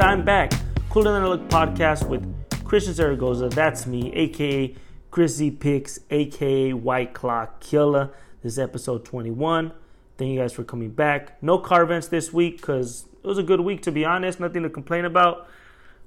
And 0.00 0.08
I'm 0.08 0.24
back. 0.24 0.50
Cooler 0.88 1.12
Than 1.12 1.24
I 1.24 1.26
Look 1.26 1.46
podcast 1.50 2.08
with 2.08 2.24
Christian 2.64 2.94
Zaragoza. 2.94 3.50
That's 3.50 3.86
me, 3.86 4.10
aka 4.14 4.74
Chris 5.10 5.34
Z 5.36 5.50
Picks, 5.50 6.00
aka 6.08 6.72
White 6.72 7.12
Clock 7.12 7.60
Killer. 7.60 8.10
This 8.42 8.54
is 8.54 8.58
episode 8.58 9.04
21. 9.04 9.72
Thank 10.16 10.30
you 10.30 10.40
guys 10.40 10.54
for 10.54 10.64
coming 10.64 10.88
back. 10.88 11.42
No 11.42 11.58
car 11.58 11.82
events 11.82 12.08
this 12.08 12.32
week 12.32 12.56
because 12.56 13.08
it 13.22 13.26
was 13.26 13.36
a 13.36 13.42
good 13.42 13.60
week 13.60 13.82
to 13.82 13.92
be 13.92 14.06
honest. 14.06 14.40
Nothing 14.40 14.62
to 14.62 14.70
complain 14.70 15.04
about. 15.04 15.46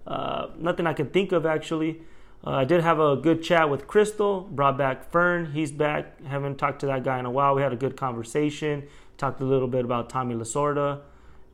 Uh, 0.08 0.48
nothing 0.58 0.88
I 0.88 0.94
can 0.94 1.12
think 1.12 1.32
of 1.32 1.46
actually. 1.46 2.02
Uh, 2.44 2.50
I 2.50 2.66
did 2.66 2.82
have 2.82 3.00
a 3.00 3.16
good 3.16 3.44
chat 3.44 3.70
with 3.70 3.86
Crystal. 3.86 4.42
Brought 4.42 4.76
back 4.76 5.12
Fern. 5.12 5.52
He's 5.52 5.72
back. 5.72 6.20
Haven't 6.26 6.58
talked 6.58 6.80
to 6.80 6.88
that 6.88 7.04
guy 7.04 7.20
in 7.20 7.28
a 7.28 7.32
while. 7.32 7.54
We 7.54 7.62
had 7.62 7.74
a 7.74 7.78
good 7.78 7.96
conversation. 7.96 8.88
Talked 9.20 9.40
a 9.40 9.46
little 9.46 9.68
bit 9.68 9.86
about 9.86 10.10
Tommy 10.10 10.34
Lasorda, 10.34 11.02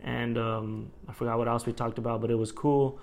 and 0.03 0.37
um, 0.37 0.91
I 1.07 1.13
forgot 1.13 1.37
what 1.37 1.47
else 1.47 1.65
we 1.65 1.73
talked 1.73 1.97
about, 1.97 2.21
but 2.21 2.31
it 2.31 2.35
was 2.35 2.51
cool. 2.51 2.99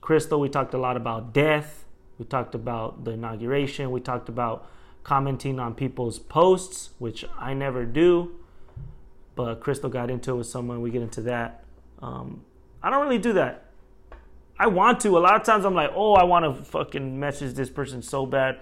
Crystal, 0.00 0.38
we 0.38 0.48
talked 0.48 0.74
a 0.74 0.78
lot 0.78 0.96
about 0.96 1.32
death. 1.32 1.84
We 2.18 2.24
talked 2.24 2.54
about 2.54 3.04
the 3.04 3.12
inauguration. 3.12 3.90
We 3.90 4.00
talked 4.00 4.28
about 4.28 4.70
commenting 5.02 5.58
on 5.58 5.74
people's 5.74 6.18
posts, 6.18 6.90
which 6.98 7.24
I 7.38 7.54
never 7.54 7.84
do. 7.84 8.32
But 9.34 9.60
Crystal 9.60 9.90
got 9.90 10.10
into 10.10 10.32
it 10.32 10.36
with 10.36 10.46
someone. 10.46 10.80
We 10.80 10.90
get 10.90 11.02
into 11.02 11.22
that. 11.22 11.64
Um, 12.00 12.44
I 12.82 12.90
don't 12.90 13.02
really 13.02 13.18
do 13.18 13.34
that. 13.34 13.70
I 14.58 14.68
want 14.68 15.00
to. 15.00 15.18
A 15.18 15.20
lot 15.20 15.34
of 15.34 15.42
times 15.42 15.64
I'm 15.64 15.74
like, 15.74 15.90
oh, 15.94 16.14
I 16.14 16.24
want 16.24 16.44
to 16.44 16.64
fucking 16.64 17.20
message 17.20 17.54
this 17.54 17.68
person 17.68 18.00
so 18.00 18.24
bad. 18.24 18.58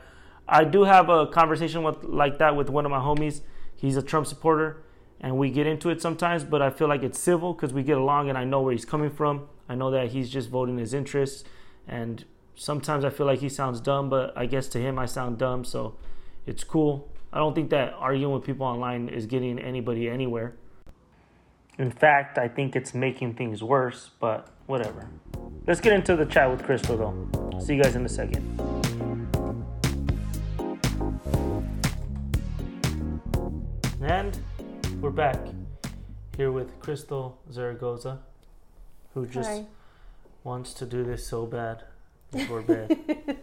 I 0.49 0.65
do 0.65 0.85
have 0.85 1.09
a 1.09 1.27
conversation 1.27 1.83
with 1.83 2.03
like 2.05 2.39
that 2.39 2.57
with 2.57 2.69
one 2.69 2.85
of 2.85 2.91
my 2.91 2.99
homies. 2.99 3.41
He's 3.77 3.97
a 3.97 4.03
Trump 4.03 4.27
supporter, 4.27 4.83
and 5.25 5.39
we 5.39 5.51
get 5.51 5.67
into 5.67 5.89
it 5.89 6.03
sometimes. 6.03 6.45
But 6.45 6.61
I 6.61 6.69
feel 6.69 6.87
like 6.87 7.03
it's 7.03 7.19
civil 7.19 7.55
because 7.55 7.73
we 7.73 7.83
get 7.83 7.97
along, 7.97 8.29
and 8.29 8.37
I 8.37 8.45
know 8.45 8.61
where 8.61 8.73
he's 8.73 8.85
coming 8.85 9.11
from. 9.11 9.49
I 9.71 9.75
know 9.75 9.91
that 9.91 10.09
he's 10.13 10.29
just 10.29 10.51
voting 10.51 10.77
his 10.77 10.93
interests, 10.93 11.45
and 11.89 12.23
sometimes 12.55 13.07
I 13.07 13.11
feel 13.11 13.25
like 13.25 13.39
he 13.39 13.49
sounds 13.49 13.81
dumb, 13.81 14.11
but 14.11 14.37
I 14.37 14.45
guess 14.45 14.69
to 14.69 14.79
him 14.79 14.99
I 14.99 15.07
sound 15.07 15.39
dumb, 15.39 15.65
so 15.65 15.97
it's 16.47 16.63
cool. 16.63 17.11
I 17.33 17.39
don't 17.39 17.55
think 17.55 17.71
that 17.71 17.95
arguing 17.95 18.35
with 18.35 18.45
people 18.45 18.67
online 18.67 19.09
is 19.09 19.25
getting 19.25 19.59
anybody 19.59 20.11
anywhere. 20.11 20.57
In 21.79 21.91
fact, 21.91 22.37
I 22.37 22.47
think 22.47 22.77
it's 22.77 22.93
making 22.93 23.35
things 23.35 23.63
worse, 23.63 24.11
but 24.21 24.51
whatever. 24.67 25.09
Let's 25.67 25.81
get 25.81 25.95
into 25.95 26.17
the 26.17 26.27
chat 26.27 26.51
with 26.51 26.63
Crystal 26.63 26.99
though. 26.99 27.61
See 27.61 27.77
you 27.77 27.83
guys 27.83 27.97
in 27.97 28.05
a 28.05 28.09
second. 28.11 28.45
And 34.03 34.39
we're 35.05 35.11
back 35.11 35.37
here 36.35 36.51
with 36.51 36.81
Crystal 36.81 37.39
Zaragoza, 37.53 38.21
who 39.13 39.27
just 39.27 39.51
Hi. 39.51 39.67
wants 40.45 40.73
to 40.73 40.87
do 40.87 41.05
this 41.05 41.29
so 41.29 41.45
bad 41.45 41.85
before 42.33 42.63
bed. 42.63 43.37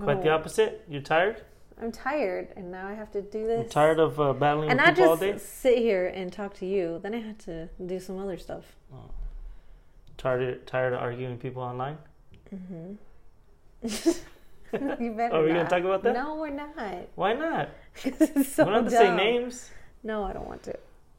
Quite 0.00 0.22
the 0.24 0.30
opposite. 0.30 0.84
You're 0.88 1.02
tired? 1.02 1.44
I'm 1.80 1.92
tired, 1.92 2.48
and 2.56 2.68
now 2.68 2.88
I 2.88 2.94
have 2.94 3.12
to 3.12 3.22
do 3.22 3.38
You're 3.38 3.62
this. 3.62 3.72
tired 3.72 4.00
of 4.00 4.18
uh, 4.18 4.32
battling 4.32 4.70
and 4.70 4.80
with 4.80 4.86
not 4.88 4.96
people 4.96 5.10
all 5.10 5.16
just 5.16 5.60
sit 5.60 5.78
here 5.78 6.08
and 6.08 6.32
talk 6.32 6.54
to 6.54 6.66
you. 6.66 6.98
Then 7.00 7.14
I 7.14 7.20
had 7.20 7.38
to 7.40 7.68
do 7.86 8.00
some 8.00 8.18
other 8.18 8.36
stuff. 8.36 8.64
Tired, 10.18 10.66
tired 10.66 10.94
of 10.94 11.00
arguing 11.00 11.30
with 11.30 11.40
people 11.40 11.62
online? 11.62 11.96
You 14.72 15.12
better. 15.16 15.32
Are 15.34 15.42
we 15.42 15.48
gonna 15.48 15.68
talk 15.68 15.82
about 15.82 16.02
that? 16.04 16.14
No, 16.14 16.36
we're 16.36 16.50
not. 16.50 16.76
Why 17.16 17.34
not? 17.34 17.70
it's 18.04 18.54
so 18.54 18.64
we 18.64 18.70
don't 18.70 18.84
have 18.84 18.92
to 18.92 18.98
say 18.98 19.16
names. 19.16 19.70
No, 20.02 20.24
I 20.24 20.32
don't 20.32 20.46
want 20.46 20.62
to. 20.64 20.78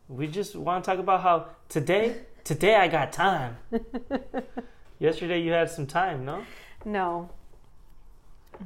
We 0.09 0.27
just 0.27 0.55
want 0.55 0.83
to 0.83 0.91
talk 0.91 0.99
about 0.99 1.21
how 1.21 1.47
today, 1.69 2.15
today 2.43 2.75
I 2.75 2.87
got 2.87 3.13
time. 3.13 3.57
Yesterday 4.99 5.41
you 5.41 5.51
had 5.51 5.69
some 5.69 5.85
time, 5.85 6.25
no? 6.25 6.43
No. 6.83 7.29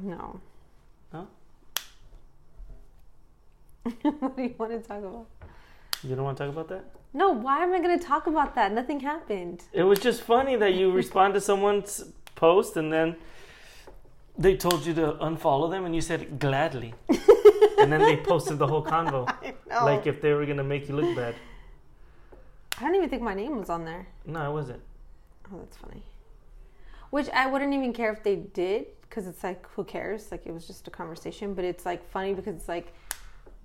No. 0.00 0.40
No? 1.12 1.28
what 4.02 4.36
do 4.36 4.42
you 4.42 4.54
want 4.58 4.72
to 4.72 4.80
talk 4.80 4.98
about? 4.98 5.26
You 6.02 6.16
don't 6.16 6.24
want 6.24 6.38
to 6.38 6.44
talk 6.44 6.52
about 6.52 6.68
that? 6.68 6.84
No, 7.12 7.30
why 7.30 7.62
am 7.62 7.72
I 7.72 7.80
going 7.80 7.98
to 7.98 8.04
talk 8.04 8.26
about 8.26 8.54
that? 8.54 8.72
Nothing 8.72 9.00
happened. 9.00 9.62
It 9.72 9.84
was 9.84 9.98
just 9.98 10.22
funny 10.22 10.56
that 10.56 10.74
you 10.74 10.90
respond 10.90 11.34
to 11.34 11.40
someone's 11.40 12.04
post 12.34 12.76
and 12.76 12.92
then 12.92 13.16
they 14.36 14.56
told 14.56 14.84
you 14.84 14.92
to 14.94 15.12
unfollow 15.14 15.70
them 15.70 15.84
and 15.84 15.94
you 15.94 16.00
said 16.00 16.38
gladly. 16.38 16.94
and 17.78 17.92
then 17.92 18.00
they 18.00 18.16
posted 18.16 18.58
the 18.58 18.66
whole 18.66 18.84
convo. 18.92 19.26
Like 19.70 20.06
if 20.06 20.20
they 20.20 20.32
were 20.32 20.44
going 20.44 20.56
to 20.58 20.64
make 20.64 20.88
you 20.88 20.96
look 20.96 21.16
bad. 21.16 21.34
I 22.78 22.82
don't 22.82 22.94
even 22.94 23.08
think 23.08 23.22
my 23.22 23.34
name 23.34 23.56
was 23.58 23.70
on 23.70 23.84
there. 23.84 24.06
No, 24.26 24.50
it 24.50 24.52
wasn't. 24.52 24.82
Oh, 25.52 25.58
that's 25.58 25.76
funny. 25.76 26.02
Which 27.10 27.28
I 27.30 27.46
wouldn't 27.46 27.72
even 27.72 27.92
care 27.92 28.12
if 28.12 28.22
they 28.22 28.36
did, 28.36 28.86
because 29.02 29.26
it's 29.26 29.42
like, 29.42 29.66
who 29.70 29.84
cares? 29.84 30.30
Like, 30.30 30.46
it 30.46 30.52
was 30.52 30.66
just 30.66 30.86
a 30.86 30.90
conversation. 30.90 31.54
But 31.54 31.64
it's 31.64 31.86
like 31.86 32.06
funny 32.10 32.34
because 32.34 32.54
it's 32.56 32.68
like, 32.68 32.92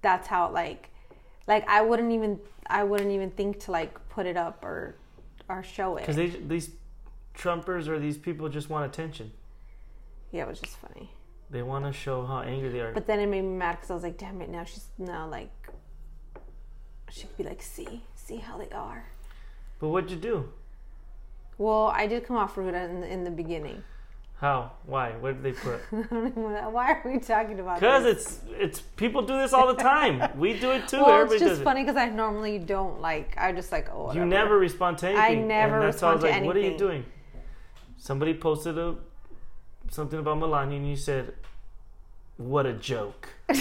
that's 0.02 0.28
how 0.28 0.52
like, 0.52 0.90
like 1.48 1.68
I 1.68 1.82
wouldn't 1.82 2.12
even, 2.12 2.40
I 2.68 2.84
wouldn't 2.84 3.12
even 3.12 3.32
think 3.32 3.60
to 3.62 3.72
like 3.72 3.98
put 4.10 4.26
it 4.26 4.38
up 4.38 4.64
or, 4.64 4.96
or 5.50 5.64
show 5.64 5.98
it. 5.98 6.06
Because 6.06 6.16
these 6.16 6.72
Trumpers 7.36 7.88
or 7.88 8.00
these 8.00 8.18
people 8.18 8.48
just 8.50 8.70
want 8.70 8.86
attention. 8.86 9.32
Yeah, 10.32 10.44
it 10.44 10.50
was 10.50 10.60
just 10.60 10.78
funny. 10.78 11.10
They 11.52 11.62
want 11.62 11.86
to 11.86 11.92
show 11.92 12.26
how 12.26 12.40
angry 12.42 12.70
they 12.70 12.80
are. 12.80 12.94
But 12.94 13.08
then 13.08 13.20
it 13.20 13.28
made 13.28 13.42
me 13.42 13.58
mad 13.58 13.74
because 13.74 13.92
I 13.92 13.94
was 13.94 14.04
like, 14.04 14.18
damn 14.18 14.42
it, 14.42 14.50
now 14.50 14.64
she's 14.64 14.86
now 14.98 15.28
like, 15.28 15.52
she 17.10 17.28
could 17.28 17.38
be 17.38 17.44
like, 17.44 17.62
see, 17.62 18.04
see 18.16 18.38
how 18.38 18.58
they 18.58 18.70
are. 18.70 19.06
But 19.80 19.90
what'd 19.90 20.10
you 20.10 20.18
do? 20.18 20.50
Well, 21.58 21.88
I 21.94 22.08
did 22.08 22.26
come 22.26 22.38
off 22.38 22.58
rude 22.58 22.74
in, 22.74 23.04
in 23.04 23.26
the 23.26 23.32
beginning. 23.32 23.84
How? 24.42 24.72
Why? 24.86 25.12
What 25.12 25.36
did 25.36 25.44
they 25.44 25.52
put? 25.52 25.82
I 25.92 26.02
don't 26.10 26.28
even 26.28 26.44
wanna- 26.44 26.70
Why 26.70 26.94
are 26.94 27.02
we 27.06 27.20
talking 27.20 27.60
about 27.60 27.78
it? 27.78 27.82
Because 27.82 28.06
it's 28.06 28.40
it's 28.58 28.80
people 28.82 29.22
do 29.22 29.38
this 29.38 29.54
all 29.54 29.68
the 29.68 29.76
time. 29.82 30.24
We 30.40 30.58
do 30.60 30.72
it 30.72 30.88
too. 30.88 30.98
well, 30.98 31.12
Everybody 31.12 31.36
it's 31.36 31.52
just 31.52 31.64
funny 31.64 31.84
because 31.84 31.98
I 31.98 32.10
normally 32.10 32.58
don't 32.58 33.02
like. 33.02 33.36
I 33.38 33.52
just 33.52 33.72
like 33.72 33.90
oh. 33.94 34.12
You 34.14 34.26
never 34.26 34.58
respond 34.58 34.98
to 35.00 35.10
anything. 35.10 35.48
never 35.48 35.76
and 35.76 35.84
that's 35.84 36.02
why 36.02 36.10
I 36.10 36.14
was 36.16 36.24
like, 36.24 36.32
respond 36.32 36.44
to 36.44 36.48
What 36.48 36.58
are 36.58 36.62
you 36.62 36.78
doing? 36.78 37.06
Somebody 37.98 38.34
posted 38.34 38.80
a 38.80 38.96
something 39.92 40.18
about 40.20 40.40
Melania, 40.40 40.78
and 40.78 40.90
you 40.90 40.96
said, 40.96 41.34
"What 42.38 42.66
a 42.66 42.74
joke!" 42.74 43.30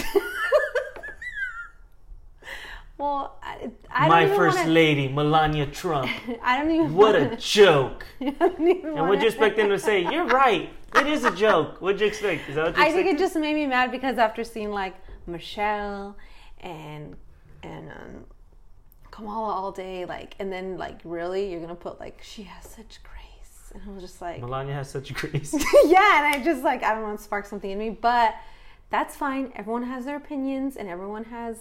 Well, 2.97 3.39
I, 3.41 3.71
I 3.89 4.07
My 4.07 4.19
don't 4.19 4.27
even 4.27 4.37
first 4.37 4.57
wanna, 4.59 4.69
lady, 4.69 5.07
Melania 5.07 5.65
Trump. 5.65 6.11
I 6.43 6.59
don't 6.61 6.69
even. 6.69 6.93
What 6.93 7.15
wanna, 7.15 7.31
a 7.33 7.35
joke! 7.35 8.05
I 8.21 8.29
don't 8.29 8.61
even 8.61 8.85
And 8.85 8.93
wanna- 8.93 9.03
what'd 9.07 9.23
you 9.23 9.27
expect 9.29 9.57
them 9.57 9.69
to 9.69 9.79
say? 9.79 10.01
You're 10.03 10.27
right. 10.27 10.69
It 10.95 11.07
is 11.07 11.23
a 11.23 11.31
joke. 11.31 11.81
What'd 11.81 11.99
you 11.99 12.05
expect? 12.05 12.47
Is 12.47 12.55
that 12.57 12.65
what 12.65 12.77
you 12.77 12.83
I 12.83 12.91
think 12.91 13.07
it 13.07 13.17
just 13.17 13.35
made 13.35 13.55
me 13.55 13.65
mad 13.65 13.91
because 13.91 14.19
after 14.19 14.43
seeing 14.43 14.69
like 14.69 14.93
Michelle 15.25 16.15
and 16.59 17.15
and 17.63 17.89
um, 17.89 18.25
Kamala 19.09 19.51
all 19.51 19.71
day, 19.71 20.05
like, 20.05 20.35
and 20.37 20.51
then 20.53 20.77
like 20.77 20.99
really, 21.03 21.49
you're 21.51 21.61
gonna 21.61 21.73
put 21.73 21.99
like 21.99 22.19
she 22.21 22.43
has 22.43 22.65
such 22.65 22.99
and 23.73 23.81
I 23.87 23.91
was 23.93 24.03
just 24.03 24.21
like, 24.21 24.39
Melania 24.41 24.73
has 24.73 24.89
such 24.89 25.13
grace. 25.13 25.53
yeah, 25.85 26.17
and 26.25 26.35
I 26.35 26.41
just 26.43 26.63
like 26.63 26.83
I 26.83 26.93
don't 26.93 27.03
want 27.03 27.17
to 27.17 27.23
spark 27.23 27.45
something 27.45 27.69
in 27.71 27.77
me, 27.77 27.89
but 27.89 28.35
that's 28.89 29.15
fine. 29.15 29.51
Everyone 29.55 29.83
has 29.83 30.05
their 30.05 30.17
opinions, 30.17 30.75
and 30.75 30.87
everyone 30.89 31.25
has 31.25 31.57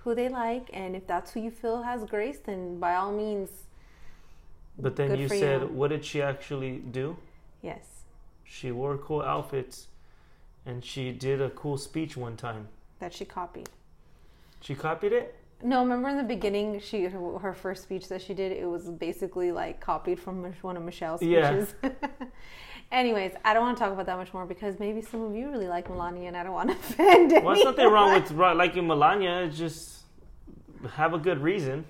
who 0.00 0.14
they 0.14 0.28
like, 0.28 0.68
and 0.72 0.94
if 0.94 1.06
that's 1.06 1.32
who 1.32 1.40
you 1.40 1.50
feel 1.50 1.82
has 1.82 2.04
grace, 2.04 2.38
then 2.44 2.78
by 2.78 2.94
all 2.94 3.12
means, 3.12 3.50
But 4.78 4.96
then 4.96 5.08
Good 5.08 5.18
you 5.18 5.28
said, 5.28 5.62
you. 5.62 5.66
what 5.68 5.88
did 5.90 6.04
she 6.04 6.22
actually 6.22 6.78
do? 6.78 7.16
yes. 7.62 7.86
She 8.44 8.70
wore 8.70 8.96
cool 8.96 9.22
outfits, 9.22 9.88
and 10.64 10.84
she 10.84 11.10
did 11.12 11.40
a 11.42 11.50
cool 11.50 11.76
speech 11.78 12.16
one 12.16 12.36
time. 12.36 12.68
That 13.00 13.12
she 13.12 13.24
copied. 13.24 13.68
She 14.60 14.74
copied 14.76 15.12
it. 15.12 15.34
No, 15.62 15.80
remember 15.80 16.08
in 16.10 16.18
the 16.18 16.22
beginning, 16.22 16.80
she 16.80 17.04
her, 17.04 17.38
her 17.38 17.54
first 17.54 17.82
speech 17.82 18.08
that 18.08 18.20
she 18.20 18.34
did, 18.34 18.52
it 18.52 18.66
was 18.66 18.90
basically 18.90 19.52
like 19.52 19.80
copied 19.80 20.20
from 20.20 20.52
one 20.60 20.76
of 20.76 20.82
Michelle's 20.82 21.20
speeches. 21.20 21.74
Yeah. 21.82 21.90
Anyways, 22.92 23.32
I 23.44 23.52
don't 23.52 23.62
want 23.62 23.76
to 23.76 23.82
talk 23.82 23.92
about 23.92 24.06
that 24.06 24.16
much 24.16 24.32
more 24.32 24.46
because 24.46 24.78
maybe 24.78 25.02
some 25.02 25.22
of 25.22 25.34
you 25.34 25.50
really 25.50 25.66
like 25.66 25.88
Melania, 25.88 26.28
and 26.28 26.36
I 26.36 26.44
don't 26.44 26.52
want 26.52 26.70
to 26.70 26.76
offend 26.92 27.32
Well, 27.32 27.54
there's 27.54 27.64
nothing 27.64 27.88
wrong 27.88 28.14
with 28.14 28.30
liking 28.30 28.86
Melania. 28.86 29.42
It's 29.42 29.58
just 29.58 30.02
have 30.92 31.14
a 31.14 31.18
good 31.18 31.42
reason. 31.42 31.84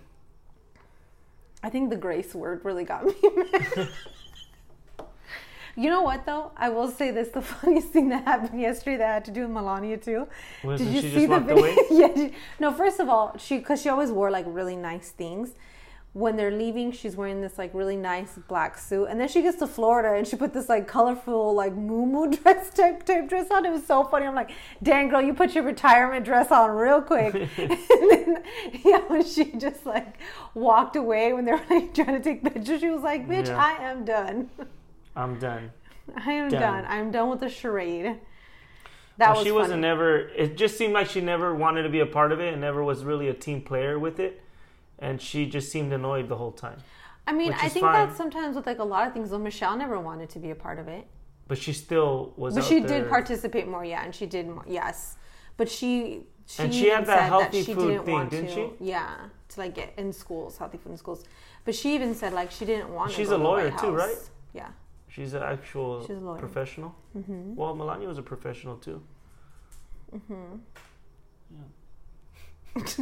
I 1.62 1.68
think 1.70 1.90
the 1.90 1.96
grace 1.96 2.34
word 2.34 2.64
really 2.64 2.84
got 2.84 3.04
me. 3.04 3.14
you 5.76 5.90
know 5.90 6.02
what 6.02 6.24
though? 6.26 6.52
I 6.56 6.68
will 6.70 6.88
say 6.90 7.10
this: 7.10 7.28
the 7.28 7.42
funniest 7.54 7.88
thing 7.88 8.08
that 8.10 8.24
happened 8.24 8.60
yesterday 8.60 8.96
that 8.98 9.10
I 9.10 9.14
had 9.14 9.24
to 9.26 9.30
do 9.30 9.42
with 9.42 9.50
Melania 9.50 9.96
too. 9.98 10.26
Wasn't 10.64 10.90
Did 10.92 11.04
you 11.04 11.10
see 11.10 11.26
the 11.26 11.38
video? 11.40 11.66
yeah. 11.90 12.14
she- 12.14 12.32
no, 12.58 12.72
first 12.72 12.98
of 13.00 13.08
all, 13.08 13.36
she 13.38 13.58
because 13.58 13.80
she 13.82 13.88
always 13.88 14.10
wore 14.10 14.30
like 14.30 14.46
really 14.48 14.76
nice 14.76 15.10
things. 15.10 15.50
when 16.24 16.34
they're 16.38 16.56
leaving, 16.64 16.90
she's 16.92 17.14
wearing 17.14 17.42
this 17.42 17.58
like 17.58 17.70
really 17.74 17.94
nice 17.96 18.38
black 18.48 18.78
suit, 18.78 19.04
and 19.10 19.20
then 19.20 19.28
she 19.28 19.42
gets 19.42 19.58
to 19.58 19.66
Florida 19.66 20.14
and 20.16 20.26
she 20.26 20.34
put 20.34 20.54
this 20.54 20.66
like 20.74 20.88
colorful 20.88 21.52
like 21.54 21.74
moo 21.74 22.30
dress 22.36 22.70
type, 22.70 23.04
type 23.04 23.28
dress 23.28 23.50
on. 23.50 23.66
It 23.66 23.70
was 23.70 23.86
so 23.86 24.02
funny. 24.04 24.24
I'm 24.26 24.34
like, 24.34 24.50
dang 24.82 25.10
girl, 25.10 25.20
you 25.20 25.34
put 25.34 25.54
your 25.54 25.64
retirement 25.64 26.24
dress 26.24 26.50
on 26.50 26.70
real 26.70 27.02
quick. 27.02 27.34
and 27.58 28.10
then 28.10 28.42
yeah, 28.82 29.00
when 29.08 29.22
she 29.26 29.44
just 29.66 29.84
like 29.84 30.16
walked 30.54 30.96
away 30.96 31.34
when 31.34 31.44
they 31.44 31.52
were 31.52 31.66
like 31.68 31.92
trying 31.92 32.16
to 32.16 32.22
take 32.28 32.42
pictures, 32.42 32.80
she 32.80 32.88
was 32.88 33.02
like, 33.02 33.28
bitch, 33.28 33.48
Yeah. 33.48 33.58
I 33.62 33.72
am 33.90 34.06
done. 34.06 34.48
I'm 35.16 35.38
done. 35.38 35.72
I 36.14 36.32
am 36.32 36.48
Done. 36.50 36.60
done. 36.60 36.84
I'm 36.86 37.10
done 37.10 37.30
with 37.30 37.40
the 37.40 37.48
charade. 37.48 38.18
That 39.18 39.28
Well, 39.30 39.36
was 39.36 39.44
she 39.44 39.50
wasn't 39.52 39.70
funny. 39.72 39.80
never. 39.82 40.18
It 40.28 40.56
just 40.56 40.76
seemed 40.76 40.92
like 40.92 41.08
she 41.08 41.20
never 41.20 41.54
wanted 41.54 41.82
to 41.84 41.88
be 41.88 42.00
a 42.00 42.06
part 42.06 42.32
of 42.32 42.40
it, 42.40 42.52
and 42.52 42.60
never 42.60 42.84
was 42.84 43.02
really 43.02 43.28
a 43.28 43.34
team 43.34 43.62
player 43.62 43.98
with 43.98 44.20
it. 44.20 44.42
And 44.98 45.20
she 45.20 45.46
just 45.46 45.72
seemed 45.72 45.92
annoyed 45.92 46.28
the 46.28 46.36
whole 46.36 46.52
time. 46.52 46.78
I 47.26 47.32
mean, 47.32 47.52
I 47.54 47.68
think 47.68 47.84
fine. 47.84 48.08
that 48.08 48.16
sometimes 48.16 48.54
with 48.54 48.66
like 48.66 48.78
a 48.78 48.84
lot 48.84 49.06
of 49.08 49.12
things, 49.14 49.30
though, 49.30 49.38
Michelle 49.38 49.76
never 49.76 49.98
wanted 49.98 50.28
to 50.30 50.38
be 50.38 50.50
a 50.50 50.54
part 50.54 50.78
of 50.78 50.86
it. 50.86 51.06
But 51.48 51.58
she 51.58 51.72
still 51.72 52.34
was. 52.36 52.54
But 52.54 52.64
she 52.64 52.80
there. 52.80 53.00
did 53.00 53.08
participate 53.08 53.66
more, 53.66 53.84
yeah, 53.84 54.04
and 54.04 54.14
she 54.14 54.26
did 54.26 54.46
more, 54.48 54.64
yes. 54.66 55.16
But 55.56 55.68
she, 55.70 56.26
she 56.46 56.62
And 56.62 56.74
she 56.74 56.88
had 56.88 57.02
even 57.02 57.06
that 57.06 57.18
said 57.18 57.28
healthy 57.28 57.62
she 57.62 57.74
food 57.74 57.88
didn't 57.88 58.04
thing, 58.04 58.14
want 58.14 58.30
didn't 58.30 58.48
to, 58.48 58.54
she? 58.54 58.70
Yeah, 58.84 59.16
to 59.48 59.60
like 59.60 59.74
get 59.74 59.94
in 59.96 60.12
schools, 60.12 60.58
healthy 60.58 60.76
food 60.78 60.90
in 60.92 60.98
schools. 60.98 61.24
But 61.64 61.74
she 61.74 61.94
even 61.94 62.14
said 62.14 62.32
like 62.32 62.50
she 62.50 62.64
didn't 62.64 62.90
want. 62.92 63.10
She's 63.12 63.28
to 63.30 63.36
a 63.36 63.38
lawyer 63.38 63.70
too, 63.80 63.90
right? 63.90 64.16
Yeah. 64.52 64.68
She's 65.16 65.32
an 65.32 65.42
actual 65.42 66.06
She's 66.06 66.18
a 66.18 66.36
professional. 66.38 66.94
hmm 67.14 67.54
Well, 67.54 67.74
Melania 67.74 68.06
was 68.06 68.18
a 68.18 68.22
professional 68.22 68.76
too. 68.76 69.00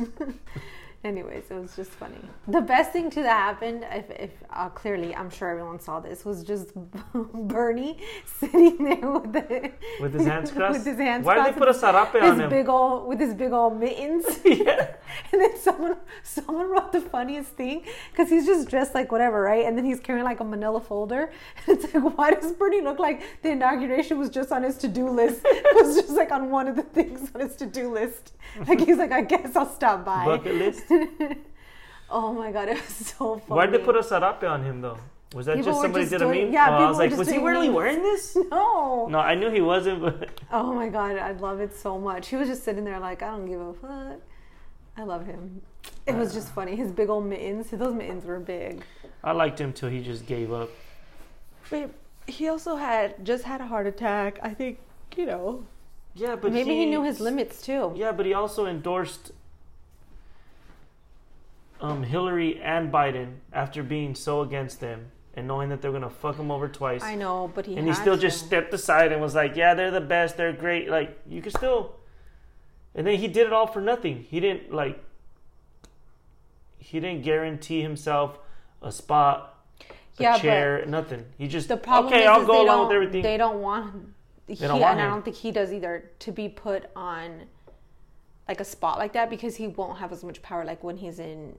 Anyways, 1.04 1.44
it 1.50 1.60
was 1.60 1.76
just 1.76 1.90
funny. 1.90 2.16
The 2.48 2.62
best 2.62 2.90
thing 2.92 3.10
to 3.10 3.22
that 3.22 3.36
happened, 3.36 3.84
if, 3.92 4.10
if 4.10 4.30
uh, 4.48 4.70
clearly 4.70 5.14
I'm 5.14 5.28
sure 5.28 5.50
everyone 5.50 5.78
saw 5.78 6.00
this, 6.00 6.24
was 6.24 6.42
just 6.42 6.70
Bernie 7.14 7.98
sitting 8.24 8.82
there 8.82 9.10
with 9.10 9.32
the 9.34 9.70
With 10.00 10.14
his 10.14 10.26
hands 10.26 10.50
crossed. 10.50 10.78
with 10.78 10.86
his 10.86 10.96
hands 10.96 11.26
Why 11.26 11.34
did 11.34 11.54
they 11.54 11.58
put 11.58 11.68
a 11.68 11.72
sarape 11.72 12.14
on 12.14 12.30
his 12.32 12.40
him? 12.40 12.48
big 12.48 12.70
old 12.70 13.06
with 13.06 13.20
his 13.20 13.34
big 13.34 13.52
old 13.52 13.78
mittens. 13.78 14.24
yeah. 14.46 14.94
And 15.30 15.42
then 15.42 15.58
someone 15.58 15.96
someone 16.22 16.70
wrote 16.70 16.90
the 16.92 17.02
funniest 17.02 17.50
thing 17.50 17.84
because 18.10 18.30
he's 18.30 18.46
just 18.46 18.70
dressed 18.70 18.94
like 18.94 19.12
whatever, 19.12 19.42
right? 19.42 19.66
And 19.66 19.76
then 19.76 19.84
he's 19.84 20.00
carrying 20.00 20.24
like 20.24 20.40
a 20.40 20.44
manila 20.44 20.80
folder. 20.80 21.30
And 21.66 21.78
it's 21.78 21.92
like, 21.94 22.16
why 22.16 22.30
does 22.30 22.52
Bernie 22.52 22.80
look 22.80 22.98
like 22.98 23.20
the 23.42 23.50
inauguration 23.50 24.18
was 24.18 24.30
just 24.30 24.50
on 24.52 24.62
his 24.62 24.78
to 24.78 24.88
do 24.88 25.10
list? 25.10 25.42
It 25.44 25.84
was 25.84 25.96
just 25.96 26.10
like 26.16 26.32
on 26.32 26.50
one 26.50 26.66
of 26.66 26.76
the 26.76 26.82
things 26.82 27.30
on 27.34 27.42
his 27.42 27.56
to 27.56 27.66
do 27.66 27.92
list. 27.92 28.32
Like 28.66 28.80
he's 28.80 28.96
like, 28.96 29.12
I 29.12 29.20
guess 29.20 29.54
I'll 29.54 29.70
stop 29.70 30.04
by. 30.04 30.24
Bucket 30.24 30.54
list. 30.54 30.84
oh 32.10 32.32
my 32.32 32.52
god, 32.52 32.68
it 32.68 32.76
was 32.76 32.94
so 33.18 33.38
funny. 33.38 33.58
Why'd 33.58 33.72
they 33.72 33.78
put 33.78 33.96
a 33.96 34.00
sarape 34.00 34.44
on 34.44 34.62
him 34.62 34.80
though? 34.80 34.98
Was 35.34 35.46
that 35.46 35.56
People 35.56 35.72
just 35.72 35.82
somebody 35.82 36.04
just 36.04 36.12
did 36.12 36.22
a 36.22 36.28
meme? 36.28 36.52
yeah, 36.52 36.68
oh, 36.70 36.74
I 36.74 36.76
people 36.76 36.88
was 36.88 36.96
were 36.96 37.02
like, 37.02 37.10
just 37.10 37.18
was 37.18 37.30
he 37.30 37.38
really 37.38 37.66
memes. 37.66 37.76
wearing 37.76 38.02
this? 38.02 38.36
No. 38.50 39.08
No, 39.10 39.18
I 39.18 39.34
knew 39.34 39.50
he 39.50 39.60
wasn't, 39.60 40.00
but 40.00 40.28
Oh 40.52 40.72
my 40.72 40.88
god, 40.88 41.16
I 41.16 41.32
love 41.32 41.60
it 41.60 41.76
so 41.76 41.98
much. 41.98 42.28
He 42.28 42.36
was 42.36 42.48
just 42.48 42.62
sitting 42.62 42.84
there 42.84 43.00
like, 43.00 43.22
I 43.22 43.30
don't 43.30 43.46
give 43.46 43.60
a 43.60 43.74
fuck. 43.74 44.20
I 44.96 45.02
love 45.02 45.26
him. 45.26 45.60
It 46.06 46.14
was 46.14 46.32
just 46.32 46.48
uh. 46.48 46.52
funny. 46.52 46.76
His 46.76 46.92
big 46.92 47.08
old 47.08 47.26
mittens. 47.26 47.70
Those 47.70 47.94
mittens 47.94 48.24
were 48.24 48.38
big. 48.38 48.84
I 49.24 49.32
liked 49.32 49.60
him 49.60 49.72
till 49.72 49.88
he 49.88 50.02
just 50.02 50.26
gave 50.26 50.52
up. 50.52 50.70
But 51.68 51.90
he 52.26 52.48
also 52.48 52.76
had 52.76 53.24
just 53.24 53.42
had 53.44 53.60
a 53.60 53.66
heart 53.66 53.86
attack. 53.86 54.38
I 54.42 54.54
think 54.54 54.78
you 55.16 55.26
know. 55.26 55.64
Yeah, 56.14 56.36
but 56.36 56.52
maybe 56.52 56.76
he, 56.76 56.86
knew 56.86 57.02
his 57.02 57.18
limits 57.18 57.60
too. 57.60 57.92
Yeah, 57.96 58.12
but 58.12 58.24
he 58.24 58.34
also 58.34 58.66
endorsed 58.66 59.32
um, 61.80 62.02
Hillary 62.02 62.60
and 62.60 62.92
Biden 62.92 63.34
after 63.52 63.82
being 63.82 64.14
so 64.14 64.40
against 64.42 64.80
them 64.80 65.10
and 65.34 65.46
knowing 65.46 65.68
that 65.68 65.82
they're 65.82 65.92
gonna 65.92 66.10
fuck 66.10 66.36
him 66.36 66.50
over 66.50 66.68
twice. 66.68 67.02
I 67.02 67.14
know, 67.14 67.50
but 67.54 67.66
he 67.66 67.76
and 67.76 67.86
he 67.86 67.94
still 67.94 68.16
to. 68.16 68.22
just 68.22 68.44
stepped 68.44 68.72
aside 68.72 69.12
and 69.12 69.20
was 69.20 69.34
like, 69.34 69.56
"Yeah, 69.56 69.74
they're 69.74 69.90
the 69.90 70.00
best. 70.00 70.36
They're 70.36 70.52
great. 70.52 70.88
Like 70.88 71.18
you 71.28 71.42
can 71.42 71.50
still." 71.52 71.96
And 72.94 73.06
then 73.06 73.18
he 73.18 73.26
did 73.26 73.46
it 73.46 73.52
all 73.52 73.66
for 73.66 73.80
nothing. 73.80 74.24
He 74.30 74.40
didn't 74.40 74.72
like. 74.72 75.02
He 76.78 77.00
didn't 77.00 77.22
guarantee 77.22 77.82
himself 77.82 78.38
a 78.82 78.92
spot, 78.92 79.58
a 79.80 80.22
Yeah, 80.22 80.38
chair, 80.38 80.84
nothing. 80.86 81.24
He 81.38 81.48
just 81.48 81.68
the 81.68 81.76
problem 81.76 82.12
okay. 82.12 82.22
is, 82.22 82.28
I'll 82.28 82.42
is 82.42 82.46
go 82.46 82.52
they 82.52 82.58
along 82.60 82.78
don't, 82.78 82.88
with 82.88 82.94
everything. 82.94 83.22
They 83.22 83.36
don't 83.36 83.60
want. 83.60 84.14
He, 84.46 84.54
don't 84.54 84.78
want 84.78 84.98
and 84.98 85.00
I 85.00 85.08
don't 85.08 85.24
think 85.24 85.36
he 85.36 85.50
does 85.50 85.72
either 85.72 86.10
to 86.20 86.30
be 86.30 86.50
put 86.50 86.90
on 86.94 87.46
like 88.48 88.60
a 88.60 88.64
spot 88.64 88.98
like 88.98 89.12
that 89.12 89.30
because 89.30 89.56
he 89.56 89.66
won't 89.66 89.98
have 89.98 90.12
as 90.12 90.22
much 90.22 90.42
power 90.42 90.64
like 90.64 90.82
when 90.84 90.96
he's 90.96 91.18
in 91.18 91.56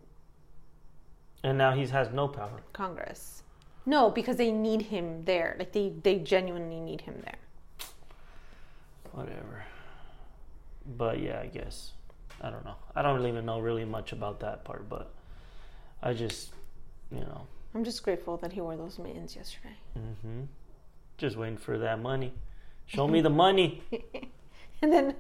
and 1.44 1.60
now 1.60 1.76
he 1.76 1.86
has 1.86 2.10
no 2.12 2.28
power. 2.28 2.62
Congress. 2.74 3.44
No, 3.86 4.10
because 4.10 4.38
they 4.38 4.52
need 4.52 4.82
him 4.82 5.26
there. 5.26 5.56
Like 5.60 5.74
they 5.74 5.94
they 6.02 6.18
genuinely 6.18 6.80
need 6.80 7.02
him 7.02 7.22
there. 7.24 7.38
Whatever. 9.12 9.64
But 10.98 11.20
yeah, 11.20 11.40
I 11.40 11.48
guess. 11.48 11.92
I 12.42 12.50
don't 12.50 12.66
know. 12.66 12.76
I 12.96 13.04
don't 13.04 13.26
even 13.28 13.46
know 13.46 13.60
really 13.60 13.86
much 13.86 14.12
about 14.12 14.40
that 14.40 14.66
part, 14.66 14.90
but 14.90 15.14
I 16.02 16.14
just, 16.14 16.52
you 17.12 17.22
know, 17.22 17.48
I'm 17.74 17.84
just 17.84 18.04
grateful 18.04 18.38
that 18.38 18.52
he 18.52 18.60
wore 18.62 18.76
those 18.76 18.98
mittens 19.00 19.36
yesterday. 19.36 19.76
hmm 19.94 20.44
just 21.18 21.38
waiting 21.38 21.58
for 21.58 21.78
that 21.78 22.02
money. 22.02 22.34
Show 22.88 23.08
me 23.16 23.22
the 23.22 23.30
money. 23.30 23.84
And 24.82 24.92
then 24.92 25.16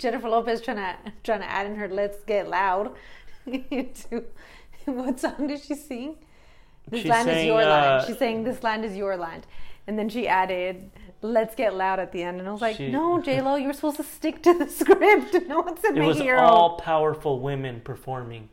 Jennifer 0.00 0.28
Lopez 0.28 0.60
trying 0.60 0.78
to 0.78 0.96
trying 1.22 1.40
to 1.40 1.50
add 1.50 1.66
in 1.66 1.76
her 1.76 1.88
"Let's 1.88 2.24
Get 2.24 2.48
Loud" 2.48 2.92
to 3.46 4.24
what 4.86 5.20
song 5.20 5.46
did 5.46 5.60
she 5.62 5.74
sing? 5.74 6.16
This 6.88 7.02
She 7.02 7.08
land 7.08 7.28
is 7.28 7.44
your 7.44 7.60
uh, 7.62 7.66
land. 7.66 8.06
She's 8.06 8.18
saying 8.18 8.44
this 8.44 8.62
land 8.62 8.84
is 8.84 8.96
your 8.96 9.16
land, 9.16 9.46
and 9.86 9.98
then 9.98 10.08
she 10.08 10.26
added 10.26 10.90
"Let's 11.22 11.54
Get 11.54 11.74
Loud" 11.74 12.00
at 12.00 12.12
the 12.12 12.22
end, 12.22 12.40
and 12.40 12.48
I 12.48 12.52
was 12.52 12.60
like, 12.62 12.76
She- 12.76 12.90
"No, 12.90 13.20
J 13.26 13.40
Lo, 13.42 13.54
you're 13.56 13.74
supposed 13.74 13.98
to 13.98 14.02
stick 14.04 14.42
to 14.42 14.58
the 14.58 14.66
script. 14.80 15.36
No 15.46 15.60
one 15.60 15.76
said 15.78 15.96
It 15.96 16.02
was 16.02 16.20
your 16.20 16.38
all 16.38 16.78
powerful 16.78 17.38
women 17.40 17.80
performing. 17.80 18.48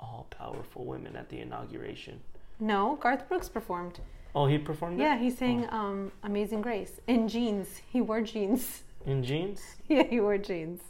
All 0.00 0.26
powerful 0.30 0.84
women 0.84 1.16
at 1.16 1.28
the 1.30 1.40
inauguration. 1.40 2.20
No, 2.58 2.96
Garth 3.00 3.28
Brooks 3.28 3.48
performed. 3.48 4.00
Oh, 4.34 4.46
he 4.46 4.58
performed 4.58 4.98
Yeah, 4.98 5.14
it? 5.16 5.20
he 5.20 5.30
sang 5.30 5.66
um, 5.70 6.10
"Amazing 6.24 6.60
Grace" 6.62 7.00
in 7.06 7.28
jeans. 7.28 7.80
He 7.88 8.00
wore 8.00 8.20
jeans. 8.20 8.82
In 9.06 9.22
jeans. 9.22 9.62
Yeah, 9.88 10.02
he 10.02 10.20
wore 10.20 10.36
jeans. 10.38 10.80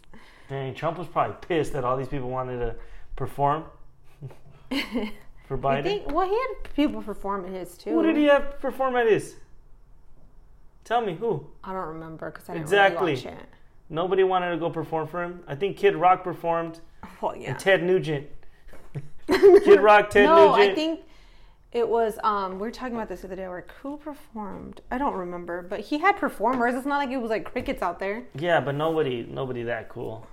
Dang, 0.49 0.75
Trump 0.75 0.97
was 0.99 1.07
probably 1.07 1.37
pissed 1.47 1.73
that 1.75 1.85
all 1.85 1.97
these 1.97 2.09
people 2.09 2.31
wanted 2.31 2.59
to 2.61 2.75
perform 3.15 3.65
for 5.49 5.59
Biden. 5.59 5.83
think. 5.83 6.11
Well, 6.13 6.27
he 6.27 6.35
had 6.35 6.75
people 6.75 7.03
perform 7.03 7.45
at 7.47 7.53
his 7.53 7.77
too. 7.77 7.91
Who 7.91 8.03
did 8.03 8.17
he 8.17 8.25
have 8.25 8.59
perform 8.61 8.97
at 8.97 9.07
his? 9.07 9.37
Tell 10.85 11.01
me 11.05 11.15
who. 11.15 11.47
I 11.65 11.73
don't 11.73 11.89
remember 11.89 12.31
because 12.31 12.49
I 12.49 12.53
didn't 12.55 12.65
Exactly. 12.65 13.15
really 13.15 13.25
watch 13.27 13.35
it. 13.35 13.49
Nobody 13.91 14.25
wanted 14.25 14.51
to 14.51 14.57
go 14.57 14.71
perform 14.71 15.07
for 15.09 15.23
him. 15.23 15.41
I 15.47 15.55
think 15.55 15.77
Kid 15.77 15.95
Rock 15.97 16.25
performed 16.25 16.81
Well, 17.21 17.37
yeah. 17.37 17.51
and 17.51 17.59
Ted 17.59 17.83
Nugent. 17.83 18.27
Kid 19.29 19.81
Rock, 19.81 20.11
Ted 20.11 20.25
no, 20.27 20.53
Nugent. 20.57 20.73
I 20.73 20.75
think 20.75 21.01
it 21.73 21.89
was. 21.89 22.19
Um, 22.23 22.53
we 22.55 22.59
were 22.59 22.71
talking 22.71 22.95
about 22.95 23.09
this 23.09 23.21
the 23.21 23.27
other 23.29 23.37
day. 23.37 23.49
Like, 23.49 23.71
who 23.83 23.97
performed? 23.99 24.81
I 24.91 24.99
don't 24.99 25.15
remember, 25.15 25.63
but 25.63 25.81
he 25.81 25.99
had 25.99 26.17
performers. 26.17 26.75
It's 26.75 26.87
not 26.87 26.99
like 26.99 27.11
it 27.11 27.19
was 27.19 27.31
like 27.31 27.45
crickets 27.45 27.83
out 27.83 27.99
there. 27.99 28.23
Yeah, 28.39 28.61
but 28.61 28.75
nobody, 28.75 29.27
nobody 29.29 29.63
that 29.65 29.89
cool. 29.89 30.27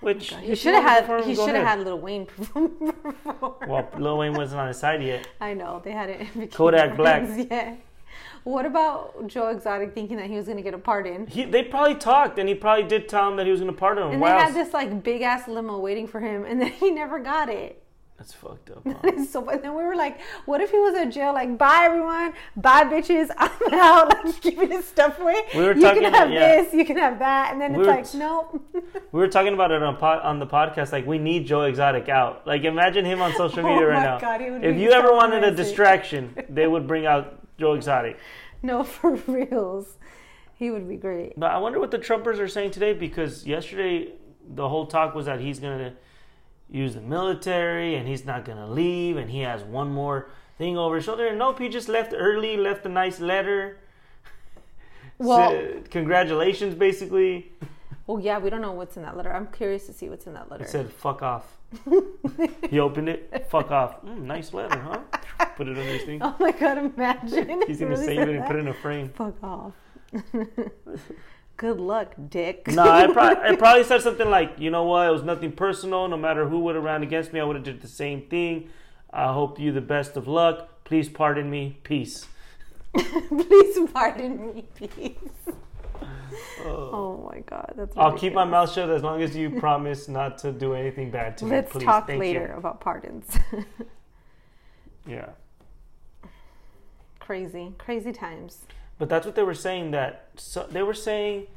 Which 0.00 0.34
He 0.34 0.56
should 0.56 0.74
have 0.74 0.82
had. 0.82 1.06
perform, 1.06 1.28
He 1.28 1.34
should 1.36 1.54
have 1.54 1.64
had 1.66 1.80
Lil 1.84 1.98
Wayne 2.00 2.26
perform. 2.26 2.92
Well, 3.24 3.88
Lil 3.96 4.18
Wayne 4.18 4.32
wasn't 4.34 4.60
on 4.60 4.68
his 4.68 4.78
side 4.78 5.02
yet. 5.02 5.28
I 5.40 5.54
know 5.54 5.80
they 5.84 5.92
had 5.92 6.10
it. 6.10 6.52
Kodak 6.52 6.96
Black. 6.96 7.28
Yeah. 7.50 7.76
What 8.44 8.66
about 8.66 9.28
Joe 9.28 9.48
Exotic 9.50 9.94
thinking 9.94 10.16
that 10.16 10.26
he 10.26 10.34
was 10.34 10.46
going 10.46 10.56
to 10.56 10.62
get 10.64 10.74
a 10.74 10.78
pardon? 10.78 11.28
He, 11.28 11.44
they 11.44 11.62
probably 11.62 11.94
talked, 11.94 12.38
and 12.40 12.48
he 12.48 12.56
probably 12.56 12.82
did 12.82 13.08
tell 13.08 13.28
him 13.30 13.36
that 13.36 13.46
he 13.46 13.52
was 13.52 13.60
going 13.60 13.72
to 13.72 13.78
pardon 13.78 14.04
him. 14.06 14.12
And 14.14 14.20
Wow, 14.20 14.36
they 14.36 14.44
had 14.44 14.54
this 14.54 14.74
like 14.74 15.04
big 15.04 15.22
ass 15.22 15.46
limo 15.46 15.78
waiting 15.78 16.08
for 16.08 16.18
him, 16.18 16.44
and 16.44 16.60
then 16.60 16.72
he 16.72 16.90
never 16.90 17.20
got 17.20 17.48
it. 17.48 17.81
That's 18.22 18.34
fucked 18.34 18.70
up. 18.70 18.82
huh? 19.02 19.24
so, 19.24 19.48
and 19.48 19.62
then 19.62 19.74
we 19.74 19.82
were 19.82 19.96
like, 19.96 20.20
"What 20.46 20.60
if 20.60 20.70
he 20.70 20.78
was 20.78 20.94
in 20.94 21.10
jail? 21.10 21.32
Like, 21.32 21.58
bye 21.58 21.80
everyone, 21.82 22.34
bye 22.56 22.84
bitches, 22.84 23.30
I'm 23.36 23.74
out. 23.74 24.24
Like, 24.24 24.40
giving 24.40 24.70
his 24.70 24.84
stuff 24.84 25.18
away. 25.18 25.42
We 25.54 25.62
were 25.62 25.74
you 25.74 25.82
talking 25.82 26.02
can 26.02 26.14
have 26.14 26.30
yeah. 26.30 26.62
this, 26.62 26.72
you 26.72 26.84
can 26.84 26.96
have 26.98 27.18
that, 27.18 27.52
and 27.52 27.60
then 27.60 27.72
We 27.72 27.80
it's 27.80 28.14
were 28.14 28.20
like, 28.20 28.32
nope. 28.32 28.64
We 29.10 29.20
were 29.20 29.28
talking 29.28 29.54
about 29.54 29.72
it 29.72 29.82
on 29.82 29.96
pod, 29.96 30.20
on 30.22 30.38
the 30.38 30.46
podcast. 30.46 30.92
Like, 30.92 31.04
we 31.04 31.18
need 31.18 31.46
Joe 31.46 31.62
Exotic 31.62 32.08
out. 32.08 32.46
Like, 32.46 32.62
imagine 32.62 33.04
him 33.04 33.20
on 33.20 33.34
social 33.34 33.60
oh 33.66 33.68
media 33.68 33.86
Oh 33.86 33.90
right 33.90 33.96
my 33.96 34.04
now. 34.04 34.18
God, 34.20 34.40
he 34.40 34.50
would 34.50 34.64
if 34.64 34.76
you 34.76 34.92
ever 34.92 35.12
wanted 35.12 35.42
a 35.42 35.50
distraction, 35.50 36.36
they 36.48 36.68
would 36.68 36.86
bring 36.86 37.06
out 37.06 37.40
Joe 37.58 37.74
Exotic. 37.74 38.18
no, 38.62 38.84
for 38.84 39.16
reals, 39.26 39.98
he 40.54 40.70
would 40.70 40.88
be 40.88 40.96
great. 40.96 41.32
But 41.36 41.50
I 41.50 41.58
wonder 41.58 41.80
what 41.80 41.90
the 41.90 41.98
Trumpers 41.98 42.38
are 42.38 42.48
saying 42.48 42.70
today 42.70 42.92
because 42.92 43.44
yesterday 43.44 44.12
the 44.54 44.68
whole 44.68 44.86
talk 44.86 45.14
was 45.14 45.26
that 45.26 45.40
he's 45.40 45.58
going 45.58 45.78
to 45.78 45.92
use 46.72 46.94
the 46.94 47.00
military 47.00 47.94
and 47.94 48.08
he's 48.08 48.24
not 48.24 48.44
going 48.44 48.58
to 48.58 48.66
leave 48.66 49.16
and 49.16 49.30
he 49.30 49.40
has 49.40 49.62
one 49.62 49.92
more 49.92 50.28
thing 50.58 50.76
over 50.78 50.96
his 50.96 51.04
shoulder. 51.04 51.26
And 51.28 51.38
Nope, 51.38 51.58
he 51.60 51.68
just 51.68 51.88
left 51.88 52.12
early, 52.16 52.56
left 52.56 52.84
a 52.86 52.88
nice 52.88 53.20
letter. 53.20 53.78
Well- 55.18 55.50
Said, 55.50 55.90
congratulations, 55.90 56.74
basically. 56.74 57.52
Oh 58.08 58.18
yeah, 58.18 58.38
we 58.38 58.50
don't 58.50 58.60
know 58.62 58.72
what's 58.72 58.96
in 58.96 59.04
that 59.04 59.16
letter. 59.16 59.32
I'm 59.32 59.46
curious 59.46 59.86
to 59.86 59.92
see 59.92 60.08
what's 60.08 60.26
in 60.26 60.32
that 60.34 60.50
letter. 60.50 60.64
It 60.64 60.70
said 60.70 60.90
"fuck 60.92 61.22
off." 61.22 61.56
he 62.70 62.80
opened 62.80 63.08
it. 63.08 63.46
Fuck 63.48 63.70
off. 63.70 64.02
Mm, 64.04 64.22
nice 64.22 64.52
letter, 64.52 64.78
huh? 64.80 64.98
Put 65.56 65.68
it 65.68 65.78
on 65.78 65.84
his 65.84 66.02
thing. 66.02 66.20
oh 66.22 66.34
my 66.40 66.50
god, 66.50 66.78
imagine. 66.78 67.62
He's 67.68 67.78
gonna 67.78 67.92
really 67.92 68.04
save 68.04 68.18
it 68.18 68.28
and 68.30 68.44
put 68.44 68.56
it 68.56 68.60
in 68.60 68.68
a 68.68 68.74
frame. 68.74 69.10
Fuck 69.10 69.34
off. 69.44 69.72
Good 71.56 71.78
luck, 71.80 72.14
dick. 72.28 72.66
No, 72.68 72.82
I, 72.82 73.06
pro- 73.12 73.22
I 73.22 73.56
probably 73.56 73.84
said 73.84 74.02
something 74.02 74.28
like, 74.28 74.54
you 74.58 74.70
know 74.70 74.84
what, 74.84 75.06
it 75.06 75.10
was 75.12 75.22
nothing 75.22 75.52
personal. 75.52 76.08
No 76.08 76.16
matter 76.16 76.48
who 76.48 76.60
would 76.60 76.74
have 76.74 76.84
ran 76.84 77.02
against 77.02 77.32
me, 77.32 77.40
I 77.40 77.44
would 77.44 77.56
have 77.56 77.64
did 77.64 77.80
the 77.80 77.88
same 77.88 78.22
thing. 78.22 78.68
I 79.12 79.32
hope 79.32 79.60
you 79.60 79.72
the 79.72 79.80
best 79.80 80.16
of 80.16 80.26
luck. 80.26 80.84
Please 80.84 81.08
pardon 81.08 81.50
me. 81.50 81.78
Peace. 81.82 82.26
Please 82.94 83.78
pardon 83.92 84.54
me, 84.54 84.64
please. 84.74 85.16
Oh. 86.60 86.90
oh 86.92 87.30
my 87.32 87.40
god, 87.40 87.72
that's. 87.76 87.96
I'll 87.96 88.16
keep 88.16 88.34
my 88.34 88.44
mouth 88.44 88.70
shut 88.72 88.90
as 88.90 89.02
long 89.02 89.22
as 89.22 89.34
you 89.34 89.50
promise 89.60 90.08
not 90.08 90.38
to 90.38 90.52
do 90.52 90.74
anything 90.74 91.10
bad 91.10 91.36
to 91.38 91.44
me. 91.46 91.52
Let's 91.52 91.72
talk 91.72 92.06
Thank 92.06 92.20
later 92.20 92.48
You. 92.52 92.58
about 92.58 92.80
pardons. 92.80 93.38
Yeah. 95.06 95.30
crazy, 97.18 97.72
crazy 97.78 98.12
times. 98.12 98.58
But 99.02 99.08
that's 99.08 99.26
what 99.26 99.34
they 99.34 99.42
were 99.42 99.52
saying. 99.52 99.90
That 99.90 100.28
so, 100.36 100.64
they 100.70 100.84
were 100.84 100.94
saying 100.94 101.48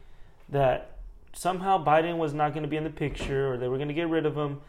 that 0.50 0.98
somehow 1.32 1.86
Biden 1.86 2.18
was 2.18 2.34
not 2.34 2.54
going 2.54 2.64
to 2.64 2.68
be 2.68 2.76
in 2.76 2.84
the 2.84 2.90
picture, 2.90 3.54
or 3.54 3.56
they 3.56 3.68
were 3.68 3.78
going 3.78 3.88
to 3.88 3.94
get 3.94 4.10
rid 4.10 4.26
of 4.26 4.36
him. 4.36 4.62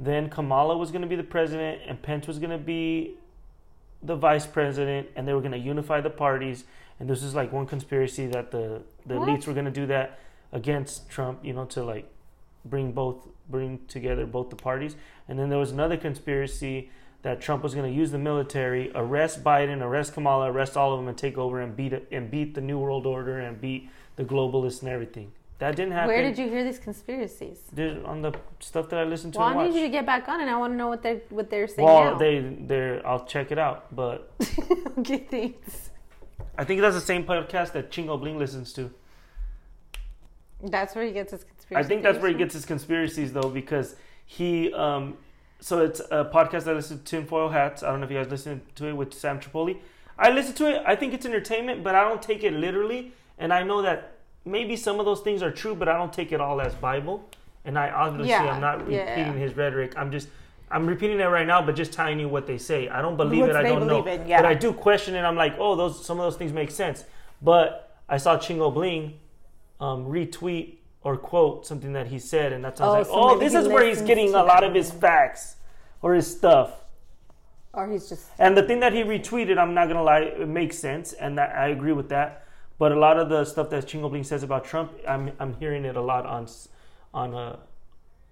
Then 0.00 0.28
Kamala 0.28 0.76
was 0.76 0.90
going 0.90 1.02
to 1.02 1.06
be 1.06 1.14
the 1.14 1.22
president, 1.22 1.82
and 1.86 2.02
Pence 2.02 2.26
was 2.26 2.40
going 2.40 2.50
to 2.50 2.58
be 2.58 3.14
the 4.02 4.16
vice 4.16 4.46
president, 4.46 5.10
and 5.14 5.28
they 5.28 5.32
were 5.32 5.42
going 5.42 5.52
to 5.52 5.58
unify 5.58 6.00
the 6.00 6.10
parties. 6.10 6.64
And 6.98 7.08
this 7.08 7.22
is 7.22 7.36
like 7.36 7.52
one 7.52 7.66
conspiracy 7.66 8.26
that 8.26 8.50
the 8.50 8.82
the 9.06 9.16
What? 9.16 9.28
elites 9.28 9.46
were 9.46 9.54
going 9.54 9.66
to 9.66 9.70
do 9.70 9.86
that 9.86 10.18
against 10.50 11.08
Trump, 11.08 11.38
you 11.44 11.52
know, 11.52 11.66
to 11.66 11.84
like 11.84 12.10
bring 12.64 12.90
both 12.90 13.28
bring 13.48 13.78
together 13.86 14.26
both 14.26 14.50
the 14.50 14.56
parties. 14.56 14.96
And 15.28 15.38
then 15.38 15.50
there 15.50 15.60
was 15.60 15.70
another 15.70 15.96
conspiracy 15.96 16.90
that 17.24 17.40
Trump 17.40 17.62
was 17.62 17.74
going 17.74 17.90
to 17.90 17.96
use 17.96 18.10
the 18.10 18.18
military, 18.18 18.92
arrest 18.94 19.42
Biden, 19.42 19.80
arrest 19.80 20.12
Kamala, 20.12 20.52
arrest 20.52 20.76
all 20.76 20.92
of 20.92 20.98
them, 21.00 21.08
and 21.08 21.16
take 21.16 21.38
over 21.38 21.58
and 21.62 21.74
beat 21.74 21.94
and 22.12 22.30
beat 22.30 22.54
the 22.54 22.60
New 22.60 22.78
World 22.78 23.06
Order 23.06 23.40
and 23.40 23.58
beat 23.58 23.88
the 24.16 24.24
globalists 24.24 24.82
and 24.82 24.90
everything. 24.90 25.32
That 25.58 25.74
didn't 25.74 25.92
happen. 25.92 26.08
Where 26.08 26.20
did 26.20 26.36
you 26.36 26.50
hear 26.50 26.62
these 26.62 26.78
conspiracies? 26.78 27.60
Did- 27.72 28.04
on 28.04 28.20
the 28.20 28.34
stuff 28.60 28.90
that 28.90 28.98
I 28.98 29.04
listened 29.04 29.32
to 29.32 29.38
Well, 29.38 29.48
I 29.48 29.66
need 29.66 29.74
you 29.74 29.80
to 29.80 29.88
get 29.88 30.04
back 30.04 30.28
on, 30.28 30.42
and 30.42 30.50
I 30.50 30.56
want 30.58 30.74
to 30.74 30.76
know 30.76 30.88
what 30.88 31.02
they're 31.02 31.22
what 31.30 31.48
they're 31.48 31.66
saying 31.66 31.88
well, 31.88 32.12
now. 32.12 32.18
they 32.18 32.40
they're 32.40 33.06
I'll 33.06 33.24
check 33.24 33.50
it 33.50 33.58
out, 33.58 33.94
but 33.96 34.30
okay, 34.98 35.26
thanks. 35.30 35.90
I 36.58 36.64
think 36.64 36.82
that's 36.82 36.94
the 36.94 37.00
same 37.00 37.24
podcast 37.24 37.72
that 37.72 37.90
Chingo 37.90 38.20
Bling 38.20 38.38
listens 38.38 38.74
to. 38.74 38.92
That's 40.62 40.94
where 40.94 41.06
he 41.06 41.12
gets 41.12 41.32
his 41.32 41.44
conspiracy. 41.44 41.84
I 41.84 41.88
think 41.88 42.02
that's 42.02 42.18
where 42.18 42.30
he 42.30 42.36
gets 42.36 42.52
his 42.52 42.66
conspiracies 42.66 43.32
though, 43.32 43.48
because 43.48 43.96
he 44.26 44.70
um 44.74 45.16
so 45.60 45.80
it's 45.80 46.00
a 46.00 46.24
podcast 46.24 46.64
that 46.64 46.70
I 46.70 46.74
listen 46.74 46.98
to 46.98 47.04
Tinfoil 47.04 47.48
Hats. 47.48 47.82
I 47.82 47.90
don't 47.90 48.00
know 48.00 48.06
if 48.06 48.12
you 48.12 48.18
guys 48.18 48.30
listen 48.30 48.60
to 48.74 48.86
it 48.86 48.92
with 48.92 49.14
Sam 49.14 49.40
Tripoli. 49.40 49.80
I 50.18 50.30
listen 50.30 50.54
to 50.56 50.68
it. 50.68 50.82
I 50.86 50.94
think 50.94 51.14
it's 51.14 51.26
entertainment, 51.26 51.82
but 51.82 51.94
I 51.94 52.04
don't 52.04 52.22
take 52.22 52.44
it 52.44 52.52
literally. 52.52 53.12
And 53.38 53.52
I 53.52 53.62
know 53.62 53.82
that 53.82 54.12
maybe 54.44 54.76
some 54.76 55.00
of 55.00 55.06
those 55.06 55.20
things 55.20 55.42
are 55.42 55.50
true, 55.50 55.74
but 55.74 55.88
I 55.88 55.96
don't 55.96 56.12
take 56.12 56.32
it 56.32 56.40
all 56.40 56.60
as 56.60 56.74
Bible. 56.74 57.28
And 57.64 57.78
I 57.78 57.90
obviously 57.90 58.30
Yeah, 58.30 58.42
I'm 58.44 58.60
not 58.60 58.90
yeah. 58.90 59.10
repeating 59.10 59.40
his 59.40 59.56
rhetoric. 59.56 59.94
I'm 59.96 60.12
just 60.12 60.28
I'm 60.70 60.86
repeating 60.86 61.20
it 61.20 61.24
right 61.24 61.46
now, 61.46 61.64
but 61.64 61.76
just 61.76 61.92
telling 61.92 62.18
you 62.18 62.28
what 62.28 62.46
they 62.46 62.58
say. 62.58 62.88
I 62.88 63.00
don't 63.00 63.16
believe 63.16 63.42
What 63.42 63.50
it. 63.50 63.56
I 63.56 63.62
don't 63.62 63.86
know, 63.86 64.04
in, 64.04 64.26
yeah. 64.26 64.40
but 64.40 64.46
I 64.46 64.54
do 64.54 64.72
question 64.72 65.14
it. 65.14 65.20
I'm 65.20 65.36
like, 65.36 65.54
oh, 65.58 65.76
those 65.76 66.04
some 66.04 66.18
of 66.18 66.24
those 66.24 66.36
things 66.36 66.52
make 66.52 66.70
sense. 66.70 67.04
But 67.40 67.96
I 68.08 68.16
saw 68.16 68.36
Chingo 68.38 68.72
Bling 68.72 69.14
um, 69.80 70.06
retweet 70.06 70.76
or 71.04 71.16
quote 71.18 71.66
something 71.66 71.92
that 71.92 72.06
he 72.08 72.18
said, 72.18 72.52
and 72.52 72.64
that's 72.64 72.80
I 72.80 72.86
was 72.86 73.08
Oh, 73.08 73.20
like, 73.20 73.30
so 73.30 73.36
oh, 73.36 73.38
this 73.38 73.54
is 73.54 73.68
where 73.68 73.86
he's 73.86 74.02
getting 74.02 74.34
a 74.34 74.42
lot 74.42 74.64
of 74.64 74.74
his 74.74 74.90
facts 74.90 75.56
or 76.02 76.14
his 76.14 76.26
stuff. 76.30 76.70
Or 77.74 77.86
he's 77.88 78.08
just 78.08 78.26
And 78.38 78.56
the 78.56 78.62
thing 78.62 78.80
that 78.80 78.92
he 78.92 79.02
retweeted, 79.02 79.58
I'm 79.58 79.74
not 79.74 79.88
gonna 79.88 80.02
lie, 80.02 80.20
it 80.20 80.48
makes 80.48 80.78
sense, 80.78 81.12
and 81.12 81.36
that, 81.38 81.54
I 81.54 81.68
agree 81.68 81.92
with 81.92 82.08
that. 82.08 82.44
But 82.78 82.90
a 82.92 82.98
lot 82.98 83.18
of 83.18 83.28
the 83.28 83.44
stuff 83.44 83.70
that 83.70 83.84
Chingo 83.86 84.08
Bling 84.10 84.24
says 84.24 84.42
about 84.42 84.64
Trump, 84.64 84.92
I'm 85.06 85.32
I'm 85.38 85.54
hearing 85.54 85.84
it 85.84 85.96
a 85.96 86.00
lot 86.00 86.26
on 86.26 86.48
on 87.12 87.34
uh, 87.34 87.56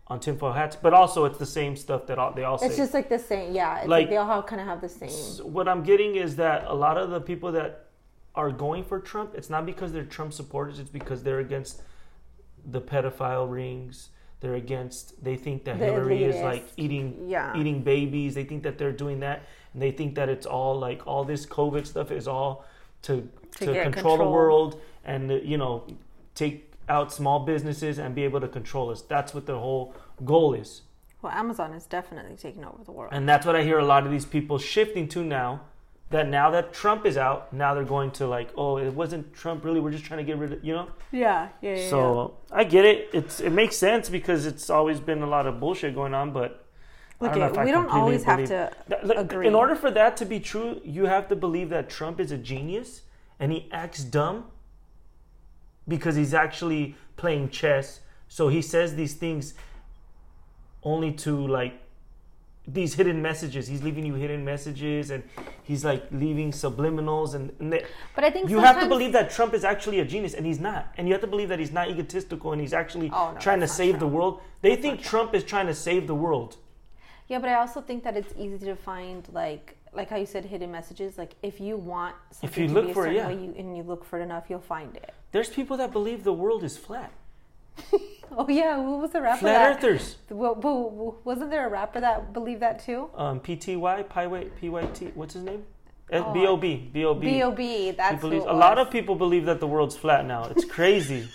on 0.09 0.19
tinfoil 0.21 0.52
hats, 0.52 0.76
but 0.76 0.93
also 0.95 1.25
it's 1.26 1.38
the 1.38 1.47
same 1.47 1.76
stuff 1.76 2.07
that 2.07 2.19
all, 2.19 2.33
they 2.33 2.43
all 2.43 2.59
say. 2.59 2.67
it's 2.67 2.76
just 2.76 2.93
like 2.95 3.09
the 3.09 3.19
same. 3.19 3.55
Yeah, 3.55 3.79
it's 3.79 3.88
Like- 3.88 4.02
like, 4.02 4.11
they 4.11 4.17
all 4.17 4.43
kind 4.43 4.61
of 4.61 4.67
have 4.67 4.81
the 4.81 4.88
same. 4.88 5.52
What 5.52 5.69
I'm 5.69 5.83
getting 5.85 6.17
is 6.17 6.37
that 6.37 6.64
a 6.67 6.75
lot 6.75 6.97
of 6.99 7.11
the 7.11 7.21
people 7.21 7.52
that 7.52 7.87
are 8.35 8.50
going 8.50 8.83
for 8.83 8.99
Trump, 8.99 9.35
it's 9.35 9.49
not 9.50 9.64
because 9.64 9.93
they're 9.93 10.05
Trump 10.05 10.33
supporters, 10.33 10.79
it's 10.79 10.91
because 10.91 11.23
they're 11.23 11.38
against 11.38 11.83
the 12.71 12.81
pedophile 12.81 13.50
rings. 13.50 14.11
They're 14.40 14.54
against. 14.54 15.23
They 15.23 15.37
think 15.37 15.64
that 15.64 15.78
The 15.78 15.85
Hillary 15.85 16.25
is 16.25 16.40
like 16.42 16.66
eating 16.76 17.28
Yeah. 17.28 17.57
eating 17.57 17.83
babies. 17.83 18.35
They 18.35 18.45
think 18.45 18.64
that 18.64 18.76
they're 18.76 18.90
doing 18.92 19.21
that, 19.21 19.42
and 19.73 19.81
they 19.81 19.92
think 19.92 20.16
that 20.16 20.28
it's 20.28 20.47
all 20.47 20.76
like 20.78 21.07
all 21.07 21.23
this 21.25 21.47
COVID 21.47 21.87
stuff 21.87 22.11
is 22.11 22.26
all 22.26 22.64
to 23.02 23.28
To 23.59 23.66
to, 23.66 23.73
get 23.73 23.92
control, 23.92 24.16
the 24.16 24.25
world 24.28 24.81
and 25.04 25.31
you 25.45 25.57
know 25.57 25.85
take 26.35 26.73
out 26.88 27.12
small 27.12 27.40
businesses 27.40 27.99
and 27.99 28.14
be 28.14 28.25
able 28.25 28.40
to 28.40 28.49
control 28.49 28.90
us. 28.90 29.02
That's 29.02 29.33
what 29.33 29.47
the 29.47 29.59
whole 29.59 29.95
goal 30.25 30.54
is. 30.54 30.83
Well, 31.21 31.33
Amazon 31.33 31.73
is 31.73 31.87
definitely 31.87 32.35
taking 32.37 32.64
over 32.64 32.83
the 32.85 32.90
world. 32.90 33.12
And 33.12 33.28
that's 33.28 33.47
what 33.47 33.54
I 33.54 33.62
hear 33.62 33.78
a 33.78 33.85
lot 33.85 34.04
of 34.04 34.11
these 34.11 34.25
people 34.25 34.59
shifting 34.59 35.07
to 35.09 35.23
now. 35.23 35.61
That 36.12 36.28
now 36.28 36.50
that 36.50 36.73
Trump 36.73 37.07
is 37.07 37.16
out, 37.16 37.52
now 37.52 37.75
they're 37.75 37.85
going 37.85 38.11
to 38.12 38.26
like, 38.26 38.50
oh, 38.57 38.76
it 38.78 38.92
wasn't 38.92 39.33
Trump 39.35 39.64
really. 39.64 39.81
We're 39.81 39.90
just 39.90 40.04
trying 40.04 40.19
to 40.19 40.25
get 40.25 40.38
rid 40.38 40.52
of, 40.52 40.64
you 40.64 40.75
know. 40.75 40.88
yeah, 41.11 41.49
yeah, 41.61 41.76
yeah. 41.76 41.90
So 41.90 42.37
I 42.50 42.64
get 42.64 42.85
it. 42.85 43.09
It's 43.12 43.40
it 43.40 43.50
makes 43.50 43.76
sense 43.76 44.09
because 44.09 44.47
it's 44.47 44.71
always 44.71 45.00
been 45.00 45.23
a 45.23 45.26
lot 45.26 45.47
of 45.47 45.59
bullshit 45.59 45.95
going 45.95 46.14
on. 46.14 46.33
But 46.33 46.64
Look, 47.19 47.33
don't 47.33 47.40
know 47.40 47.47
it, 47.47 47.52
if 47.52 47.59
I 47.59 47.64
we 47.64 47.71
don't 47.71 47.90
always 47.90 48.25
have 48.25 48.45
to 48.49 48.71
look, 49.04 49.16
agree. 49.16 49.47
in 49.47 49.54
order 49.54 49.75
for 49.75 49.90
that 49.90 50.16
to 50.19 50.25
be 50.25 50.38
true, 50.38 50.81
you 50.85 51.07
have 51.07 51.28
to 51.28 51.37
believe 51.37 51.71
that 51.71 51.88
Trump 51.88 52.21
is 52.21 52.31
a 52.31 52.38
genius 52.38 53.02
and 53.40 53.50
he 53.52 53.69
acts 53.73 54.04
dumb 54.04 54.47
because 55.88 56.16
he's 56.16 56.35
actually 56.35 56.95
playing 57.16 57.50
chess. 57.50 58.00
So 58.28 58.49
he 58.49 58.62
says 58.62 58.97
these 58.97 59.14
things 59.14 59.54
only 60.83 61.12
to 61.12 61.47
like 61.47 61.75
these 62.73 62.95
hidden 62.95 63.21
messages. 63.21 63.67
He's 63.67 63.83
leaving 63.83 64.05
you 64.05 64.14
hidden 64.14 64.45
messages 64.45 65.11
and 65.11 65.23
he's 65.62 65.85
like 65.85 66.05
leaving 66.11 66.52
subliminals 66.52 67.35
and, 67.35 67.52
and 67.59 67.73
they, 67.73 67.85
But 68.14 68.25
I 68.25 68.31
think 68.31 68.49
you 68.49 68.61
have 68.61 68.81
to 68.81 68.87
believe 68.87 69.12
that 69.12 69.31
Trump 69.31 69.55
is 69.55 69.64
actually 69.64 70.00
a 70.00 70.05
genius 70.05 70.35
and 70.35 70.47
he's 70.47 70.61
not. 70.61 70.93
And 70.97 71.07
you 71.07 71.14
have 71.14 71.21
to 71.21 71.26
believe 71.26 71.49
that 71.50 71.59
he's 71.59 71.73
not 71.73 71.91
egotistical 71.91 72.52
and 72.52 72.61
he's 72.61 72.73
actually 72.73 73.11
Oh, 73.12 73.33
no, 73.33 73.38
trying 73.38 73.59
to 73.59 73.67
that's 73.67 73.75
save 73.75 73.99
the 73.99 74.07
world. 74.07 74.41
They 74.62 74.76
think 74.76 75.02
Trump 75.02 75.35
is 75.35 75.45
trying 75.45 75.67
to 75.67 75.75
save 75.75 76.07
the 76.07 76.14
world. 76.14 76.57
Yeah, 77.29 77.38
but 77.38 77.49
I 77.49 77.55
also 77.55 77.81
think 77.81 78.05
that 78.05 78.17
it's 78.17 78.35
easy 78.38 78.59
to 78.67 78.76
find 78.76 79.26
like 79.33 79.76
like 79.95 80.09
how 80.09 80.17
you 80.17 80.26
said 80.26 80.45
hidden 80.45 80.71
messages. 80.71 81.19
Like 81.19 81.35
if 81.43 81.61
you 81.61 81.76
want 81.76 82.14
something 82.31 82.62
you 82.62 82.69
to 82.69 82.75
look 82.75 82.93
for 82.95 83.07
it, 83.07 83.14
yeah. 83.14 83.29
you, 83.29 83.55
and 83.57 83.76
you 83.76 83.83
look 83.83 84.05
for 84.05 84.19
it 84.19 84.23
enough, 84.23 84.47
you'll 84.49 84.61
find 84.61 84.97
it. 84.97 85.12
There's 85.33 85.49
people 85.49 85.76
that 85.79 85.93
believe 85.93 86.25
the 86.25 86.33
world 86.33 86.64
is 86.64 86.76
flat. 86.76 87.12
Oh 88.35 88.49
yeah, 88.49 88.76
who 88.76 88.97
was 88.99 89.11
the 89.11 89.21
rapper? 89.21 89.41
Flat 89.41 89.81
that, 89.81 89.85
earthers. 89.85 90.17
Well, 90.31 90.55
well, 90.55 91.19
wasn't 91.23 91.50
there 91.50 91.67
a 91.67 91.71
rapper 91.71 92.00
that 92.00 92.33
believed 92.33 92.62
that 92.62 92.83
too? 92.83 93.11
Um, 93.14 93.41
PTY, 93.41 94.09
Py- 94.09 94.69
PYT, 94.71 95.14
what's 95.14 95.35
his 95.35 95.43
name? 95.43 95.64
Oh, 96.11 96.23
Uh, 96.23 96.33
B.O.B. 96.33 96.91
B.O.B. 96.93 97.26
B.O.B. 97.26 97.91
That's 97.93 98.21
believes, 98.21 98.45
a 98.47 98.52
lot 98.52 98.79
of 98.79 98.91
people 98.91 99.17
believe 99.17 99.45
that 99.47 99.61
the 99.61 99.67
world's 99.67 99.97
flat 99.97 100.25
now. 100.26 100.45
It's 100.45 100.64
crazy. 100.64 101.29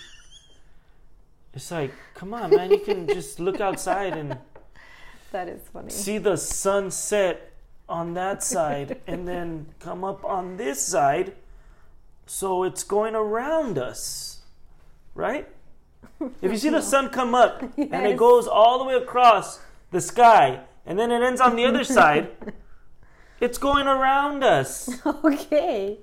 it's 1.54 1.70
like, 1.70 1.92
come 2.14 2.34
on, 2.34 2.50
man. 2.50 2.70
You 2.70 2.80
can 2.80 3.06
just 3.06 3.38
look 3.40 3.60
outside 3.60 4.16
and 4.16 4.36
That 5.32 5.48
is 5.48 5.60
funny. 5.72 5.90
see 5.90 6.18
the 6.18 6.36
sunset 6.36 7.52
on 7.88 8.14
that 8.14 8.42
side 8.42 9.00
and 9.06 9.26
then 9.28 9.66
come 9.78 10.02
up 10.02 10.24
on 10.24 10.56
this 10.56 10.80
side. 10.82 11.34
So 12.26 12.64
it's 12.64 12.82
going 12.82 13.14
around 13.14 13.78
us, 13.78 14.42
right? 15.14 15.48
If 16.42 16.50
you 16.50 16.56
see 16.58 16.68
the 16.68 16.82
sun 16.82 17.10
come 17.10 17.34
up 17.34 17.62
and 17.76 18.06
it 18.06 18.16
goes 18.16 18.46
all 18.46 18.78
the 18.78 18.84
way 18.84 18.94
across 18.94 19.60
the 19.90 20.00
sky 20.00 20.60
and 20.84 20.98
then 20.98 21.10
it 21.10 21.22
ends 21.22 21.40
on 21.40 21.56
the 21.56 21.64
other 21.64 21.84
side, 21.84 22.30
it's 23.40 23.58
going 23.58 23.86
around 23.86 24.42
us. 24.42 24.90
okay. 25.06 25.98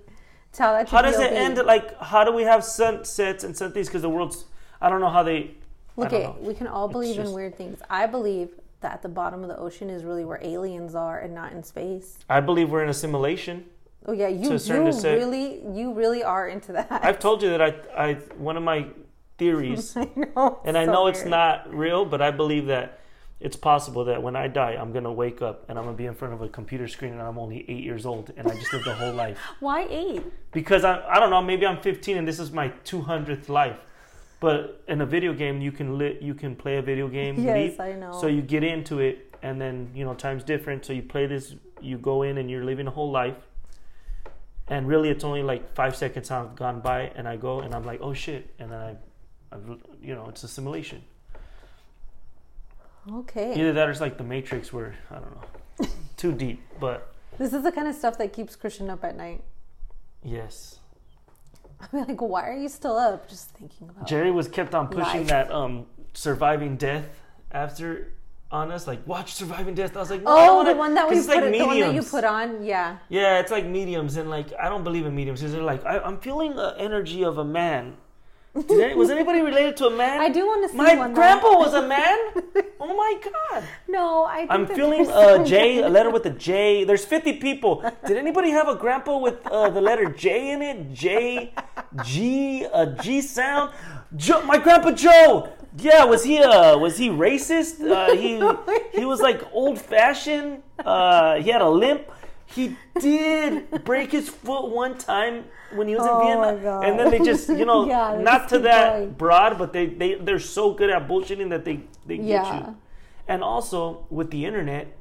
Tell 0.52 0.74
that 0.74 0.88
to 0.88 0.96
How 0.96 1.02
does 1.02 1.20
it 1.20 1.34
end? 1.34 1.58
Like, 1.58 2.00
how 2.00 2.24
do 2.24 2.32
we 2.32 2.44
have 2.44 2.64
sunsets 2.64 3.44
and 3.44 3.54
sunthings? 3.54 3.88
Because 3.88 4.04
the 4.04 4.10
world's, 4.10 4.46
I 4.80 4.90
don't 4.90 5.02
know 5.02 5.10
how 5.10 5.24
they. 5.24 5.56
Look, 5.98 6.12
know. 6.12 6.38
we 6.40 6.54
can 6.54 6.68
all 6.68 6.88
believe 6.88 7.16
just- 7.16 7.30
in 7.30 7.36
weird 7.36 7.58
things. 7.58 7.82
I 7.90 8.06
believe 8.06 8.52
that 8.80 9.02
the 9.02 9.10
bottom 9.10 9.42
of 9.42 9.50
the 9.50 9.58
ocean 9.58 9.90
is 9.90 10.04
really 10.04 10.24
where 10.24 10.40
aliens 10.42 10.96
are 10.96 11.20
and 11.20 11.34
not 11.34 11.52
in 11.52 11.64
space. 11.64 12.20
I 12.30 12.40
believe 12.40 12.70
we're 12.70 12.84
in 12.84 12.90
a 12.90 12.94
simulation. 12.94 13.66
Oh 14.06 14.12
yeah, 14.12 14.28
you 14.28 14.50
To 14.50 14.56
a 14.56 14.60
certain 14.60 14.86
you 14.86 15.18
really 15.18 15.66
you 15.74 15.94
really 15.94 16.24
are 16.24 16.48
into 16.48 16.72
that. 16.74 16.88
I've 16.92 17.18
told 17.18 17.42
you 17.42 17.50
that 17.50 17.62
I, 17.62 17.74
I 17.98 18.14
one 18.38 18.56
of 18.56 18.64
my 18.64 18.86
theories, 19.38 19.96
I 20.04 20.10
know, 20.16 20.60
and 20.66 20.78
I 20.78 20.86
so 20.86 20.92
know 20.92 21.08
it's 21.08 21.26
not 21.26 21.74
real, 21.74 22.06
but 22.06 22.22
I 22.22 22.32
believe 22.32 22.68
that 22.68 23.00
it's 23.40 23.58
possible 23.58 24.06
that 24.06 24.24
when 24.24 24.36
I 24.36 24.48
die, 24.48 24.72
I'm 24.80 24.94
gonna 24.94 25.12
wake 25.12 25.42
up 25.42 25.66
and 25.70 25.78
I'm 25.78 25.84
gonna 25.86 25.98
be 25.98 26.06
in 26.06 26.16
front 26.16 26.34
of 26.34 26.42
a 26.42 26.48
computer 26.50 26.88
screen 26.88 27.12
and 27.14 27.22
I'm 27.22 27.38
only 27.38 27.66
eight 27.68 27.84
years 27.84 28.06
old 28.06 28.32
and 28.38 28.48
I 28.48 28.56
just 28.56 28.72
lived 28.72 28.88
a 28.88 28.96
whole 28.96 29.14
life 29.26 29.38
Why 29.60 29.86
eight? 29.90 30.24
because 30.54 30.86
I 30.86 31.06
I 31.08 31.20
don't 31.20 31.30
know 31.30 31.42
maybe 31.42 31.66
I'm 31.66 31.82
15 31.82 32.18
and 32.18 32.28
this 32.28 32.40
is 32.40 32.52
my 32.52 32.70
200th 32.86 33.50
life, 33.50 33.78
But 34.40 34.82
in 34.88 35.02
a 35.02 35.06
video 35.06 35.34
game, 35.34 35.62
you 35.62 35.72
can 35.72 35.98
lit, 35.98 36.22
you 36.22 36.34
can 36.34 36.56
play 36.56 36.78
a 36.78 36.82
video 36.82 37.08
game. 37.10 37.36
Yes, 37.44 37.72
leap. 37.72 37.80
I 37.82 37.92
know. 37.94 38.12
So 38.22 38.28
you 38.28 38.42
get 38.42 38.64
into 38.64 39.00
it, 39.00 39.16
and 39.42 39.60
then 39.62 39.90
you 39.98 40.06
know 40.06 40.14
time's 40.14 40.44
different. 40.44 40.86
So 40.86 40.94
you 40.94 41.04
play 41.04 41.26
this, 41.28 41.56
you 41.82 41.98
go 41.98 42.24
in, 42.24 42.38
and 42.38 42.50
you're 42.52 42.64
living 42.72 42.88
a 42.88 42.92
whole 42.92 43.12
life. 43.12 43.36
And 44.68 44.88
really, 44.88 45.10
it's 45.10 45.24
only 45.24 45.44
like 45.44 45.74
five 45.76 45.96
seconds 45.96 46.30
have 46.30 46.56
gone 46.56 46.80
by, 46.82 47.12
and 47.16 47.28
I 47.28 47.36
go, 47.38 47.60
and 47.60 47.74
I'm 47.76 47.86
like, 47.86 48.00
oh 48.02 48.14
shit, 48.14 48.44
and 48.60 48.72
then 48.72 48.80
I, 48.80 48.96
I 49.56 49.76
you 50.02 50.16
know, 50.16 50.28
it's 50.30 50.44
a 50.44 50.48
simulation. 50.48 51.02
Okay. 53.12 53.54
Either 53.54 53.74
that 53.74 53.88
or 53.88 53.92
it's 53.92 54.02
like 54.02 54.18
the 54.18 54.24
Matrix, 54.24 54.74
where 54.74 54.96
I 55.12 55.16
don't 55.16 55.36
know, 55.36 55.88
too 56.18 56.32
deep. 56.32 56.62
But 56.80 57.14
This 57.38 57.54
is 57.54 57.64
the 57.64 57.72
kind 57.72 57.88
of 57.88 57.96
stuff 57.96 58.18
that 58.18 58.34
keeps 58.34 58.56
Christian 58.56 58.90
up 58.90 59.04
at 59.04 59.16
night. 59.16 59.44
yes, 60.24 60.80
I'm 61.94 62.08
like, 62.08 62.22
why 62.22 62.50
are 62.50 62.56
you 62.58 62.70
still 62.70 62.98
up? 62.98 63.30
Just 63.30 63.50
thinking 63.52 63.90
about. 63.90 64.08
Jerry 64.08 64.32
was 64.32 64.48
kept 64.48 64.74
on 64.74 64.88
pushing 64.88 65.22
Life. 65.22 65.28
that 65.28 65.52
um 65.52 65.86
surviving 66.14 66.78
death 66.78 67.22
after 67.52 68.12
on 68.50 68.72
us, 68.72 68.88
like 68.88 69.06
watch 69.06 69.34
surviving 69.34 69.76
death. 69.76 69.96
I 69.96 70.00
was 70.00 70.10
like, 70.10 70.24
no, 70.24 70.32
Oh, 70.36 70.56
wanna- 70.56 70.72
the 70.74 70.78
one 70.80 70.94
that 70.96 71.08
we 71.10 71.16
put, 71.18 71.28
like 71.28 71.52
the 71.52 71.66
one 71.66 71.80
that 71.80 71.94
you 71.94 72.02
put 72.02 72.24
on, 72.24 72.64
yeah. 72.64 72.98
Yeah, 73.10 73.40
it's 73.40 73.52
like 73.52 73.66
mediums, 73.66 74.16
and 74.18 74.30
like 74.32 74.48
I 74.60 74.68
don't 74.70 74.84
believe 74.84 75.06
in 75.06 75.14
mediums 75.16 75.42
because 75.42 75.54
they're 75.54 75.62
like 75.62 75.86
I, 75.86 76.00
I'm 76.00 76.18
feeling 76.20 76.56
the 76.56 76.74
energy 76.80 77.24
of 77.24 77.38
a 77.38 77.46
man. 77.46 77.98
Did 78.56 78.96
was 78.96 79.10
anybody 79.10 79.42
related 79.42 79.76
to 79.78 79.88
a 79.88 79.92
man? 79.92 80.22
I 80.22 80.30
do 80.30 80.46
want 80.46 80.64
to 80.64 80.70
see 80.70 80.78
My 80.78 80.96
one. 80.96 81.14
grandpa 81.14 81.50
though. 81.52 81.60
was 81.60 81.74
a 81.74 81.86
man. 81.88 82.18
Oh 82.80 82.96
my 82.96 83.20
god! 83.24 83.64
No, 83.88 84.26
I. 84.26 84.40
Think 84.40 84.52
I'm 84.52 84.68
feeling 84.68 85.08
a 85.12 85.44
J, 85.44 85.82
a 85.82 85.90
letter 85.90 86.10
with 86.12 86.26
a 86.26 86.30
J. 86.30 86.84
There's 86.84 87.04
50 87.04 87.34
people. 87.34 87.84
Did 88.06 88.16
anybody 88.18 88.52
have 88.52 88.68
a 88.70 88.76
grandpa 88.76 89.18
with 89.18 89.46
uh, 89.48 89.70
the 89.70 89.82
letter 89.82 90.06
J 90.06 90.52
in 90.52 90.62
it? 90.62 90.94
J, 90.94 91.54
G, 92.04 92.64
a 92.72 92.86
G 93.02 93.22
sound. 93.22 93.72
Joe, 94.16 94.42
my 94.44 94.58
grandpa 94.58 94.92
Joe. 94.92 95.50
Yeah, 95.78 96.06
was 96.06 96.24
he 96.24 96.40
uh 96.40 96.78
was 96.78 96.98
he 96.98 97.10
racist? 97.10 97.82
Uh, 97.82 98.14
he 98.16 98.40
he 98.98 99.04
was 99.06 99.20
like 99.20 99.42
old 99.52 99.80
fashioned. 99.82 100.62
Uh, 100.80 101.36
he 101.36 101.50
had 101.50 101.62
a 101.62 101.68
limp. 101.70 102.04
He 102.48 102.78
did 103.00 103.84
break 103.84 104.12
his 104.12 104.30
foot 104.30 104.70
one 104.70 104.98
time 104.98 105.46
when 105.74 105.88
he 105.88 105.96
was 105.96 106.06
Oh 106.08 106.20
in 106.22 106.26
Vietnam, 106.28 106.84
and 106.84 107.00
then 107.00 107.10
they 107.12 107.20
just 107.20 107.50
you 107.50 107.66
know 107.66 107.86
Yeah, 107.94 108.18
not 108.22 108.50
to 108.50 108.60
that 108.60 108.94
going. 109.00 109.12
broad, 109.12 109.58
but 109.58 109.74
they 109.74 109.88
they 109.88 110.16
they're 110.16 110.40
so 110.40 110.74
good 110.74 110.90
at 110.90 111.08
bullshitting 111.08 111.50
that 111.50 111.66
they 111.66 111.82
they 112.06 112.18
get 112.18 112.46
you. 112.54 112.76
And 113.28 113.44
also 113.44 114.06
with 114.12 114.30
the 114.30 114.46
internet, 114.46 114.96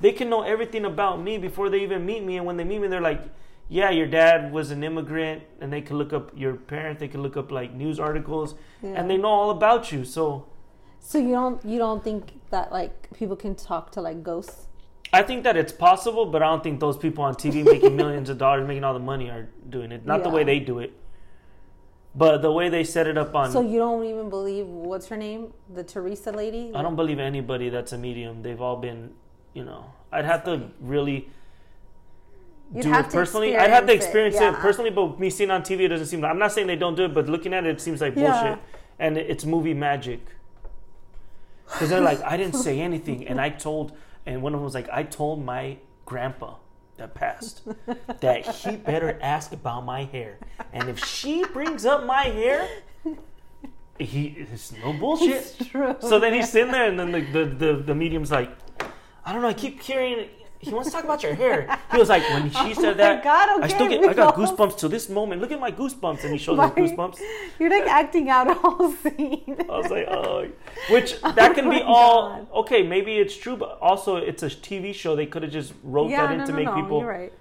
they 0.00 0.12
can 0.12 0.30
know 0.30 0.42
everything 0.42 0.84
about 0.84 1.20
me 1.20 1.38
before 1.38 1.68
they 1.68 1.80
even 1.82 2.06
meet 2.06 2.22
me. 2.24 2.36
And 2.36 2.46
when 2.46 2.56
they 2.56 2.64
meet 2.64 2.80
me, 2.80 2.88
they're 2.88 3.00
like, 3.00 3.22
"Yeah, 3.68 3.90
your 3.90 4.06
dad 4.06 4.52
was 4.52 4.70
an 4.70 4.84
immigrant," 4.84 5.42
and 5.60 5.72
they 5.72 5.80
can 5.80 5.98
look 5.98 6.12
up 6.12 6.30
your 6.36 6.54
parents. 6.54 7.00
They 7.00 7.08
can 7.08 7.22
look 7.22 7.36
up 7.36 7.50
like 7.50 7.72
news 7.74 7.98
articles, 7.98 8.54
Yeah. 8.82 8.90
and 8.94 9.10
they 9.10 9.16
know 9.16 9.28
all 9.28 9.50
about 9.50 9.90
you. 9.92 10.04
So 10.04 10.46
So 11.00 11.18
you 11.18 11.32
don't 11.32 11.64
you 11.64 11.78
don't 11.78 12.02
think 12.04 12.38
that 12.50 12.70
like 12.72 13.08
people 13.14 13.34
can 13.36 13.54
talk 13.56 13.90
to 13.92 14.00
like 14.00 14.22
ghosts? 14.22 14.66
I 15.12 15.22
think 15.22 15.44
that 15.44 15.56
it's 15.56 15.72
possible, 15.72 16.26
but 16.26 16.42
I 16.42 16.46
don't 16.46 16.62
think 16.62 16.80
those 16.80 16.96
people 16.96 17.24
on 17.24 17.34
TV 17.34 17.64
making 17.64 17.96
millions 17.96 18.28
of 18.28 18.38
dollars, 18.38 18.66
making 18.66 18.84
all 18.84 18.92
the 18.94 19.00
money, 19.00 19.30
are 19.30 19.48
doing 19.68 19.92
it. 19.92 20.04
Not 20.04 20.22
the 20.22 20.28
way 20.28 20.44
they 20.44 20.58
do 20.58 20.80
it, 20.80 20.92
but 22.14 22.42
the 22.42 22.52
way 22.52 22.68
they 22.68 22.84
set 22.84 23.06
it 23.06 23.16
up 23.16 23.34
on. 23.34 23.50
So 23.50 23.60
you 23.60 23.78
don't 23.78 24.04
even 24.04 24.28
believe 24.28 24.66
what's 24.66 25.06
her 25.06 25.16
name, 25.16 25.52
the 25.72 25.82
Theresa 25.82 26.32
lady? 26.32 26.72
I 26.74 26.82
don't 26.82 26.96
believe 26.96 27.18
anybody 27.18 27.70
that's 27.70 27.92
a 27.92 27.98
medium. 27.98 28.42
They've 28.42 28.60
all 28.60 28.76
been, 28.76 29.12
you 29.54 29.64
know. 29.64 29.92
I'd 30.12 30.24
have 30.24 30.44
to 30.44 30.70
really 30.80 31.28
You'd 32.74 32.82
do 32.82 32.90
have 32.90 33.06
it 33.06 33.10
to 33.10 33.16
personally. 33.16 33.56
I'd 33.56 33.70
have 33.70 33.86
to 33.86 33.94
experience 33.94 34.36
it, 34.36 34.42
it, 34.42 34.54
personally, 34.56 34.90
but 34.90 35.18
me 35.18 35.30
seeing 35.30 35.50
on 35.50 35.62
TV, 35.62 35.80
it 35.80 35.88
doesn't 35.88 36.06
seem. 36.06 36.24
I'm 36.24 36.38
not 36.38 36.52
saying 36.52 36.66
they 36.66 36.76
don't 36.76 36.94
do 36.96 37.04
it, 37.04 37.14
but 37.14 37.28
looking 37.28 37.54
at 37.54 37.64
it, 37.64 37.70
it 37.70 37.80
seems 37.80 38.00
like 38.00 38.14
Yeah. 38.14 38.42
bullshit, 38.42 38.58
and 38.98 39.16
it's 39.16 39.44
movie 39.44 39.74
magic. 39.74 40.20
Because 41.64 41.90
they're 41.90 42.00
like, 42.00 42.22
I 42.22 42.36
didn't 42.36 42.56
say 42.66 42.80
anything, 42.80 43.26
and 43.26 43.40
I 43.40 43.50
told, 43.50 43.92
and 44.28 44.42
one 44.42 44.52
of 44.54 44.60
them 44.60 44.64
was 44.64 44.74
like, 44.74 44.88
I 44.90 45.02
told 45.02 45.44
my 45.44 45.78
grandpa 46.04 46.56
that 46.98 47.14
passed 47.14 47.62
that 48.20 48.46
he 48.46 48.76
better 48.76 49.18
ask 49.22 49.52
about 49.52 49.84
my 49.84 50.04
hair, 50.04 50.38
and 50.72 50.88
if 50.88 51.04
she 51.04 51.44
brings 51.46 51.86
up 51.86 52.04
my 52.04 52.24
hair, 52.24 52.68
he 53.98 54.26
it's 54.38 54.72
no 54.72 54.92
bullshit. 54.92 55.56
It's. 55.58 56.08
So 56.08 56.18
then 56.18 56.34
he's 56.34 56.50
sitting 56.50 56.72
there, 56.72 56.88
and 56.88 56.98
then 56.98 57.12
the, 57.12 57.20
the, 57.20 57.44
the, 57.46 57.72
the 57.82 57.94
medium's 57.94 58.30
like, 58.30 58.50
I 59.24 59.32
don't 59.32 59.42
know, 59.42 59.48
I 59.48 59.54
keep 59.54 59.80
hearing. 59.80 60.28
He 60.60 60.74
wants 60.74 60.88
to 60.88 60.94
talk 60.94 61.04
about 61.04 61.22
your 61.22 61.34
hair. 61.34 61.78
He 61.92 61.98
was 61.98 62.08
like, 62.08 62.22
when 62.30 62.50
she 62.50 62.74
said 62.74 62.84
Oh 62.94 62.94
that, 62.94 63.22
God, 63.22 63.62
I 63.62 63.68
still 63.68 63.88
get, 63.88 64.02
I 64.04 64.12
got 64.12 64.34
goosebumps 64.34 64.76
to 64.78 64.88
this 64.88 65.08
moment. 65.08 65.40
Look 65.40 65.52
at 65.52 65.60
my 65.60 65.70
goosebumps, 65.70 66.24
and 66.24 66.32
he 66.32 66.38
shows 66.38 66.58
us 66.58 66.72
goosebumps. 66.72 67.20
You're 67.60 67.70
like 67.70 67.86
acting 67.86 68.28
out 68.28 68.50
a 68.50 68.54
whole 68.54 68.90
scene. 68.92 69.56
I 69.60 69.78
was 69.78 69.90
like, 69.90 70.06
oh, 70.08 70.48
which 70.90 71.14
oh 71.22 71.32
that 71.32 71.54
can 71.54 71.64
be 71.70 71.76
my 71.76 71.82
all 71.82 72.30
God. 72.30 72.48
okay. 72.54 72.82
Maybe 72.82 73.18
it's 73.18 73.36
true, 73.36 73.56
but 73.56 73.78
also 73.80 74.16
it's 74.16 74.42
a 74.42 74.48
TV 74.48 74.92
show. 74.92 75.14
They 75.14 75.26
could 75.26 75.44
have 75.44 75.52
just 75.52 75.74
wrote 75.84 76.10
yeah, 76.10 76.26
that 76.26 76.32
in 76.32 76.38
no, 76.38 76.46
to 76.46 76.52
no, 76.52 76.56
make 76.56 76.66
no. 76.66 76.74
people. 76.74 76.98
You're 77.00 77.08
right. 77.08 77.32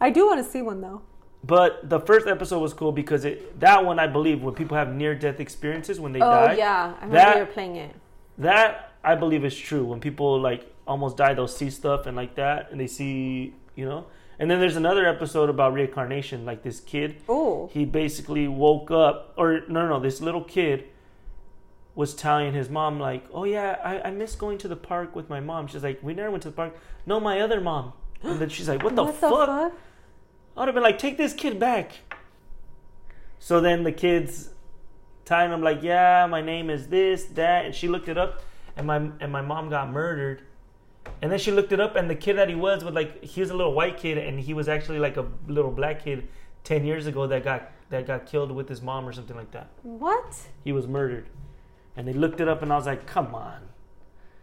I 0.00 0.08
do 0.10 0.26
want 0.26 0.42
to 0.42 0.50
see 0.50 0.62
one 0.62 0.80
though. 0.80 1.02
But 1.44 1.88
the 1.88 2.00
first 2.00 2.26
episode 2.26 2.60
was 2.60 2.72
cool 2.74 2.92
because 2.92 3.24
it 3.24 3.60
that 3.60 3.84
one 3.84 3.98
I 3.98 4.06
believe 4.06 4.42
when 4.42 4.54
people 4.54 4.76
have 4.76 4.92
near 4.94 5.14
death 5.14 5.40
experiences 5.40 6.00
when 6.00 6.12
they 6.12 6.20
Oh 6.20 6.30
die. 6.30 6.54
yeah, 6.54 6.94
I 7.00 7.04
remember 7.04 7.14
That- 7.16 7.34
you 7.36 7.40
were 7.40 7.46
playing 7.52 7.76
it. 7.76 7.96
That 8.38 8.89
I 9.02 9.14
believe 9.14 9.44
is 9.44 9.56
true. 9.56 9.84
When 9.84 10.00
people 10.00 10.40
like 10.40 10.72
almost 10.86 11.16
die, 11.16 11.34
they'll 11.34 11.48
see 11.48 11.70
stuff 11.70 12.06
and 12.06 12.16
like 12.16 12.34
that, 12.36 12.70
and 12.70 12.80
they 12.80 12.86
see, 12.86 13.54
you 13.74 13.84
know. 13.84 14.06
And 14.38 14.50
then 14.50 14.58
there's 14.58 14.76
another 14.76 15.06
episode 15.06 15.50
about 15.50 15.74
reincarnation. 15.74 16.44
Like 16.44 16.62
this 16.62 16.80
kid, 16.80 17.16
Oh, 17.28 17.68
he 17.72 17.84
basically 17.84 18.48
woke 18.48 18.90
up, 18.90 19.34
or 19.36 19.60
no, 19.68 19.82
no, 19.82 19.88
no, 19.88 20.00
this 20.00 20.20
little 20.20 20.44
kid 20.44 20.84
was 21.94 22.14
telling 22.14 22.54
his 22.54 22.70
mom 22.70 22.98
like, 22.98 23.24
"Oh 23.32 23.44
yeah, 23.44 23.78
I, 23.84 24.08
I 24.08 24.10
miss 24.10 24.34
going 24.34 24.58
to 24.58 24.68
the 24.68 24.76
park 24.76 25.14
with 25.14 25.28
my 25.28 25.40
mom." 25.40 25.66
She's 25.66 25.82
like, 25.82 26.02
"We 26.02 26.14
never 26.14 26.30
went 26.30 26.42
to 26.44 26.50
the 26.50 26.56
park." 26.56 26.76
No, 27.06 27.20
my 27.20 27.40
other 27.40 27.60
mom. 27.60 27.92
And 28.22 28.38
then 28.38 28.48
she's 28.48 28.68
like, 28.68 28.82
"What 28.82 28.96
the, 28.96 29.04
what 29.04 29.14
fuck? 29.14 29.30
the 29.30 29.46
fuck? 29.46 29.72
I 30.56 30.60
would 30.60 30.68
have 30.68 30.74
been 30.74 30.82
like, 30.82 30.98
take 30.98 31.16
this 31.16 31.32
kid 31.32 31.58
back. 31.58 32.00
So 33.38 33.60
then 33.60 33.84
the 33.84 33.92
kids 33.92 34.50
telling 35.24 35.52
him 35.52 35.62
like, 35.62 35.82
yeah, 35.82 36.26
my 36.28 36.42
name 36.42 36.68
is 36.68 36.88
this, 36.88 37.24
that, 37.26 37.64
and 37.64 37.74
she 37.74 37.88
looked 37.88 38.08
it 38.08 38.18
up, 38.18 38.42
and 38.76 38.86
my 38.86 38.96
and 39.20 39.30
my 39.32 39.42
mom 39.42 39.68
got 39.70 39.90
murdered. 39.90 40.42
And 41.22 41.32
then 41.32 41.38
she 41.38 41.50
looked 41.50 41.72
it 41.72 41.80
up, 41.80 41.96
and 41.96 42.10
the 42.10 42.14
kid 42.14 42.36
that 42.36 42.48
he 42.48 42.54
was 42.54 42.84
with 42.84 42.94
like 42.94 43.24
he 43.24 43.40
was 43.40 43.50
a 43.50 43.54
little 43.54 43.72
white 43.72 43.96
kid, 43.96 44.18
and 44.18 44.38
he 44.38 44.54
was 44.54 44.68
actually 44.68 44.98
like 44.98 45.16
a 45.16 45.26
little 45.48 45.70
black 45.70 46.04
kid 46.04 46.28
ten 46.62 46.84
years 46.84 47.06
ago 47.06 47.26
that 47.26 47.42
got 47.42 47.70
that 47.88 48.06
got 48.06 48.26
killed 48.26 48.52
with 48.52 48.68
his 48.68 48.82
mom 48.82 49.08
or 49.08 49.12
something 49.12 49.36
like 49.36 49.50
that. 49.52 49.68
What? 49.82 50.36
He 50.62 50.72
was 50.72 50.86
murdered, 50.86 51.26
and 51.96 52.06
they 52.06 52.12
looked 52.12 52.40
it 52.40 52.48
up, 52.48 52.62
and 52.62 52.72
I 52.72 52.76
was 52.76 52.86
like, 52.86 53.06
come 53.06 53.34
on. 53.34 53.60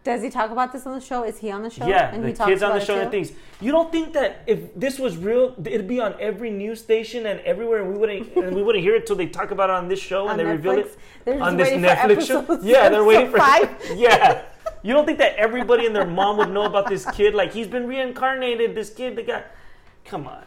Does 0.08 0.22
he 0.22 0.30
talk 0.30 0.50
about 0.50 0.72
this 0.72 0.86
on 0.86 0.94
the 0.94 1.04
show? 1.04 1.22
Is 1.22 1.36
he 1.36 1.50
on 1.50 1.62
the 1.62 1.68
show? 1.68 1.86
Yeah, 1.86 2.14
and 2.14 2.24
the 2.24 2.28
he 2.28 2.32
talks 2.32 2.48
kids 2.48 2.62
on 2.62 2.78
the 2.78 2.82
show 2.82 2.98
and 2.98 3.10
things. 3.10 3.32
You 3.60 3.70
don't 3.72 3.92
think 3.92 4.14
that 4.14 4.42
if 4.46 4.74
this 4.74 4.98
was 4.98 5.18
real, 5.18 5.54
it'd 5.62 5.86
be 5.86 6.00
on 6.00 6.14
every 6.18 6.48
news 6.48 6.80
station 6.80 7.26
and 7.26 7.40
everywhere, 7.40 7.82
and 7.82 7.92
we 7.92 7.98
wouldn't 7.98 8.34
and 8.36 8.56
we 8.56 8.62
wouldn't 8.62 8.82
hear 8.82 8.94
it 8.94 9.06
till 9.06 9.16
they 9.16 9.26
talk 9.26 9.50
about 9.50 9.68
it 9.68 9.76
on 9.76 9.86
this 9.86 10.00
show 10.00 10.24
On 10.24 10.30
and 10.30 10.40
they 10.40 10.44
reveal 10.46 10.78
it 10.78 10.96
They're 11.26 11.42
on 11.42 11.58
this 11.58 11.68
Netflix 11.68 12.26
show. 12.26 12.58
Yeah, 12.62 12.88
they're 12.88 13.04
waiting 13.12 13.30
for 13.30 13.36
five. 13.36 13.68
Yeah, 13.96 14.44
you 14.82 14.94
don't 14.94 15.04
think 15.04 15.18
that 15.18 15.36
everybody 15.36 15.84
and 15.84 15.94
their 15.94 16.06
mom 16.06 16.38
would 16.38 16.48
know 16.48 16.64
about 16.64 16.88
this 16.88 17.04
kid? 17.10 17.34
Like 17.34 17.52
he's 17.52 17.68
been 17.68 17.86
reincarnated. 17.86 18.74
This 18.74 18.88
kid, 18.88 19.14
they 19.14 19.24
got. 19.24 19.44
Come 20.06 20.26
on. 20.26 20.44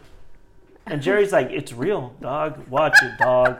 And 0.86 1.00
Jerry's 1.00 1.30
like, 1.30 1.50
it's 1.50 1.72
real, 1.72 2.16
dog. 2.20 2.66
Watch 2.66 2.96
it, 3.00 3.16
dog. 3.16 3.58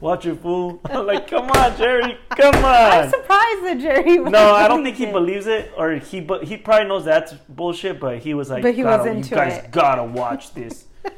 Watch 0.00 0.26
it, 0.26 0.36
fool. 0.40 0.80
I'm 0.84 1.06
like, 1.06 1.26
come 1.26 1.50
on, 1.50 1.76
Jerry. 1.78 2.18
Come 2.30 2.54
on. 2.64 2.64
I'm 2.64 3.08
surprised 3.10 3.64
that 3.64 3.78
Jerry. 3.80 4.18
No, 4.18 4.52
I 4.54 4.68
don't 4.68 4.84
think 4.84 4.96
he 4.96 5.04
it. 5.04 5.12
believes 5.12 5.46
it, 5.46 5.72
or 5.76 5.92
he 5.94 6.20
but 6.20 6.44
he 6.44 6.56
probably 6.58 6.86
knows 6.88 7.04
that's 7.04 7.32
bullshit. 7.48 7.98
But 7.98 8.18
he 8.18 8.34
was 8.34 8.50
like, 8.50 8.62
But 8.62 8.74
he 8.74 8.84
was 8.84 9.06
into 9.06 9.30
you 9.30 9.36
guys 9.36 9.58
it." 9.64 9.70
gotta 9.70 10.04
watch 10.04 10.52
this. 10.54 10.84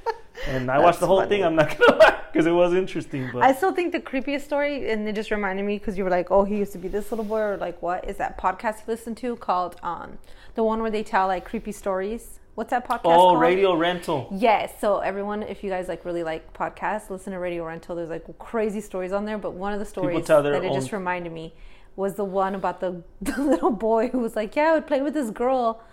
And 0.46 0.70
I 0.70 0.74
That's 0.76 0.84
watched 0.84 1.00
the 1.00 1.06
whole 1.08 1.18
funny. 1.18 1.30
thing. 1.30 1.44
I'm 1.44 1.56
not 1.56 1.76
gonna 1.76 1.98
lie 1.98 2.20
because 2.32 2.46
it 2.46 2.52
was 2.52 2.72
interesting. 2.72 3.28
But 3.32 3.42
I 3.42 3.52
still 3.52 3.72
think 3.74 3.90
the 3.90 3.98
creepiest 3.98 4.42
story, 4.42 4.88
and 4.88 5.08
it 5.08 5.16
just 5.16 5.32
reminded 5.32 5.64
me 5.66 5.78
because 5.78 5.98
you 5.98 6.04
were 6.04 6.10
like, 6.10 6.30
"Oh, 6.30 6.44
he 6.44 6.56
used 6.58 6.70
to 6.72 6.78
be 6.78 6.86
this 6.86 7.10
little 7.10 7.24
boy," 7.24 7.40
or 7.40 7.56
like, 7.56 7.82
"What 7.82 8.08
is 8.08 8.18
that 8.18 8.38
podcast 8.38 8.76
you 8.76 8.84
listen 8.86 9.16
to 9.16 9.34
called 9.34 9.74
um 9.82 10.18
the 10.54 10.62
one 10.62 10.80
where 10.80 10.92
they 10.92 11.02
tell 11.02 11.26
like 11.26 11.44
creepy 11.44 11.72
stories?" 11.72 12.38
What's 12.58 12.70
that 12.70 12.88
podcast? 12.88 13.02
Called? 13.02 13.14
Oh, 13.14 13.18
called? 13.18 13.40
radio 13.40 13.76
rental. 13.76 14.26
Yes. 14.32 14.72
So 14.80 14.98
everyone, 14.98 15.44
if 15.44 15.62
you 15.62 15.70
guys 15.70 15.86
like 15.86 16.04
really 16.04 16.24
like 16.24 16.52
podcasts, 16.54 17.08
listen 17.08 17.32
to 17.32 17.38
Radio 17.38 17.64
Rental. 17.64 17.94
There's 17.94 18.08
like 18.08 18.36
crazy 18.40 18.80
stories 18.80 19.12
on 19.12 19.24
there, 19.24 19.38
but 19.38 19.52
one 19.52 19.72
of 19.72 19.78
the 19.78 19.84
stories 19.84 20.26
that 20.26 20.44
it 20.44 20.72
just 20.72 20.90
reminded 20.90 21.32
me 21.32 21.54
was 21.94 22.16
the 22.16 22.24
one 22.24 22.56
about 22.56 22.80
the, 22.80 23.04
the 23.22 23.40
little 23.40 23.70
boy 23.70 24.08
who 24.08 24.18
was 24.18 24.34
like, 24.34 24.56
"Yeah, 24.56 24.70
I 24.70 24.72
would 24.72 24.88
play 24.88 25.00
with 25.02 25.14
this 25.14 25.30
girl 25.30 25.84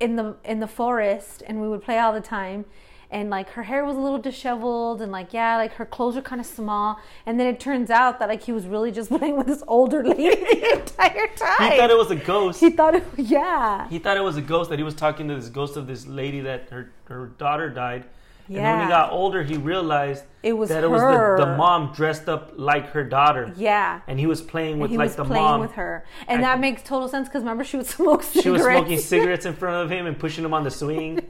in 0.00 0.16
the 0.16 0.34
in 0.44 0.60
the 0.60 0.66
forest, 0.66 1.42
and 1.46 1.60
we 1.60 1.68
would 1.68 1.82
play 1.82 1.98
all 1.98 2.14
the 2.14 2.22
time." 2.22 2.64
And 3.10 3.30
like 3.30 3.48
her 3.50 3.62
hair 3.62 3.86
was 3.86 3.96
a 3.96 4.00
little 4.00 4.18
disheveled, 4.18 5.00
and 5.00 5.10
like 5.10 5.32
yeah, 5.32 5.56
like 5.56 5.72
her 5.74 5.86
clothes 5.86 6.14
were 6.16 6.20
kind 6.22 6.40
of 6.42 6.46
small. 6.46 6.98
And 7.24 7.40
then 7.40 7.46
it 7.46 7.58
turns 7.58 7.88
out 7.90 8.18
that 8.18 8.28
like 8.28 8.42
he 8.42 8.52
was 8.52 8.66
really 8.66 8.90
just 8.92 9.08
playing 9.16 9.36
with 9.36 9.46
this 9.46 9.62
older 9.66 10.04
lady 10.04 10.28
the 10.28 10.72
entire 10.80 11.26
time. 11.36 11.72
He 11.72 11.78
thought 11.78 11.90
it 11.90 11.96
was 11.96 12.10
a 12.10 12.16
ghost. 12.16 12.60
He 12.60 12.70
thought 12.70 12.94
it, 12.94 13.04
yeah. 13.16 13.88
He 13.88 13.98
thought 13.98 14.16
it 14.18 14.22
was 14.22 14.36
a 14.36 14.42
ghost 14.42 14.68
that 14.70 14.78
he 14.78 14.82
was 14.82 14.94
talking 14.94 15.26
to 15.28 15.34
this 15.36 15.48
ghost 15.48 15.76
of 15.78 15.86
this 15.86 16.06
lady 16.06 16.40
that 16.42 16.68
her 16.70 16.92
her 17.04 17.28
daughter 17.38 17.70
died, 17.70 18.04
yeah. 18.46 18.58
And 18.58 18.78
when 18.78 18.86
he 18.88 18.90
got 18.90 19.12
older, 19.12 19.42
he 19.42 19.56
realized 19.56 20.24
It 20.42 20.52
was 20.54 20.68
that 20.70 20.84
it 20.84 20.90
was 20.90 21.00
the, 21.02 21.44
the 21.46 21.56
mom 21.56 21.92
dressed 21.94 22.28
up 22.28 22.52
like 22.56 22.88
her 22.90 23.04
daughter. 23.04 23.52
Yeah. 23.56 24.00
And 24.06 24.18
he 24.18 24.26
was 24.26 24.40
playing 24.40 24.78
with 24.80 24.90
he 24.90 24.96
like 24.98 25.06
was 25.08 25.16
the 25.16 25.24
playing 25.24 25.44
mom. 25.44 25.60
with 25.60 25.72
her, 25.72 26.04
and 26.26 26.40
I- 26.40 26.42
that 26.42 26.60
makes 26.60 26.82
total 26.82 27.08
sense 27.08 27.28
because 27.28 27.40
remember 27.42 27.64
she 27.64 27.76
would 27.78 27.86
smoke 27.86 28.22
cigarettes. 28.22 28.42
She 28.42 28.50
was 28.50 28.62
smoking 28.62 28.98
cigarettes 28.98 29.46
in 29.46 29.54
front 29.54 29.82
of 29.84 29.90
him 29.90 30.06
and 30.06 30.18
pushing 30.18 30.44
him 30.44 30.52
on 30.52 30.64
the 30.64 30.70
swing. 30.70 31.20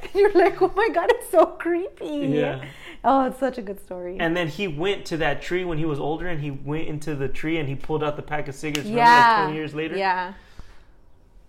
You're 0.14 0.32
like, 0.32 0.60
oh 0.62 0.72
my 0.76 0.88
god, 0.88 1.10
it's 1.10 1.30
so 1.30 1.46
creepy. 1.46 2.06
Yeah. 2.06 2.64
Oh, 3.06 3.26
it's 3.26 3.38
such 3.38 3.58
a 3.58 3.62
good 3.62 3.80
story. 3.80 4.16
And 4.18 4.34
then 4.36 4.48
he 4.48 4.66
went 4.66 5.04
to 5.06 5.18
that 5.18 5.42
tree 5.42 5.64
when 5.64 5.76
he 5.76 5.84
was 5.84 6.00
older, 6.00 6.26
and 6.28 6.40
he 6.40 6.50
went 6.50 6.88
into 6.88 7.14
the 7.14 7.28
tree 7.28 7.58
and 7.58 7.68
he 7.68 7.74
pulled 7.74 8.02
out 8.02 8.16
the 8.16 8.22
pack 8.22 8.48
of 8.48 8.54
cigarettes. 8.54 8.88
Yeah. 8.88 9.04
like 9.04 9.44
twenty 9.44 9.56
years 9.58 9.74
later. 9.74 9.96
Yeah. 9.96 10.34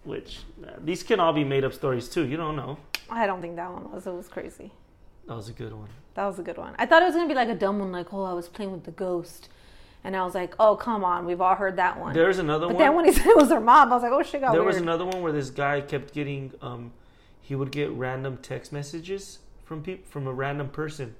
Which 0.03 0.39
uh, 0.65 0.71
these 0.83 1.01
can 1.01 1.19
all 1.19 1.33
be 1.33 1.43
made 1.43 1.63
up 1.63 1.73
stories 1.73 2.09
too. 2.09 2.25
You 2.25 2.37
don't 2.37 2.55
know. 2.55 2.77
I 3.09 3.25
don't 3.25 3.41
think 3.41 3.55
that 3.55 3.71
one 3.71 3.91
was. 3.91 4.05
It 4.05 4.13
was 4.13 4.27
crazy. 4.27 4.71
That 5.27 5.35
was 5.35 5.49
a 5.49 5.53
good 5.53 5.73
one. 5.73 5.89
That 6.15 6.25
was 6.25 6.39
a 6.39 6.43
good 6.43 6.57
one. 6.57 6.75
I 6.77 6.85
thought 6.85 7.01
it 7.01 7.05
was 7.05 7.15
gonna 7.15 7.27
be 7.27 7.33
like 7.33 7.49
a 7.49 7.55
dumb 7.55 7.79
one, 7.79 7.91
like, 7.91 8.13
oh, 8.13 8.23
I 8.23 8.33
was 8.33 8.47
playing 8.47 8.71
with 8.71 8.83
the 8.83 8.91
ghost, 8.91 9.49
and 10.03 10.15
I 10.15 10.23
was 10.23 10.35
like, 10.35 10.53
oh, 10.59 10.75
come 10.75 11.03
on, 11.03 11.25
we've 11.25 11.41
all 11.41 11.55
heard 11.55 11.75
that 11.77 11.99
one. 11.99 12.13
There's 12.13 12.37
another 12.37 12.67
but 12.67 12.75
one. 12.75 12.83
then 12.83 12.95
when 12.95 13.05
he 13.05 13.11
said 13.11 13.27
it 13.27 13.35
was 13.35 13.49
her 13.49 13.59
mom, 13.59 13.91
I 13.91 13.95
was 13.95 14.03
like, 14.03 14.11
oh 14.11 14.23
shit, 14.23 14.41
got 14.41 14.51
there 14.51 14.61
weird. 14.61 14.73
was 14.75 14.81
another 14.81 15.05
one 15.05 15.21
where 15.21 15.31
this 15.31 15.49
guy 15.49 15.81
kept 15.81 16.13
getting 16.13 16.51
um 16.61 16.91
he 17.45 17.53
would 17.55 17.71
get 17.71 17.91
random 17.91 18.37
text 18.41 18.73
messages 18.73 19.39
from 19.63 19.81
people 19.83 20.03
from 20.09 20.25
a 20.27 20.33
random 20.33 20.67
person 20.69 21.13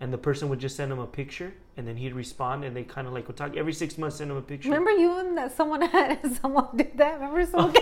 and 0.00 0.10
the 0.12 0.18
person 0.18 0.48
would 0.48 0.58
just 0.58 0.76
send 0.76 0.90
him 0.90 0.98
a 0.98 1.06
picture 1.06 1.52
and 1.76 1.86
then 1.86 1.96
he'd 1.96 2.14
respond 2.14 2.64
and 2.64 2.74
they 2.74 2.82
kind 2.82 3.06
of 3.06 3.12
like 3.12 3.26
would 3.28 3.36
talk 3.36 3.54
every 3.56 3.72
six 3.74 3.98
months 3.98 4.16
send 4.16 4.30
him 4.30 4.36
a 4.38 4.42
picture 4.42 4.70
Remember 4.70 4.90
you 4.92 5.18
and 5.18 5.36
that 5.36 5.54
someone 5.54 5.82
had 5.96 6.18
someone 6.40 6.68
did 6.74 6.96
that? 6.96 7.14
Remember 7.20 7.44
someone, 7.52 7.74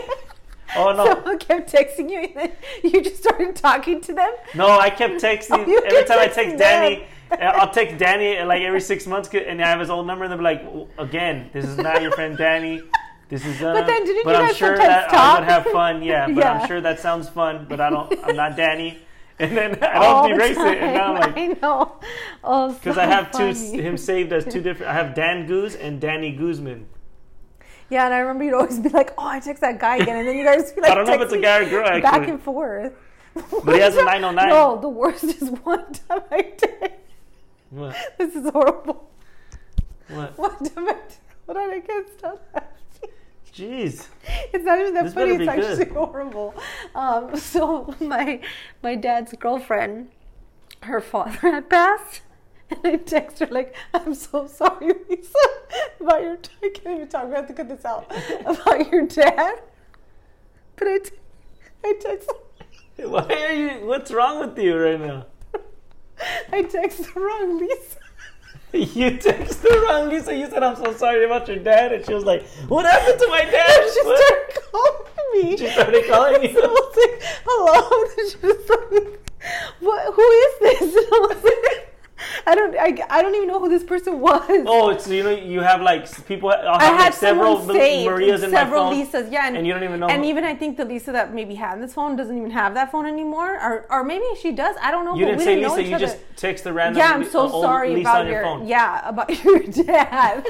oh 0.76 0.92
no 0.92 1.04
someone 1.06 1.38
kept 1.38 1.72
texting 1.72 2.10
you 2.10 2.18
and 2.18 2.34
then 2.34 2.52
you 2.92 3.00
just 3.02 3.22
started 3.22 3.54
talking 3.54 4.00
to 4.00 4.12
them? 4.12 4.32
no 4.56 4.66
i 4.78 4.90
kept 4.90 5.14
texting 5.22 5.64
Oh, 5.68 5.76
every 5.86 5.90
kept 6.04 6.08
time 6.08 6.18
i 6.18 6.26
text 6.26 6.58
them. 6.58 6.58
danny 6.58 7.06
i'll 7.30 7.70
text 7.70 7.96
danny 7.98 8.42
like 8.44 8.62
every 8.62 8.80
six 8.80 9.06
months 9.06 9.28
and 9.32 9.62
i 9.62 9.68
have 9.68 9.78
his 9.80 9.90
old 9.90 10.06
number 10.06 10.24
and 10.24 10.32
they'll 10.32 10.38
be 10.38 10.44
like 10.44 10.62
again 10.98 11.48
this 11.52 11.64
is 11.64 11.76
not 11.78 12.02
your 12.02 12.10
friend 12.12 12.36
danny 12.36 12.82
this 13.28 13.44
is 13.44 13.60
uh, 13.62 13.72
But 13.74 13.86
then 13.86 14.04
didn't 14.04 14.24
but 14.24 14.30
you 14.34 14.36
i'm 14.40 14.46
guys 14.48 14.56
sure 14.56 14.76
sometimes 14.76 14.88
that 14.88 15.12
i 15.12 15.16
talk? 15.16 15.38
would 15.40 15.48
have 15.48 15.64
fun 15.66 16.02
yeah 16.02 16.26
but 16.26 16.36
Yeah. 16.44 16.52
i'm 16.52 16.66
sure 16.68 16.80
that 16.80 16.98
sounds 17.00 17.28
fun 17.28 17.66
but 17.68 17.80
i 17.80 17.90
don't 17.90 18.12
i'm 18.24 18.36
not 18.36 18.56
danny 18.56 18.98
and 19.38 19.56
then 19.56 19.78
i 19.82 19.98
don't 20.02 20.32
erase 20.32 20.56
it 20.56 20.78
and 20.78 20.94
now 20.94 21.14
i'm 21.14 21.20
like. 21.20 21.36
I 21.44 21.46
know. 21.62 22.00
Oh, 22.42 22.72
Because 22.72 22.96
so 22.96 23.00
I 23.02 23.06
have 23.06 23.30
two 23.30 23.52
him 23.80 23.96
saved 23.96 24.32
as 24.32 24.44
two 24.44 24.60
different. 24.60 24.90
I 24.90 24.94
have 24.94 25.14
Dan 25.14 25.46
Goose 25.46 25.74
and 25.76 26.00
Danny 26.00 26.32
Guzman. 26.32 26.86
Yeah, 27.90 28.04
and 28.06 28.12
I 28.14 28.18
remember 28.18 28.44
you'd 28.44 28.54
always 28.54 28.78
be 28.80 28.88
like, 28.90 29.12
"Oh, 29.16 29.26
I 29.26 29.40
text 29.40 29.60
that 29.62 29.78
guy 29.78 29.96
again," 29.96 30.16
and 30.18 30.26
then 30.28 30.36
you 30.36 30.44
guys 30.44 30.72
be 30.72 30.80
like, 30.82 30.90
I 30.90 30.94
don't 30.94 31.06
know 31.06 31.14
if 31.14 31.20
it's 31.22 31.32
a 31.32 31.40
guy 31.40 31.58
or 31.58 31.70
girl 31.70 32.00
back 32.02 32.28
and 32.28 32.42
forth. 32.42 32.92
But 33.64 33.74
he 33.76 33.80
has 33.80 33.96
a 33.96 34.04
909. 34.04 34.48
No, 34.48 34.80
the 34.80 34.88
worst 34.88 35.24
is 35.24 35.48
one 35.62 35.92
time 35.92 36.22
I 36.32 36.42
did. 36.56 36.92
What? 37.70 37.96
This 38.18 38.34
is 38.34 38.50
horrible. 38.50 39.08
What? 40.08 40.36
One 40.36 40.58
time 40.64 40.88
I 40.88 40.92
did. 40.92 41.16
Hold 41.46 41.58
on, 41.58 41.70
I 41.70 41.80
can't 41.80 42.08
stop 42.18 42.42
laughing. 42.54 42.68
Jeez. 43.54 44.06
It's 44.52 44.64
not 44.64 44.78
even 44.78 44.94
that 44.94 45.04
This 45.04 45.14
funny. 45.14 45.34
It's 45.36 45.48
actually 45.48 45.84
good. 45.86 45.94
horrible. 45.94 46.54
Um, 46.94 47.36
so 47.52 47.94
my 48.00 48.40
my 48.82 48.94
dad's 48.94 49.32
girlfriend, 49.34 50.10
her 50.82 51.00
father 51.00 51.38
had 51.40 51.68
passed, 51.70 52.22
and 52.70 52.80
I 52.84 52.96
text 52.96 53.38
her 53.40 53.46
like, 53.46 53.74
"I'm 53.94 54.14
so 54.14 54.46
sorry, 54.46 54.92
Lisa, 55.08 55.38
about 56.00 56.22
your. 56.22 56.38
I 56.62 56.68
can't 56.74 56.96
even 56.96 57.08
talk. 57.08 57.28
We 57.28 57.34
have 57.34 57.46
to 57.48 57.54
cut 57.54 57.68
this 57.68 57.84
out 57.84 58.10
about 58.44 58.90
your 58.92 59.06
dad." 59.06 59.60
But 60.76 60.88
I, 60.88 60.98
t- 60.98 61.16
I 61.84 61.94
text, 62.00 62.30
Why 62.96 63.26
are 63.48 63.52
you? 63.52 63.86
What's 63.86 64.12
wrong 64.12 64.40
with 64.40 64.56
you 64.58 64.76
right 64.78 65.00
now? 65.00 65.26
I 66.52 66.62
text 66.62 67.02
the 67.14 67.20
wrong 67.20 67.58
Lisa. 67.58 67.98
You 68.72 69.12
texted 69.12 69.88
wrong, 69.88 70.08
Lisa. 70.10 70.36
You 70.36 70.48
said 70.48 70.62
I'm 70.62 70.76
so 70.76 70.92
sorry 70.94 71.24
about 71.24 71.48
your 71.48 71.56
dad, 71.58 71.92
and 71.92 72.04
she 72.04 72.12
was 72.14 72.24
like, 72.24 72.46
"What 72.68 72.84
happened 72.84 73.18
to 73.18 73.26
my 73.28 73.40
dad?" 73.44 73.90
She 73.94 74.02
What? 74.06 74.18
started 74.18 74.62
calling 74.70 75.06
me. 75.32 75.56
She 75.56 75.68
started 75.70 76.04
calling 76.08 76.42
you. 76.42 76.52
So 76.52 76.60
I 76.64 76.66
was 76.68 76.96
like, 76.96 77.22
hello. 77.46 78.04
And 78.18 78.30
she 78.30 78.46
was 78.46 78.68
like, 78.68 79.20
what, 79.80 80.14
who 80.14 80.22
is 80.22 80.54
this? 80.60 80.96
And 80.96 81.06
I 81.12 81.26
was 81.30 81.44
like, 81.44 81.87
I 82.46 82.54
don't, 82.54 82.74
I, 82.76 82.98
I 83.10 83.22
don't 83.22 83.34
even 83.34 83.48
know 83.48 83.58
who 83.60 83.68
this 83.68 83.84
person 83.84 84.20
was. 84.20 84.42
Oh, 84.66 84.90
it's 84.90 85.08
you 85.08 85.22
know 85.22 85.30
you 85.30 85.60
have 85.60 85.80
like 85.82 86.02
people. 86.26 86.50
I 86.50 86.82
have 86.84 86.96
had 86.96 87.04
like 87.06 87.14
several 87.14 87.64
Marias 87.64 88.42
in 88.42 88.50
my 88.50 88.56
several 88.58 88.90
phone, 88.90 89.06
Lisas, 89.06 89.30
yeah, 89.32 89.48
and 89.48 89.66
you 89.66 89.72
don't 89.72 89.84
even 89.84 90.00
know. 90.00 90.08
And 90.08 90.22
who- 90.24 90.30
even 90.30 90.44
I 90.44 90.54
think 90.54 90.76
the 90.76 90.84
Lisa 90.84 91.12
that 91.12 91.32
maybe 91.34 91.54
had 91.54 91.80
this 91.82 91.94
phone 91.94 92.16
doesn't 92.16 92.36
even 92.36 92.50
have 92.50 92.74
that 92.74 92.90
phone 92.90 93.06
anymore, 93.06 93.54
or 93.60 93.86
or 93.90 94.04
maybe 94.04 94.24
she 94.40 94.52
does. 94.52 94.76
I 94.82 94.90
don't 94.90 95.04
know. 95.04 95.14
you 95.14 95.24
but 95.26 95.38
didn't 95.38 95.38
we 95.38 95.44
say 95.44 95.54
didn't 95.56 95.70
Lisa. 95.76 95.82
You 95.88 95.94
other. 95.96 96.06
just 96.06 96.18
text 96.36 96.64
the 96.64 96.72
random. 96.72 96.98
yeah, 96.98 97.12
I'm 97.12 97.24
so 97.24 97.46
uh, 97.46 97.62
sorry 97.62 97.94
Lisa 97.94 98.00
about 98.10 98.26
your, 98.26 98.42
your 98.42 98.64
yeah 98.64 99.08
about 99.08 99.44
your 99.44 99.60
dad. 99.60 100.46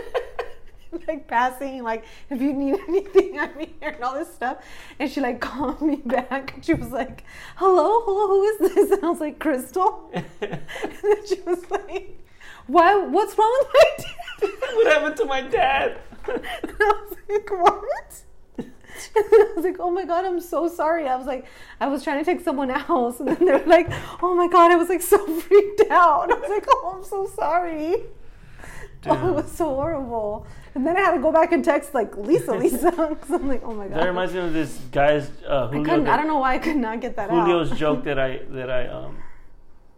like 1.08 1.26
passing, 1.26 1.82
like 1.82 2.04
if 2.30 2.40
you 2.40 2.52
need 2.52 2.76
anything, 2.88 3.38
I'm 3.38 3.58
here 3.58 3.90
and 3.90 4.04
all 4.04 4.14
this 4.14 4.32
stuff. 4.32 4.58
And 4.98 5.10
she 5.10 5.20
like 5.20 5.40
called 5.48 5.80
me 5.80 5.96
back 5.96 6.54
and 6.54 6.64
she 6.64 6.74
was 6.74 6.90
like, 6.90 7.24
"Hello, 7.56 8.02
hello, 8.04 8.26
who 8.28 8.44
is 8.44 8.74
this?" 8.74 8.90
And 8.90 9.04
I 9.04 9.10
was 9.10 9.20
like, 9.20 9.38
"Crystal." 9.38 10.10
and 10.12 10.26
then 10.40 11.26
she 11.26 11.40
was 11.42 11.70
like, 11.70 12.18
"Why? 12.66 12.96
What's 12.96 13.36
wrong 13.36 13.56
with 13.60 13.68
my 13.74 14.04
dad?" 14.04 14.14
what 14.74 14.86
happened 14.86 15.16
to 15.16 15.24
my 15.24 15.40
dad? 15.42 15.98
And 16.26 16.42
I 16.80 17.02
was 17.02 17.16
like, 17.28 17.50
what? 17.50 18.22
And 18.58 19.24
then 19.30 19.40
I 19.40 19.52
was 19.54 19.64
like, 19.64 19.76
oh 19.78 19.90
my 19.90 20.04
god, 20.04 20.24
I'm 20.24 20.40
so 20.40 20.68
sorry. 20.68 21.06
I 21.08 21.16
was 21.16 21.26
like, 21.26 21.46
I 21.80 21.86
was 21.86 22.02
trying 22.02 22.18
to 22.18 22.24
take 22.24 22.44
someone 22.44 22.70
else, 22.70 23.20
and 23.20 23.28
then 23.28 23.44
they're 23.44 23.64
like, 23.66 23.88
oh 24.22 24.34
my 24.34 24.48
god, 24.48 24.70
I 24.70 24.76
was 24.76 24.88
like 24.88 25.02
so 25.02 25.24
freaked 25.40 25.82
out. 25.90 26.30
I 26.30 26.34
was 26.34 26.50
like, 26.50 26.66
oh, 26.68 26.94
I'm 26.96 27.04
so 27.04 27.26
sorry. 27.26 28.04
Oh, 29.06 29.28
it 29.28 29.34
was 29.34 29.52
so 29.52 29.66
horrible. 29.66 30.46
And 30.78 30.86
then 30.86 30.96
I 30.96 31.00
had 31.00 31.14
to 31.16 31.20
go 31.20 31.32
back 31.32 31.50
and 31.50 31.64
text 31.64 31.92
like 31.92 32.16
Lisa, 32.16 32.52
Lisa, 32.52 32.92
I'm 33.32 33.48
like, 33.48 33.64
oh 33.64 33.74
my 33.74 33.88
god. 33.88 33.98
That 33.98 34.06
reminds 34.06 34.32
me 34.32 34.38
of 34.38 34.52
this 34.52 34.78
guy's 34.92 35.28
uh, 35.44 35.66
I 35.66 35.70
couldn't. 35.70 36.04
that- 36.04 36.14
I 36.14 36.16
don't 36.16 36.28
know 36.28 36.38
why 36.38 36.54
I 36.54 36.58
could 36.58 36.76
not 36.76 37.00
get 37.00 37.16
that 37.16 37.30
out. 37.30 37.46
Julio's 37.46 37.72
out. 37.72 37.78
joke 37.78 38.04
that 38.04 38.16
I 38.16 38.42
that 38.50 38.70
I 38.70 38.86
um 38.86 39.16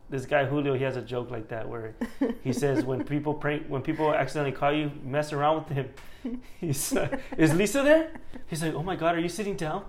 this 0.08 0.24
guy 0.24 0.46
Julio 0.46 0.72
he 0.72 0.82
has 0.84 0.96
a 0.96 1.02
joke 1.02 1.30
like 1.30 1.48
that 1.48 1.68
where 1.68 1.94
he 2.42 2.54
says 2.54 2.82
when 2.90 3.04
people 3.04 3.34
prank 3.34 3.66
when 3.68 3.82
people 3.82 4.14
accidentally 4.14 4.56
call 4.56 4.72
you 4.72 4.90
mess 5.04 5.34
around 5.34 5.56
with 5.56 5.68
him 5.68 6.40
he's 6.58 6.96
uh, 6.96 7.14
is 7.36 7.52
Lisa 7.54 7.82
there 7.82 8.10
he's 8.46 8.62
like 8.62 8.72
oh 8.72 8.82
my 8.82 8.96
god 8.96 9.14
are 9.16 9.20
you 9.20 9.28
sitting 9.28 9.54
down 9.54 9.84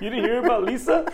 you 0.00 0.10
didn't 0.10 0.24
hear 0.24 0.44
about 0.44 0.64
Lisa 0.64 1.06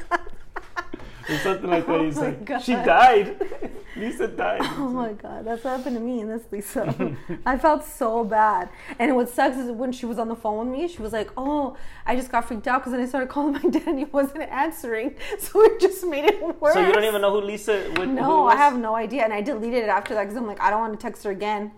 or 1.28 1.38
something 1.38 1.70
like 1.70 1.86
that 1.86 1.92
Oh 1.92 2.04
he's 2.04 2.16
my 2.16 2.36
like 2.46 2.62
she 2.62 2.72
died. 2.72 3.40
Lisa 3.96 4.28
died. 4.28 4.60
Oh 4.62 4.88
my 4.88 5.12
god, 5.12 5.44
that's 5.44 5.64
what 5.64 5.76
happened 5.76 5.96
to 5.96 6.00
me 6.00 6.20
and 6.20 6.30
this 6.30 6.42
Lisa. 6.52 7.16
I 7.46 7.58
felt 7.58 7.84
so 7.84 8.24
bad. 8.24 8.68
And 8.98 9.16
what 9.16 9.28
sucks 9.28 9.56
is 9.56 9.70
when 9.72 9.92
she 9.92 10.06
was 10.06 10.18
on 10.18 10.28
the 10.28 10.36
phone 10.36 10.70
with 10.70 10.78
me, 10.78 10.86
she 10.88 11.02
was 11.02 11.12
like, 11.12 11.30
"Oh, 11.36 11.76
I 12.06 12.14
just 12.14 12.30
got 12.30 12.46
freaked 12.46 12.68
out 12.68 12.80
because 12.80 12.92
then 12.92 13.00
I 13.00 13.06
started 13.06 13.28
calling 13.28 13.54
my 13.54 13.60
dad 13.70 13.86
and 13.86 13.98
he 13.98 14.04
wasn't 14.04 14.42
answering, 14.50 15.16
so 15.38 15.62
it 15.62 15.80
just 15.80 16.06
made 16.06 16.24
it 16.26 16.60
worse." 16.60 16.74
so 16.74 16.86
you 16.86 16.92
don't 16.92 17.04
even 17.04 17.20
know 17.22 17.32
who 17.32 17.44
Lisa 17.44 17.92
would 17.96 18.08
No, 18.08 18.46
I 18.46 18.56
have 18.56 18.78
no 18.78 18.94
idea, 18.94 19.24
and 19.24 19.32
I 19.32 19.40
deleted 19.40 19.84
it 19.84 19.88
after 19.88 20.14
that 20.14 20.24
because 20.24 20.36
I'm 20.36 20.46
like, 20.46 20.60
I 20.60 20.70
don't 20.70 20.80
want 20.80 20.92
to 20.92 21.02
text 21.04 21.24
her 21.24 21.30
again 21.30 21.72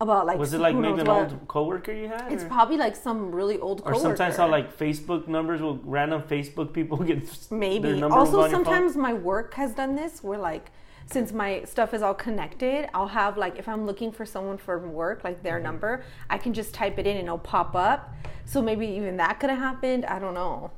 about 0.00 0.26
like. 0.26 0.38
was 0.38 0.52
it 0.54 0.60
like 0.60 0.74
maybe 0.76 1.00
an 1.00 1.06
what. 1.06 1.32
old 1.32 1.48
coworker 1.48 1.92
you 1.92 2.08
had 2.08 2.32
It's 2.32 2.44
or? 2.44 2.48
probably 2.48 2.76
like 2.76 2.96
some 2.96 3.32
really 3.32 3.58
old. 3.58 3.82
or 3.84 3.94
sometimes 3.94 4.36
how 4.36 4.46
coworker. 4.46 4.68
like 4.68 4.78
Facebook 4.78 5.28
numbers 5.28 5.60
will 5.60 5.78
random 5.84 6.22
Facebook 6.22 6.72
people 6.72 6.96
get 7.10 7.28
Maybe. 7.50 8.02
Also, 8.02 8.48
sometimes 8.48 8.96
my 8.96 9.12
work 9.12 9.54
has 9.54 9.72
done 9.74 9.94
this 9.96 10.22
where, 10.22 10.38
like, 10.38 10.70
since 11.06 11.32
my 11.32 11.62
stuff 11.64 11.92
is 11.92 12.02
all 12.02 12.14
connected, 12.14 12.88
I'll 12.94 13.08
have, 13.08 13.36
like, 13.36 13.58
if 13.58 13.68
I'm 13.68 13.84
looking 13.84 14.12
for 14.12 14.24
someone 14.24 14.58
from 14.58 14.92
work, 14.92 15.24
like 15.24 15.36
Mm-hmm. 15.36 15.42
their 15.44 15.60
number, 15.60 16.02
I 16.28 16.38
can 16.38 16.52
just 16.54 16.72
type 16.72 16.98
it 16.98 17.06
in 17.06 17.16
and 17.16 17.26
it'll 17.26 17.38
pop 17.38 17.74
up. 17.74 18.12
So 18.44 18.62
maybe 18.62 18.86
even 18.86 19.16
that 19.18 19.40
could 19.40 19.50
have 19.50 19.58
happened. 19.58 20.04
I 20.06 20.18
don't 20.18 20.34
know. 20.34 20.70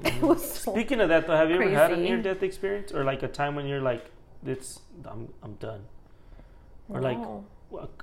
It 0.04 0.20
was 0.22 0.42
so. 0.62 0.72
Speaking 0.72 1.00
of 1.00 1.08
that, 1.10 1.26
though, 1.26 1.36
have 1.36 1.48
you 1.50 1.56
ever 1.62 1.70
had 1.70 1.92
a 1.92 1.96
near-death 1.96 2.42
experience, 2.42 2.92
or 2.92 3.04
like 3.04 3.22
a 3.22 3.28
time 3.28 3.54
when 3.54 3.66
you're 3.66 3.80
like, 3.80 4.04
"It's 4.44 4.80
I'm 5.04 5.32
I'm 5.42 5.54
done," 5.54 5.82
or 6.88 7.00
like 7.00 7.18
No. 7.18 7.44
a, 7.46 7.53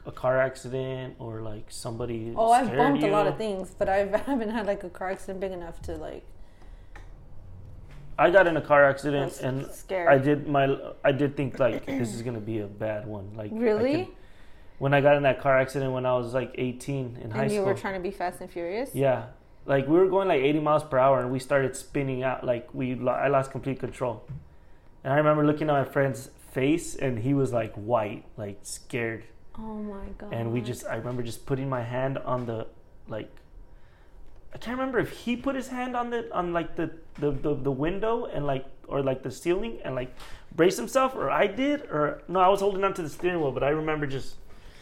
a 0.05 0.11
car 0.11 0.39
accident, 0.39 1.15
or 1.19 1.41
like 1.41 1.65
somebody. 1.69 2.33
Oh, 2.35 2.51
I've 2.51 2.75
bumped 2.75 3.03
a 3.03 3.07
lot 3.07 3.27
of 3.27 3.37
things, 3.37 3.73
but 3.77 3.87
I've, 3.89 4.13
I 4.19 4.19
haven't 4.19 4.49
had, 4.49 4.65
like, 4.67 4.83
a 4.83 4.89
car 4.89 5.09
accident 5.11 5.39
big 5.39 5.51
enough 5.51 5.81
to, 5.83 5.95
like, 5.95 6.23
I 8.17 8.29
got 8.29 8.45
in 8.47 8.55
a 8.57 8.61
car 8.61 8.83
accident, 8.87 9.39
and. 9.41 9.67
I 9.89 10.17
did 10.17 10.47
my 10.47 10.77
I 11.03 11.11
did 11.11 11.35
think 11.35 11.59
like 11.59 11.85
this 11.85 12.13
is 12.13 12.21
gonna 12.21 12.39
be 12.39 12.59
a 12.59 12.67
bad 12.67 13.07
one. 13.07 13.31
Like 13.35 13.51
I 13.51 13.55
Really? 13.55 14.05
could- 14.05 14.15
when 14.77 14.93
I 14.93 15.01
got 15.01 15.15
in 15.15 15.23
that 15.23 15.39
car 15.39 15.57
accident 15.59 15.93
when 15.93 16.05
I 16.07 16.13
was 16.15 16.33
like 16.33 16.51
18 16.55 17.19
in 17.21 17.29
high 17.31 17.43
and 17.43 17.51
you 17.51 17.59
school. 17.59 17.67
were 17.67 17.73
trying 17.75 17.93
to 17.93 17.99
be 17.99 18.09
fast 18.11 18.41
and 18.41 18.49
furious? 18.49 18.93
Yeah, 18.95 19.27
like 19.65 19.87
we 19.87 19.97
were 19.97 20.07
going 20.07 20.27
like 20.27 20.41
80 20.41 20.59
miles 20.59 20.83
per 20.83 20.97
hour, 20.97 21.19
and 21.21 21.31
we 21.31 21.39
started 21.39 21.75
spinning 21.75 22.23
out. 22.23 22.43
Like 22.43 22.73
we, 22.73 22.93
I 23.07 23.27
lost 23.27 23.51
complete 23.51 23.79
control. 23.79 24.23
And 25.03 25.13
I 25.13 25.17
remember 25.17 25.45
looking 25.45 25.69
at 25.69 25.73
my 25.73 25.83
friend's 25.85 26.29
face, 26.51 26.95
and 26.95 27.19
he 27.19 27.33
was 27.33 27.51
like 27.53 27.73
white, 27.75 28.25
like 28.37 28.59
scared. 28.63 29.23
Oh 29.57 29.75
my 29.75 30.05
god. 30.17 30.33
And 30.33 30.51
we 30.51 30.61
just, 30.61 30.85
I 30.85 30.95
remember 30.95 31.23
just 31.23 31.45
putting 31.45 31.69
my 31.69 31.83
hand 31.83 32.17
on 32.19 32.45
the, 32.45 32.67
like, 33.07 33.29
I 34.53 34.57
can't 34.57 34.77
remember 34.77 34.99
if 34.99 35.11
he 35.11 35.35
put 35.35 35.55
his 35.55 35.69
hand 35.69 35.95
on 35.95 36.09
the 36.09 36.33
on 36.35 36.51
like 36.51 36.75
the 36.75 36.91
the, 37.19 37.31
the, 37.31 37.55
the 37.55 37.71
window 37.71 38.25
and 38.25 38.45
like 38.45 38.65
or 38.87 39.01
like 39.01 39.23
the 39.23 39.31
ceiling 39.31 39.79
and 39.85 39.95
like 39.95 40.13
brace 40.55 40.75
himself 40.77 41.15
or 41.15 41.29
I 41.29 41.47
did 41.47 41.83
or 41.83 42.21
no 42.27 42.39
I 42.39 42.49
was 42.49 42.59
holding 42.59 42.83
on 42.83 42.93
to 42.95 43.01
the 43.01 43.09
steering 43.09 43.39
wheel 43.39 43.51
but 43.51 43.63
I 43.63 43.69
remember 43.69 44.05
just 44.05 44.35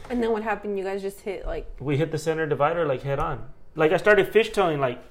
And 0.10 0.24
then 0.24 0.32
what 0.32 0.42
happened? 0.42 0.78
You 0.78 0.84
guys 0.84 1.02
just 1.02 1.22
hit 1.22 1.46
like 1.46 1.68
we 1.80 1.98
hit 1.98 2.12
the 2.12 2.18
center 2.18 2.48
divider 2.48 2.86
like 2.86 3.04
head 3.04 3.20
on 3.20 3.48
like 3.76 3.92
I 3.92 3.98
started 3.98 4.34
fishtailing 4.34 4.80
like 4.80 5.04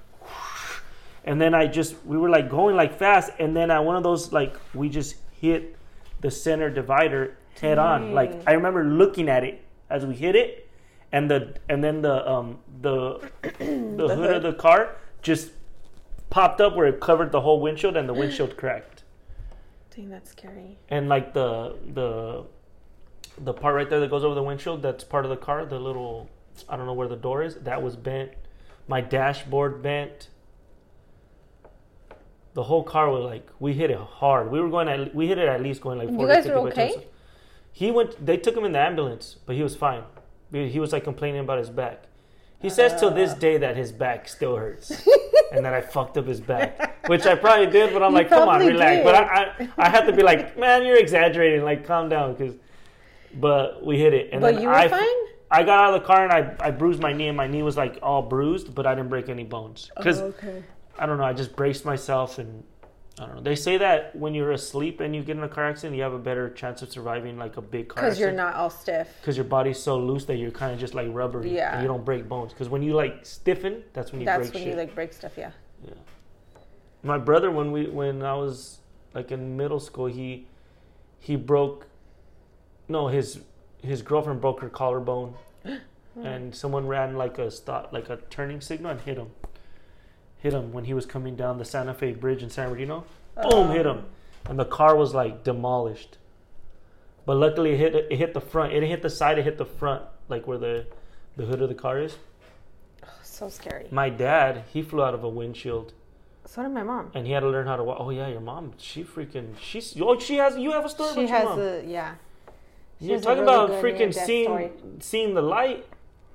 and 1.25 1.40
then 1.40 1.55
I 1.55 1.66
just 1.68 1.94
we 2.05 2.18
were 2.18 2.29
like 2.29 2.51
going 2.51 2.75
like 2.75 2.99
fast 2.99 3.31
and 3.38 3.57
then 3.57 3.71
at 3.71 3.85
one 3.85 3.94
of 3.94 4.03
those 4.03 4.33
like 4.33 4.57
we 4.75 4.88
just 4.88 5.16
hit 5.40 5.77
the 6.21 6.33
center 6.33 6.68
divider 6.68 7.37
head 7.61 7.79
on. 7.79 8.12
Like 8.14 8.33
I 8.47 8.53
remember 8.53 8.85
looking 8.85 9.29
at 9.29 9.44
it 9.44 9.62
as 9.90 10.05
we 10.07 10.14
hit 10.14 10.37
it 10.37 10.68
and 11.12 11.31
the 11.31 11.55
and 11.68 11.83
then 11.83 12.03
the 12.03 12.29
um 12.31 12.59
the 12.81 13.31
the, 13.42 14.14
hood, 14.16 14.37
of 14.37 14.42
the 14.42 14.53
car 14.53 14.97
just 15.23 15.53
popped 16.31 16.61
up 16.61 16.77
where 16.77 16.87
it 16.87 17.01
covered 17.01 17.33
the 17.33 17.40
whole 17.40 17.61
windshield 17.61 17.97
and 17.97 18.09
the 18.09 18.14
windshield 18.23 18.57
cracked. 18.57 19.05
Dang, 19.94 20.11
that's 20.11 20.31
scary. 20.31 20.79
and 20.90 21.09
like 21.09 21.35
the 21.35 21.77
the 21.94 22.44
the 23.38 23.53
part 23.53 23.75
right 23.75 23.88
there 23.88 24.01
that 24.01 24.11
goes 24.11 24.25
over 24.25 24.35
the 24.35 24.42
windshield 24.42 24.83
that's 24.83 25.05
part 25.05 25.25
of 25.25 25.31
the 25.31 25.37
car 25.37 25.64
the 25.64 25.79
little 25.79 26.29
i 26.68 26.77
don't 26.77 26.87
know 26.87 26.92
where 26.92 27.07
the 27.09 27.16
door 27.16 27.42
is 27.42 27.55
that 27.57 27.83
was 27.83 27.97
bent. 27.97 28.33
My 28.88 29.01
dashboard 29.03 29.83
bent. 29.83 30.29
The 32.55 32.62
whole 32.64 32.83
car 32.83 33.11
was 33.11 33.23
like 33.25 33.47
we 33.61 33.75
hit 33.75 33.90
it 33.90 33.99
hard. 33.99 34.51
We 34.51 34.61
were 34.61 34.71
going 34.71 34.88
at 34.88 35.14
we 35.14 35.29
hit 35.29 35.38
it 35.38 35.49
at 35.49 35.62
least 35.62 35.81
going 35.83 35.99
like 35.99 36.09
40, 36.09 36.23
You 36.23 36.29
guys 36.29 36.47
were 36.47 36.55
okay? 36.68 36.94
10. 36.94 37.03
He 37.78 37.90
went 37.90 38.10
they 38.24 38.36
took 38.36 38.56
him 38.56 38.64
in 38.64 38.72
the 38.72 38.78
ambulance 38.78 39.36
but 39.46 39.54
he 39.56 39.62
was 39.62 39.74
fine 39.76 40.02
he 40.52 40.80
was 40.80 40.92
like 40.92 41.04
complaining 41.04 41.40
about 41.40 41.58
his 41.58 41.70
back 41.70 42.04
he 42.60 42.70
says 42.70 42.98
till 42.98 43.10
this 43.10 43.34
day 43.34 43.56
that 43.58 43.76
his 43.76 43.92
back 43.92 44.28
still 44.28 44.56
hurts 44.56 44.90
and 45.52 45.64
that 45.64 45.74
I 45.74 45.80
fucked 45.80 46.16
up 46.16 46.26
his 46.26 46.40
back, 46.40 47.08
which 47.08 47.24
I 47.26 47.34
probably 47.34 47.66
did. 47.66 47.92
But 47.92 48.02
I'm 48.02 48.12
like, 48.12 48.28
come 48.28 48.48
on, 48.48 48.60
relax. 48.60 48.96
did. 48.96 49.04
But 49.04 49.14
I, 49.14 49.22
I, 49.22 49.68
I 49.78 49.88
had 49.88 50.06
to 50.06 50.12
be 50.12 50.22
like, 50.22 50.58
man, 50.58 50.84
you're 50.84 50.98
exaggerating. 50.98 51.64
Like, 51.64 51.86
calm 51.86 52.08
down, 52.08 52.34
because. 52.34 52.54
But 53.34 53.84
we 53.84 53.98
hit 53.98 54.14
it, 54.14 54.30
and 54.32 54.40
But 54.40 54.54
then 54.54 54.62
you 54.62 54.68
were 54.68 54.74
I, 54.74 54.88
fine? 54.88 55.06
I 55.50 55.62
got 55.62 55.84
out 55.84 55.94
of 55.94 56.00
the 56.00 56.06
car 56.06 56.24
and 56.24 56.32
I, 56.32 56.66
I 56.66 56.70
bruised 56.70 57.00
my 57.00 57.12
knee, 57.12 57.28
and 57.28 57.36
my 57.36 57.46
knee 57.46 57.62
was 57.62 57.76
like 57.76 57.98
all 58.02 58.22
bruised, 58.22 58.74
but 58.74 58.86
I 58.86 58.94
didn't 58.94 59.10
break 59.10 59.28
any 59.28 59.44
bones 59.44 59.90
because 59.96 60.20
oh, 60.20 60.26
okay. 60.26 60.64
I 60.98 61.04
don't 61.04 61.18
know. 61.18 61.24
I 61.24 61.34
just 61.34 61.54
braced 61.54 61.84
myself, 61.84 62.38
and 62.38 62.64
I 63.20 63.26
don't 63.26 63.37
know. 63.37 63.42
They 63.42 63.57
say 63.57 63.78
that 63.78 64.14
when 64.14 64.35
you're 64.35 64.52
asleep 64.52 65.00
and 65.00 65.14
you 65.14 65.22
get 65.22 65.37
in 65.37 65.42
a 65.42 65.48
car 65.48 65.68
accident, 65.68 65.96
you 65.96 66.02
have 66.02 66.12
a 66.12 66.18
better 66.18 66.50
chance 66.50 66.83
of 66.83 66.90
surviving 66.92 67.37
like 67.37 67.57
a 67.57 67.61
big 67.62 67.88
car 67.88 68.04
Because 68.04 68.18
you're 68.20 68.31
not 68.33 68.54
all 68.54 68.70
stiff. 68.70 69.09
because 69.20 69.37
your 69.37 69.44
body's 69.44 69.78
so 69.78 69.98
loose 69.98 70.24
that 70.26 70.37
you're 70.37 70.50
kind 70.52 70.72
of 70.72 70.78
just 70.78 70.94
like 70.94 71.09
rubbery. 71.11 71.54
Yeah. 71.54 71.72
And 71.74 71.83
you 71.83 71.88
don't 71.88 72.04
break 72.04 72.28
bones. 72.28 72.52
Because 72.52 72.68
when 72.68 72.83
you 72.83 72.94
like 72.94 73.26
stiffen, 73.26 73.83
that's 73.92 74.12
when 74.12 74.20
you 74.20 74.26
That's 74.26 74.42
break 74.50 74.54
when 74.54 74.62
shit. 74.62 74.72
you 74.72 74.76
like 74.78 74.94
break 74.94 75.12
stuff. 75.12 75.33
Yeah. 75.37 75.50
Yeah. 75.85 75.94
My 77.02 77.18
brother, 77.18 77.50
when 77.50 77.72
we 77.72 77.87
when 77.87 78.22
I 78.22 78.35
was 78.35 78.78
like 79.14 79.31
in 79.33 79.57
middle 79.57 79.81
school, 79.81 80.07
he 80.07 80.46
he 81.20 81.37
broke. 81.37 81.87
No, 82.88 83.09
his 83.09 83.40
his 83.83 84.02
girlfriend 84.02 84.40
broke 84.40 84.61
her 84.61 84.68
collarbone, 84.68 85.35
and 86.22 86.54
someone 86.54 86.87
ran 86.87 87.16
like 87.16 87.38
a 87.38 87.50
stop, 87.50 87.92
like 87.92 88.09
a 88.11 88.16
turning 88.31 88.61
signal 88.61 88.90
and 88.90 89.00
hit 89.00 89.16
him. 89.16 89.31
Hit 90.38 90.53
him 90.53 90.72
when 90.72 90.85
he 90.85 90.94
was 90.94 91.05
coming 91.07 91.35
down 91.37 91.59
the 91.59 91.64
Santa 91.64 91.94
Fe 91.94 92.12
Bridge 92.12 92.42
in 92.42 92.51
San 92.51 92.68
Bernardino. 92.68 93.05
Uh-huh. 93.37 93.51
Boom! 93.51 93.70
Hit 93.70 93.87
him, 93.87 94.05
and 94.48 94.59
the 94.59 94.64
car 94.64 94.96
was 94.96 95.14
like 95.14 95.42
demolished. 95.44 96.18
But 97.27 97.37
luckily, 97.37 97.72
it 97.72 97.79
hit 97.79 97.94
it 97.94 98.16
hit 98.16 98.35
the 98.35 98.40
front. 98.40 98.72
It 98.72 98.77
didn't 98.77 98.90
hit 98.90 99.03
the 99.03 99.11
side. 99.11 99.38
It 99.38 99.44
hit 99.44 99.59
the 99.59 99.64
front, 99.66 100.03
like 100.29 100.46
where 100.46 100.59
the 100.59 100.87
the 101.37 101.44
hood 101.44 101.61
of 101.61 101.68
the 101.68 101.74
car 101.74 101.98
is. 102.01 102.16
So 103.22 103.48
scary. 103.48 103.87
My 103.90 104.11
dad, 104.11 104.64
he 104.72 104.83
flew 104.83 105.03
out 105.03 105.14
of 105.14 105.22
a 105.22 105.29
windshield. 105.29 105.92
So 106.44 106.62
did 106.62 106.70
my 106.72 106.83
mom. 106.83 107.11
and 107.14 107.27
he 107.27 107.33
had 107.33 107.40
to 107.40 107.48
learn 107.48 107.66
how 107.66 107.77
to 107.77 107.85
walk. 107.85 107.98
Oh 108.01 108.11
yeah, 108.11 108.27
your 108.29 108.40
mom, 108.40 108.72
she 108.79 109.05
freaking, 109.05 109.55
she's 109.61 109.94
oh 110.01 110.18
she 110.18 110.37
has 110.37 110.57
you 110.57 110.72
have 110.72 110.85
a 110.85 110.88
story 110.88 111.12
She 111.14 111.24
about 111.27 111.31
has 111.31 111.44
your 111.44 111.57
mom. 111.57 111.88
a 111.88 111.92
yeah. 111.92 112.14
she 112.98 113.07
You're 113.07 113.20
talking 113.20 113.44
really 113.44 113.55
about 113.66 113.70
freaking 113.85 114.14
seeing 114.14 114.44
story. 114.46 114.70
seeing 115.01 115.35
the 115.35 115.42
light. 115.42 115.87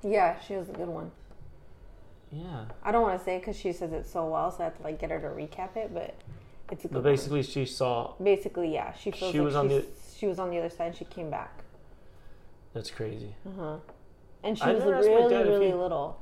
Yeah, 0.02 0.38
she 0.46 0.54
was 0.54 0.68
a 0.68 0.72
good 0.72 0.86
one. 0.88 1.10
Yeah, 2.34 2.64
I 2.82 2.90
don't 2.92 3.02
want 3.02 3.18
to 3.18 3.24
say 3.24 3.36
it 3.36 3.40
because 3.40 3.56
she 3.56 3.72
says 3.72 3.92
it 3.92 4.06
so 4.06 4.26
well, 4.26 4.50
so 4.50 4.62
I 4.62 4.64
have 4.64 4.76
to 4.78 4.82
like 4.82 4.98
get 5.00 5.10
her 5.10 5.20
to 5.20 5.28
recap 5.28 5.76
it. 5.76 5.92
But 5.94 6.14
it's 6.72 6.84
a 6.84 6.88
good 6.88 6.94
but 6.94 7.02
basically 7.04 7.42
she 7.42 7.64
saw. 7.66 8.14
Basically, 8.22 8.72
yeah, 8.72 8.92
she 8.94 9.10
feels 9.10 9.32
She 9.32 9.38
like 9.38 9.44
was 9.46 9.54
on 9.56 9.68
the- 9.68 9.84
she 10.16 10.26
was 10.26 10.38
on 10.38 10.50
the 10.50 10.58
other 10.58 10.70
side. 10.70 10.88
and 10.88 10.96
She 10.96 11.04
came 11.04 11.30
back. 11.30 11.62
That's 12.72 12.90
crazy. 12.90 13.34
Uh 13.46 13.50
huh. 13.58 13.76
And 14.42 14.58
she 14.58 14.64
I 14.64 14.72
was 14.72 14.80
never 14.84 14.96
asked 14.96 15.08
my 15.08 15.14
really, 15.14 15.30
dad 15.34 15.46
really 15.46 15.66
he- 15.68 15.74
little. 15.74 16.20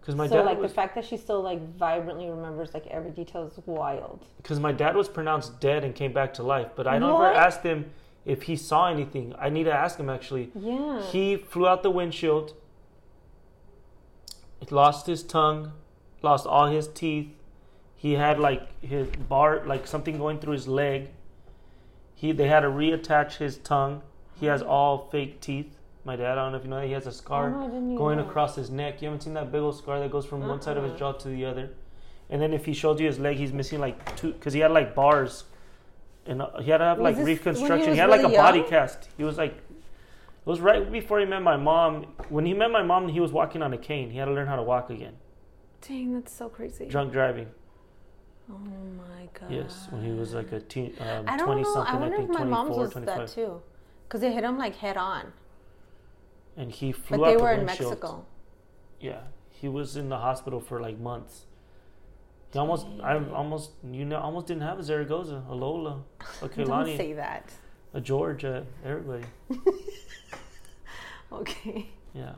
Because 0.00 0.16
my 0.16 0.26
so 0.26 0.36
dad 0.36 0.46
like 0.46 0.58
was 0.58 0.72
the 0.72 0.74
fact 0.74 0.96
that 0.96 1.04
she 1.04 1.16
still 1.16 1.42
like 1.42 1.60
vibrantly 1.76 2.28
remembers 2.28 2.74
like 2.74 2.86
every 2.88 3.10
detail 3.12 3.44
is 3.46 3.58
wild. 3.66 4.26
because 4.38 4.58
my 4.58 4.72
dad 4.72 4.96
was 4.96 5.08
pronounced 5.08 5.60
dead 5.60 5.84
and 5.84 5.94
came 5.94 6.12
back 6.12 6.34
to 6.34 6.42
life. 6.42 6.70
But 6.74 6.86
I 6.88 6.98
never 6.98 7.26
asked 7.26 7.62
him 7.62 7.90
if 8.24 8.42
he 8.42 8.56
saw 8.56 8.88
anything. 8.88 9.32
I 9.38 9.48
need 9.48 9.64
to 9.64 9.72
ask 9.72 9.98
him 9.98 10.10
actually. 10.10 10.50
Yeah. 10.56 11.02
He 11.02 11.36
flew 11.36 11.66
out 11.68 11.82
the 11.84 11.90
windshield. 11.90 12.54
Lost 14.70 15.06
his 15.06 15.22
tongue, 15.22 15.72
lost 16.22 16.46
all 16.46 16.66
his 16.68 16.88
teeth. 16.88 17.28
He 17.96 18.12
had 18.14 18.38
like 18.38 18.80
his 18.82 19.08
bar, 19.28 19.62
like 19.66 19.86
something 19.86 20.18
going 20.18 20.38
through 20.38 20.54
his 20.54 20.66
leg. 20.68 21.08
He 22.14 22.32
they 22.32 22.48
had 22.48 22.60
to 22.60 22.68
reattach 22.68 23.36
his 23.36 23.58
tongue. 23.58 24.02
He 24.38 24.46
has 24.46 24.62
all 24.62 25.08
fake 25.10 25.40
teeth. 25.40 25.76
My 26.04 26.16
dad, 26.16 26.32
I 26.38 26.42
don't 26.42 26.52
know 26.52 26.58
if 26.58 26.64
you 26.64 26.70
know 26.70 26.80
that 26.80 26.86
he 26.86 26.92
has 26.92 27.06
a 27.06 27.12
scar 27.12 27.48
Oh, 27.48 27.50
no, 27.52 27.60
I 27.60 27.66
didn't 27.66 27.84
even 27.84 27.96
going 27.96 28.18
know. 28.18 28.26
across 28.26 28.56
his 28.56 28.70
neck. 28.70 29.00
You 29.00 29.06
haven't 29.06 29.22
seen 29.22 29.34
that 29.34 29.52
big 29.52 29.60
old 29.60 29.76
scar 29.78 30.00
that 30.00 30.10
goes 30.10 30.26
from 30.26 30.46
one 30.48 30.60
side 30.60 30.76
of 30.76 30.82
his 30.82 30.92
Uh-uh. 30.92 30.98
jaw 30.98 31.12
to 31.12 31.28
the 31.28 31.44
other. 31.44 31.70
And 32.28 32.42
then 32.42 32.52
if 32.52 32.64
he 32.64 32.72
showed 32.72 32.98
you 32.98 33.06
his 33.06 33.18
leg, 33.20 33.36
he's 33.36 33.52
missing 33.52 33.78
like 33.78 34.16
two 34.16 34.32
because 34.32 34.52
he 34.52 34.60
had 34.60 34.72
like 34.72 34.94
bars, 34.96 35.44
and 36.26 36.42
uh, 36.42 36.58
he 36.60 36.70
had 36.70 36.78
to 36.78 36.84
have 36.84 36.98
Was 36.98 37.04
like 37.04 37.16
this 37.16 37.26
he 37.26 37.32
reconstruction. 37.34 37.82
He, 37.84 37.90
was 37.90 37.98
had 37.98 38.08
like 38.10 38.20
a 38.20 38.24
really 38.24 38.36
body 38.36 38.62
cast. 38.62 39.08
He 39.16 39.22
was 39.22 39.36
like 39.38 39.54
it 40.44 40.48
was 40.48 40.60
right 40.60 40.90
before 40.90 41.20
he 41.20 41.26
met 41.26 41.42
my 41.42 41.56
mom. 41.56 42.06
When 42.28 42.44
he 42.46 42.54
met 42.54 42.70
my 42.70 42.82
mom, 42.82 43.08
he 43.08 43.20
was 43.20 43.32
walking 43.32 43.62
on 43.62 43.72
a 43.72 43.78
cane. 43.78 44.10
He 44.10 44.18
had 44.18 44.26
to 44.26 44.32
learn 44.32 44.46
how 44.48 44.56
to 44.56 44.62
walk 44.62 44.90
again. 44.90 45.14
Dang, 45.86 46.12
that's 46.14 46.32
so 46.32 46.48
crazy. 46.48 46.86
Drunk 46.86 47.12
driving. 47.12 47.48
Oh 48.50 48.58
my 48.58 49.28
god. 49.38 49.50
Yes, 49.50 49.86
when 49.90 50.02
he 50.02 50.10
was 50.12 50.34
like 50.34 50.52
a 50.52 50.60
teen, 50.60 50.94
um, 51.00 51.24
I 51.26 51.36
don't 51.36 51.46
20 51.46 51.62
know. 51.62 51.74
something, 51.74 51.94
I 51.94 51.96
I, 51.96 52.00
wonder 52.00 52.16
think 52.16 52.30
if 52.30 52.38
my 52.38 52.44
mom's 52.44 52.76
24, 52.76 52.82
was 52.84 52.92
25. 52.92 53.18
that 53.18 53.28
too, 53.34 53.62
because 54.04 54.20
they 54.20 54.32
hit 54.32 54.44
him 54.44 54.58
like 54.58 54.76
head 54.76 54.96
on. 54.96 55.32
And 56.56 56.70
he 56.70 56.92
flew 56.92 57.18
But 57.18 57.24
out 57.24 57.30
they 57.30 57.36
the 57.36 57.42
were 57.42 57.52
in 57.52 57.64
windshield. 57.64 57.90
Mexico. 57.92 58.26
Yeah, 59.00 59.20
he 59.50 59.68
was 59.68 59.96
in 59.96 60.08
the 60.08 60.18
hospital 60.18 60.60
for 60.60 60.80
like 60.80 60.98
months. 60.98 61.46
He 62.52 62.58
almost, 62.58 62.86
I 63.02 63.16
almost, 63.16 63.70
you 63.90 64.04
know, 64.04 64.18
almost 64.20 64.46
didn't 64.48 64.62
have 64.64 64.78
a 64.78 64.82
Zaragoza, 64.82 65.42
a 65.48 65.54
Lola, 65.54 66.02
a 66.42 66.48
Don't 66.64 66.96
say 66.96 67.14
that. 67.14 67.50
A 67.94 68.00
Georgia, 68.00 68.66
everybody. 68.84 69.24
Okay. 71.32 71.88
Yeah, 72.14 72.32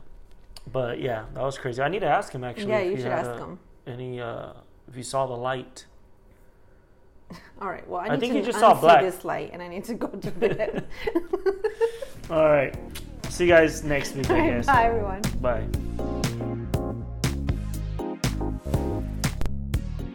but 0.71 1.01
yeah, 1.01 1.25
that 1.33 1.43
was 1.43 1.57
crazy. 1.57 1.81
I 1.81 1.89
need 1.89 1.99
to 1.99 2.05
ask 2.07 2.31
him 2.31 2.45
actually. 2.45 2.69
yeah, 2.69 2.77
if 2.79 2.91
you 2.91 2.95
he 2.95 3.01
should 3.03 3.11
ask 3.11 3.29
a- 3.29 3.37
him. 3.39 3.59
Any, 3.85 4.21
uh, 4.21 4.53
if 4.87 4.95
he 4.95 5.03
saw 5.03 5.27
the 5.27 5.33
light. 5.35 5.85
All 7.61 7.67
right. 7.69 7.85
Well, 7.89 7.99
I 7.99 8.05
I 8.05 8.09
need 8.11 8.19
think 8.21 8.33
to 8.33 8.39
you 8.39 8.45
just 8.45 8.59
saw 8.59 8.73
black. 8.79 9.01
this 9.01 9.25
light, 9.25 9.49
and 9.51 9.61
I 9.61 9.67
need 9.67 9.83
to 9.85 9.95
go 9.95 10.07
to 10.07 10.31
bed. 10.31 10.85
All 12.29 12.45
right, 12.47 12.73
see 13.27 13.43
you 13.43 13.49
guys 13.49 13.83
next 13.83 14.15
week, 14.15 14.29
I 14.31 14.47
guess. 14.49 14.65
bye, 14.65 14.85
everyone. 14.85 15.21
Bye. 15.41 16.14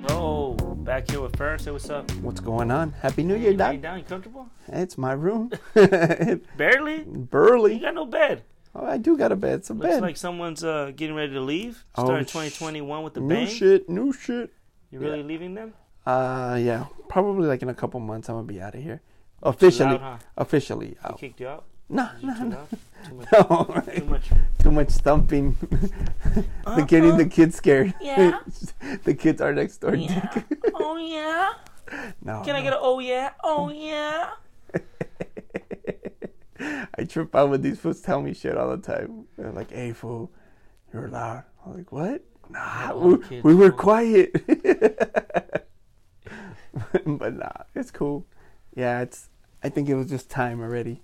Oh, 0.09 0.55
back 0.55 1.11
here 1.11 1.21
with 1.21 1.37
Ferris. 1.37 1.65
Say 1.65 1.71
what's 1.71 1.91
up. 1.91 2.11
What's 2.17 2.41
going 2.41 2.71
on? 2.71 2.93
Happy 2.93 3.23
New 3.23 3.37
Year, 3.37 3.51
lay 3.51 3.57
Doc. 3.57 3.81
down? 3.81 3.99
You 3.99 4.05
comfortable? 4.05 4.49
It's 4.69 4.97
my 4.99 5.13
room. 5.13 5.51
Barely. 5.75 7.05
Barely. 7.05 7.75
You 7.75 7.81
got 7.81 7.95
no 7.95 8.07
bed. 8.07 8.43
Oh, 8.75 8.87
I 8.87 8.99
do 8.99 9.17
got 9.17 9.33
a 9.33 9.37
bed. 9.37 9.61
It's 9.61 9.71
a 9.71 9.75
Looks 9.75 9.87
bed. 9.95 10.03
like 10.03 10.17
someone's 10.17 10.63
uh, 10.65 10.93
getting 10.95 11.17
ready 11.17 11.33
to 11.33 11.41
leave. 11.41 11.85
Oh, 11.97 12.05
Starting 12.05 12.27
sh- 12.27 12.31
2021 12.33 13.03
with 13.03 13.15
the 13.15 13.21
new 13.21 13.29
bang. 13.35 13.47
shit. 13.49 13.89
New 13.89 14.13
shit. 14.13 14.53
You 14.91 15.01
really 15.01 15.23
leaving 15.23 15.55
them? 15.55 15.75
Uh, 16.07 16.59
yeah. 16.61 16.87
Probably 17.09 17.47
like 17.47 17.63
in 17.63 17.69
a 17.69 17.75
couple 17.75 18.01
months, 18.01 18.29
I'm 18.29 18.37
gonna 18.37 18.47
be 18.47 18.61
out 18.61 18.75
of 18.75 18.83
here. 18.83 19.03
Officially. 19.43 19.91
loud, 19.91 20.01
huh? 20.01 20.17
Officially 20.37 20.89
They 21.03 21.09
out. 21.09 21.19
kicked 21.19 21.41
you 21.41 21.49
out? 21.49 21.65
Nah, 21.91 22.11
Too 22.21 22.27
no. 22.29 22.35
nah. 22.35 22.57
loud? 22.57 22.69
Too 23.09 23.15
much. 23.15 23.29
No. 23.33 23.83
Too 23.97 24.05
much. 24.05 24.31
Too 24.61 24.71
much 24.71 24.91
thumping. 24.91 25.57
the 26.65 26.85
getting 26.87 27.17
the 27.17 27.25
uh-huh. 27.25 27.31
kids 27.31 27.57
scared. 27.57 27.93
Yeah. 28.01 28.39
the 29.05 29.15
kids 29.15 29.41
are 29.41 29.53
next 29.53 29.79
door. 29.79 29.97
Yeah. 29.97 30.31
Dick. 30.33 30.45
Oh 30.75 30.97
yeah. 30.97 31.53
no. 32.23 32.43
Can 32.43 32.55
I 32.55 32.63
get 32.63 32.73
a 32.73 32.79
oh 32.79 33.01
yeah? 33.01 33.33
Oh 33.43 33.71
yeah. 33.71 34.31
I 36.97 37.05
trip 37.05 37.35
out 37.35 37.51
when 37.51 37.63
these 37.63 37.81
fools 37.81 38.01
tell 38.01 38.23
me 38.23 38.35
shit 38.35 38.57
all 38.57 38.77
the 38.77 38.83
time. 38.83 39.25
They're 39.37 39.51
like, 39.51 39.73
"Hey, 39.73 39.93
fool, 39.93 40.31
you're 40.93 41.09
loud." 41.09 41.45
I'm 41.65 41.75
like, 41.79 41.91
"What? 41.91 42.23
Nah, 42.51 42.95
we, 42.95 43.19
kids, 43.19 43.43
we 43.43 43.55
were 43.55 43.71
fool. 43.71 43.79
quiet." 43.79 44.33
but 47.07 47.35
nah, 47.35 47.65
it's 47.75 47.91
cool. 47.91 48.27
Yeah, 48.77 49.01
it's. 49.01 49.31
I 49.63 49.71
think 49.71 49.89
it 49.89 49.95
was 49.95 50.11
just 50.11 50.29
time 50.29 50.61
already. 50.61 51.01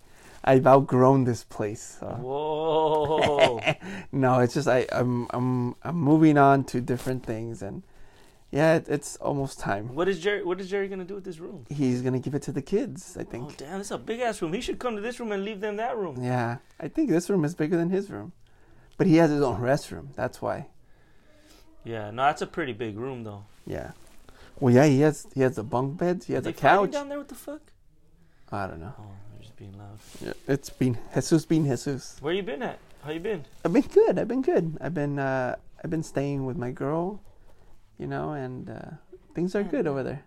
I've 0.47 0.67
outgrown 0.67 1.25
this 1.25 1.43
place. 1.43 1.99
So. 2.01 2.07
Whoa. 2.07 3.61
no, 4.13 4.39
it's 4.39 4.55
just 4.55 4.69
I 4.69 4.87
I'm 4.93 5.27
I'm 5.31 5.75
I'm 5.83 5.97
moving 5.97 6.39
on 6.39 6.65
to 6.65 6.81
different 6.81 7.25
things 7.25 7.63
and 7.63 7.83
yeah, 8.53 8.77
it, 8.77 8.89
it's 8.89 9.17
almost 9.17 9.59
time. 9.59 9.95
what 9.95 10.09
is 10.09 10.21
Jerry? 10.21 10.45
What 10.45 10.61
is 10.61 10.71
Jerry 10.71 10.87
gonna 10.87 11.05
do 11.05 11.17
with 11.17 11.25
this 11.25 11.41
room? 11.41 11.67
He's 11.69 12.01
gonna 12.01 12.21
give 12.21 12.35
it 12.35 12.43
to 12.43 12.53
the 12.53 12.63
kids. 12.63 13.17
I 13.17 13.23
oh, 13.23 13.25
think. 13.25 13.45
Oh 13.45 13.53
damn, 13.57 13.79
this 13.79 13.89
is 13.89 13.93
a 13.93 13.99
big 13.99 14.21
ass 14.21 14.41
room. 14.41 14.53
He 14.53 14.61
should 14.61 14.79
come 14.79 14.95
to 14.95 15.03
this 15.03 15.19
room 15.19 15.33
and 15.33 15.45
leave 15.45 15.61
them 15.61 15.77
that 15.77 15.97
room. 15.97 16.23
Yeah, 16.23 16.59
I 16.79 16.89
think 16.89 17.11
this 17.11 17.29
room 17.29 17.45
is 17.45 17.55
bigger 17.55 17.77
than 17.77 17.91
his 17.91 18.09
room, 18.09 18.33
but 18.97 19.09
he 19.09 19.17
has 19.17 19.31
his 19.31 19.43
own 19.43 19.61
restroom. 19.61 20.15
That's 20.15 20.41
why. 20.41 20.69
Yeah, 21.85 22.11
no, 22.11 22.23
that's 22.23 22.43
a 22.43 22.47
pretty 22.47 22.73
big 22.73 22.97
room 22.97 23.25
though. 23.25 23.45
Yeah. 23.67 23.93
Well, 24.61 24.73
yeah, 24.73 24.87
he 24.87 25.01
has 25.01 25.27
he 25.35 25.41
has 25.43 25.57
the 25.57 25.65
bunk 25.65 25.99
beds. 25.99 26.27
He 26.27 26.35
has 26.35 26.45
They 26.45 26.51
a 26.51 26.53
couch. 26.53 26.93
down 26.93 27.09
there. 27.09 27.19
What 27.19 27.29
the 27.29 27.35
fuck? 27.35 27.61
I 28.51 28.67
don't 28.69 28.81
know. 28.81 28.95
Oh, 28.99 29.11
being 29.57 29.77
loud. 29.79 29.99
Yeah, 30.21 30.33
it's 30.49 30.71
been 30.71 30.99
Jesus 31.15 31.45
been 31.45 31.65
Jesus. 31.65 32.17
Where 32.21 32.35
you 32.35 32.43
been 32.43 32.63
at? 32.63 32.79
How 33.03 33.13
you 33.13 33.21
been? 33.21 33.45
I've 33.65 33.73
been 33.73 33.83
good. 33.83 34.19
I've 34.19 34.29
been 34.29 34.43
good. 34.43 34.77
I've 34.81 34.95
been 34.95 35.19
uh, 35.19 35.57
I've 35.83 35.91
been 35.91 36.03
staying 36.03 36.45
with 36.45 36.57
my 36.57 36.71
girl, 36.71 37.21
you 37.99 38.07
know, 38.07 38.33
and 38.33 38.69
uh, 38.69 38.91
things 39.35 39.55
are 39.55 39.63
good 39.63 39.87
over 39.87 40.03
there. 40.03 40.25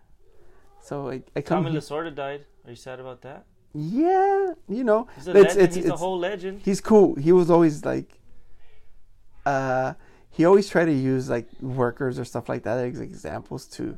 So 0.81 1.09
I 1.09 1.21
I 1.35 1.41
come. 1.41 1.63
Tommy 1.63 1.75
Lasorda 1.77 2.13
died. 2.13 2.45
Are 2.65 2.71
you 2.71 2.75
sad 2.75 2.99
about 2.99 3.21
that? 3.21 3.45
yeah, 3.73 4.53
you 4.67 4.83
know, 4.83 5.07
He's 5.15 5.27
a 5.27 5.37
it's 5.37 5.55
it's 5.55 5.75
He's 5.75 5.85
a 5.89 5.95
whole 5.95 6.17
legend. 6.17 6.61
he's 6.65 6.81
cool. 6.81 7.13
He 7.15 7.31
was 7.31 7.51
always 7.51 7.85
like, 7.85 8.19
uh, 9.45 9.93
he 10.31 10.45
always 10.45 10.67
tried 10.69 10.85
to 10.85 10.93
use 10.93 11.29
like 11.29 11.47
workers 11.61 12.17
or 12.17 12.25
stuff 12.25 12.49
like 12.49 12.63
that 12.63 12.79
as 12.79 12.99
examples 12.99 13.65
to, 13.67 13.95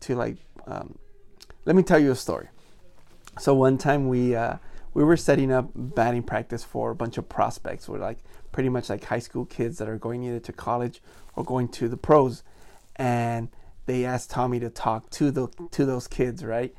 to 0.00 0.16
like, 0.16 0.38
um, 0.66 0.98
let 1.66 1.76
me 1.76 1.82
tell 1.84 2.00
you 2.00 2.10
a 2.10 2.16
story. 2.16 2.48
So 3.38 3.54
one 3.54 3.78
time 3.78 4.08
we 4.08 4.34
uh, 4.34 4.56
we 4.94 5.04
were 5.04 5.16
setting 5.16 5.52
up 5.52 5.70
batting 5.74 6.22
practice 6.22 6.64
for 6.64 6.90
a 6.90 6.94
bunch 6.94 7.18
of 7.18 7.28
prospects. 7.28 7.88
We're 7.88 7.98
like 7.98 8.18
pretty 8.52 8.68
much 8.68 8.90
like 8.90 9.04
high 9.04 9.18
school 9.18 9.44
kids 9.44 9.78
that 9.78 9.88
are 9.88 9.98
going 9.98 10.22
either 10.24 10.40
to 10.40 10.52
college 10.52 11.00
or 11.34 11.44
going 11.44 11.68
to 11.68 11.88
the 11.88 11.96
pros, 11.96 12.42
and 12.96 13.48
they 13.86 14.04
asked 14.04 14.30
Tommy 14.30 14.60
to 14.60 14.70
talk 14.70 15.10
to 15.10 15.30
the 15.30 15.48
to 15.70 15.84
those 15.84 16.06
kids, 16.06 16.44
right? 16.44 16.74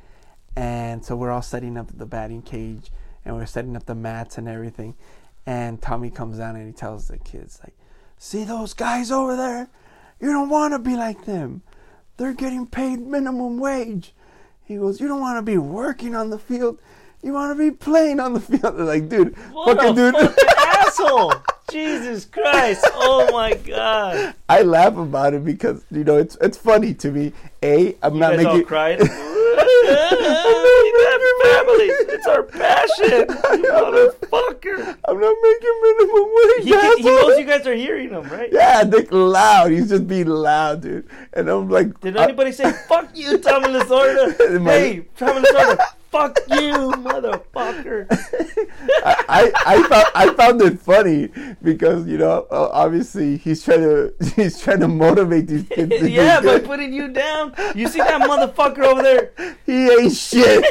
And 0.56 1.04
so 1.04 1.15
we're 1.15 1.32
all 1.32 1.41
setting 1.41 1.78
up 1.78 1.97
the 1.97 2.06
batting 2.06 2.43
cage 2.43 2.91
and 3.26 3.36
we're 3.36 3.45
setting 3.45 3.76
up 3.76 3.86
the 3.86 3.95
mats 3.95 4.38
and 4.38 4.47
everything. 4.47 4.95
And 5.45 5.82
Tommy 5.82 6.10
comes 6.10 6.38
down 6.38 6.56
and 6.56 6.67
he 6.67 6.73
tells 6.73 7.08
the 7.08 7.17
kids, 7.17 7.60
like, 7.63 7.76
see 8.17 8.43
those 8.43 8.73
guys 8.73 9.12
over 9.12 9.36
there? 9.36 9.67
You 10.21 10.32
don't 10.32 10.49
want 10.49 10.73
to 10.73 10.80
be 10.80 10.95
like 10.95 11.26
them. 11.26 11.63
They're 12.17 12.34
getting 12.34 12.67
paid 12.67 12.99
minimum 12.99 13.60
wage. 13.60 14.13
He 14.63 14.78
goes, 14.78 15.02
you 15.02 15.08
don't 15.08 15.19
want 15.19 15.38
to 15.38 15.41
be 15.41 15.58
working 15.58 16.15
on 16.15 16.30
the 16.30 16.39
field. 16.39 16.80
You 17.23 17.31
want 17.33 17.57
to 17.57 17.71
be 17.71 17.71
playing 17.75 18.19
on 18.19 18.33
the 18.33 18.39
field. 18.39 18.62
They're 18.77 18.86
like, 18.86 19.07
dude, 19.09 19.36
What 19.53 19.77
fucking 19.77 19.95
dude. 19.95 20.13
fucking 20.13 20.45
asshole! 20.57 21.33
Jesus 21.71 22.25
Christ! 22.25 22.86
Oh 22.93 23.29
my 23.31 23.53
God! 23.53 24.36
I 24.49 24.62
laugh 24.63 24.97
about 24.97 25.33
it 25.33 25.45
because 25.45 25.83
you 25.89 26.03
know 26.03 26.17
it's 26.17 26.38
it's 26.41 26.57
funny 26.57 26.93
to 26.95 27.12
me. 27.12 27.31
A, 27.63 27.95
I'm 28.03 28.15
You 28.15 28.19
not 28.19 28.36
guys 28.36 28.45
all 28.45 28.53
making. 28.53 28.67
cried. 28.67 28.99
have. 29.09 29.09
It's 32.15 32.27
our 32.27 32.43
passion. 32.43 33.27
You 33.27 33.69
motherfucker. 33.71 34.97
I'm 35.07 35.19
not 35.19 35.36
making 35.43 35.81
minimum 35.81 36.31
wage. 36.33 36.63
He, 36.63 36.71
can, 36.71 36.97
he 36.97 37.03
knows 37.03 37.39
you 37.39 37.45
guys 37.45 37.65
are 37.67 37.73
hearing 37.75 38.09
him, 38.09 38.23
right? 38.29 38.49
Yeah, 38.51 38.83
Nick 38.88 39.12
loud. 39.12 39.71
He's 39.71 39.89
just 39.89 40.07
being 40.07 40.27
loud, 40.27 40.81
dude. 40.81 41.07
And 41.33 41.49
I'm 41.49 41.69
like, 41.69 41.99
Did 42.01 42.17
I- 42.17 42.23
anybody 42.25 42.51
say 42.51 42.71
"fuck 42.88 43.09
you, 43.15 43.38
Tommy 43.38 43.67
Lasorda"? 43.67 44.63
Hey, 44.65 45.05
Tommy 45.17 45.41
Lasorda, 45.41 45.77
fuck 46.13 46.38
you, 46.49 46.73
motherfucker. 47.08 48.06
I, 49.06 49.15
I, 49.28 49.52
I 49.65 49.84
found 49.89 50.08
I 50.15 50.34
found 50.36 50.62
it 50.62 50.80
funny 50.80 51.30
because 51.62 52.08
you 52.08 52.17
know 52.19 52.45
obviously 52.52 53.38
he's 53.38 53.63
trying 53.63 53.82
to 53.82 54.13
he's 54.36 54.62
trying 54.62 54.80
to 54.82 54.88
motivate 54.88 55.47
these 55.47 55.67
kids. 55.67 55.91
Yeah, 56.13 56.38
by 56.39 56.43
good. 56.60 56.65
putting 56.65 56.93
you 56.93 57.08
down. 57.10 57.54
You 57.76 57.88
see 57.88 57.99
that 57.99 58.21
motherfucker 58.21 58.84
over 58.86 59.02
there? 59.02 59.32
he 59.65 59.89
ain't 59.91 60.13
shit. 60.13 60.63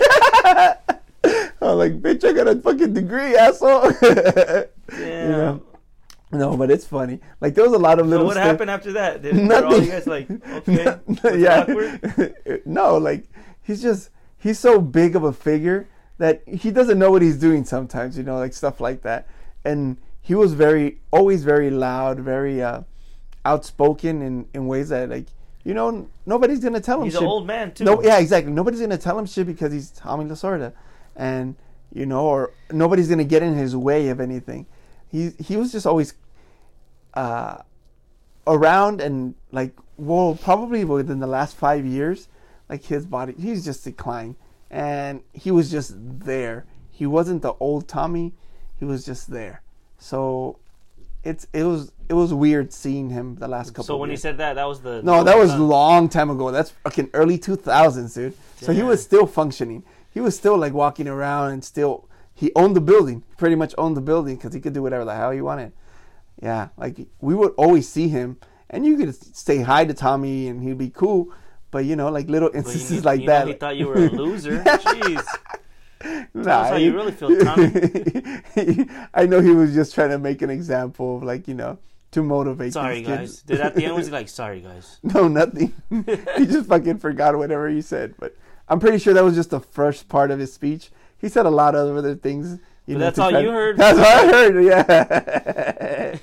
I'm 1.60 1.76
like, 1.78 2.00
bitch, 2.02 2.24
I 2.24 2.32
got 2.32 2.48
a 2.48 2.56
fucking 2.60 2.94
degree, 2.94 3.36
asshole. 3.36 3.90
Yeah. 4.02 4.64
You 4.98 5.28
know? 5.28 5.62
No, 6.32 6.56
but 6.56 6.70
it's 6.70 6.86
funny. 6.86 7.20
Like 7.40 7.54
there 7.54 7.64
was 7.64 7.72
a 7.74 7.78
lot 7.78 7.98
of 7.98 8.06
So 8.06 8.10
little. 8.10 8.26
what 8.26 8.34
stuff- 8.34 8.46
happened 8.46 8.70
after 8.70 8.92
that? 8.92 9.22
Did, 9.22 9.36
were 9.36 9.54
all 9.54 9.70
Nothing. 9.70 9.84
you 9.84 9.90
guys 9.90 10.06
like, 10.06 10.30
okay, 10.30 10.96
No, 11.24 11.30
yeah. 11.34 11.60
awkward? 11.60 12.62
no, 12.66 12.96
like 12.96 13.24
he's 13.62 13.82
just 13.82 14.10
he's 14.42 14.58
so 14.58 14.80
big 14.80 15.14
of 15.14 15.22
a 15.22 15.32
figure 15.32 15.88
that 16.18 16.42
he 16.46 16.70
doesn't 16.70 16.98
know 16.98 17.10
what 17.10 17.22
he's 17.22 17.38
doing 17.38 17.64
sometimes, 17.64 18.16
you 18.18 18.24
know, 18.24 18.38
like 18.38 18.52
stuff 18.52 18.80
like 18.80 19.02
that. 19.02 19.26
And 19.64 19.96
he 20.20 20.34
was 20.34 20.52
very 20.52 20.98
always 21.12 21.44
very 21.44 21.70
loud, 21.70 22.18
very 22.20 22.62
uh 22.62 22.82
outspoken 23.44 24.22
in 24.22 24.46
in 24.54 24.66
ways 24.66 24.90
that 24.90 25.08
like 25.08 25.26
you 25.64 25.74
know 25.74 26.08
nobody's 26.26 26.60
gonna 26.60 26.80
tell 26.80 26.98
him 26.98 27.04
He's 27.04 27.14
shit. 27.14 27.22
an 27.22 27.28
old 27.28 27.46
man 27.46 27.72
too. 27.72 27.84
No, 27.84 28.02
yeah, 28.02 28.18
exactly. 28.18 28.52
Nobody's 28.52 28.80
gonna 28.80 28.98
tell 28.98 29.18
him 29.18 29.26
shit 29.26 29.46
because 29.46 29.72
he's 29.72 29.90
Tommy 29.90 30.24
Lasorda, 30.24 30.72
and 31.16 31.56
you 31.92 32.06
know, 32.06 32.26
or 32.26 32.52
nobody's 32.70 33.08
gonna 33.08 33.24
get 33.24 33.42
in 33.42 33.54
his 33.54 33.76
way 33.76 34.08
of 34.08 34.20
anything. 34.20 34.66
He 35.08 35.30
he 35.38 35.56
was 35.56 35.72
just 35.72 35.86
always 35.86 36.14
uh, 37.14 37.58
around 38.46 39.00
and 39.00 39.34
like 39.50 39.72
well, 39.96 40.38
probably 40.40 40.84
within 40.84 41.20
the 41.20 41.26
last 41.26 41.56
five 41.56 41.84
years, 41.84 42.28
like 42.72 42.84
his 42.84 43.04
body, 43.04 43.34
he's 43.38 43.66
just 43.66 43.84
declined, 43.84 44.34
and 44.70 45.22
he 45.34 45.50
was 45.50 45.70
just 45.70 45.92
there. 46.20 46.64
He 46.90 47.06
wasn't 47.06 47.42
the 47.42 47.52
old 47.60 47.86
Tommy. 47.86 48.32
He 48.78 48.86
was 48.86 49.04
just 49.04 49.30
there. 49.30 49.60
So 49.98 50.58
it's 51.22 51.46
it 51.52 51.64
was 51.64 51.92
it 52.08 52.14
was 52.14 52.32
weird 52.32 52.72
seeing 52.72 53.10
him 53.10 53.36
the 53.36 53.46
last 53.46 53.72
couple. 53.72 53.84
So 53.84 53.98
when 53.98 54.08
he 54.08 54.16
said 54.16 54.38
that, 54.38 54.54
that 54.54 54.64
was 54.64 54.80
the 54.80 55.02
No, 55.02 55.22
that 55.22 55.36
was 55.36 55.54
long 55.54 56.08
time 56.08 56.30
ago. 56.30 56.50
That's 56.50 56.70
fucking 56.70 57.10
early 57.12 57.38
2000s, 57.38 58.14
dude. 58.14 58.34
So 58.56 58.72
he 58.72 58.82
was 58.82 59.02
still 59.02 59.26
functioning. 59.26 59.84
He 60.10 60.20
was 60.20 60.34
still 60.34 60.56
like 60.56 60.72
walking 60.72 61.08
around 61.08 61.52
and 61.52 61.62
still 61.62 62.08
he 62.32 62.52
owned 62.56 62.74
the 62.74 62.80
building. 62.80 63.22
Pretty 63.36 63.54
much 63.54 63.74
owned 63.76 63.98
the 63.98 64.00
building 64.00 64.36
because 64.36 64.54
he 64.54 64.60
could 64.60 64.72
do 64.72 64.80
whatever 64.80 65.04
the 65.04 65.14
hell 65.14 65.30
he 65.30 65.42
wanted. 65.42 65.72
Yeah, 66.40 66.68
like 66.78 66.96
we 67.20 67.34
would 67.34 67.52
always 67.58 67.86
see 67.86 68.08
him, 68.08 68.38
and 68.70 68.86
you 68.86 68.96
could 68.96 69.14
say 69.36 69.58
hi 69.58 69.84
to 69.84 69.92
Tommy, 69.92 70.48
and 70.48 70.62
he'd 70.62 70.78
be 70.78 70.88
cool. 70.88 71.34
But 71.72 71.84
you 71.86 71.96
know, 71.96 72.08
like 72.10 72.28
little 72.28 72.48
But 72.50 72.54
you 72.54 72.58
instances 72.58 73.04
like 73.04 73.20
you 73.22 73.26
know 73.26 73.32
that. 73.32 73.48
he 73.48 73.54
thought 73.54 73.76
you 73.76 73.88
were 73.88 73.96
a 73.96 74.10
loser. 74.10 74.62
Jeez. 74.64 75.26
Nah, 76.34 76.64
how 76.68 76.76
you 76.76 76.92
really 76.94 77.12
feel, 77.12 77.36
Tommy. 77.38 77.72
I 79.14 79.26
know 79.26 79.40
he 79.40 79.50
was 79.50 79.72
just 79.74 79.94
trying 79.94 80.10
to 80.10 80.18
make 80.18 80.42
an 80.42 80.50
example 80.50 81.16
of 81.16 81.22
like 81.22 81.48
you 81.48 81.54
know 81.54 81.78
to 82.12 82.22
motivate. 82.22 82.72
Sorry, 82.74 82.98
these 82.98 83.06
guys. 83.08 83.18
kids. 83.18 83.42
Did 83.42 83.60
at 83.60 83.74
the 83.74 83.84
end 83.86 83.94
was 83.96 84.06
he 84.06 84.12
like, 84.20 84.28
sorry, 84.28 84.60
guys? 84.60 84.98
No, 85.02 85.28
nothing. 85.28 85.72
he 86.36 86.44
just 86.46 86.68
fucking 86.68 86.98
forgot 86.98 87.36
whatever 87.36 87.68
he 87.68 87.80
said. 87.82 88.14
But 88.18 88.36
I'm 88.68 88.80
pretty 88.80 88.98
sure 88.98 89.14
that 89.14 89.24
was 89.24 89.34
just 89.34 89.50
the 89.50 89.60
first 89.60 90.08
part 90.08 90.30
of 90.30 90.38
his 90.38 90.52
speech. 90.52 90.90
He 91.18 91.28
said 91.28 91.46
a 91.46 91.50
lot 91.50 91.74
of 91.74 91.96
other 91.96 92.14
things. 92.16 92.58
You 92.84 92.96
But 92.96 92.98
know, 92.98 93.04
that's 93.06 93.18
all 93.20 93.40
you 93.40 93.50
heard? 93.50 93.76
That's 93.76 93.98
all 93.98 94.04
I 94.04 94.26
heard. 94.32 94.64
Yeah. 94.64 96.18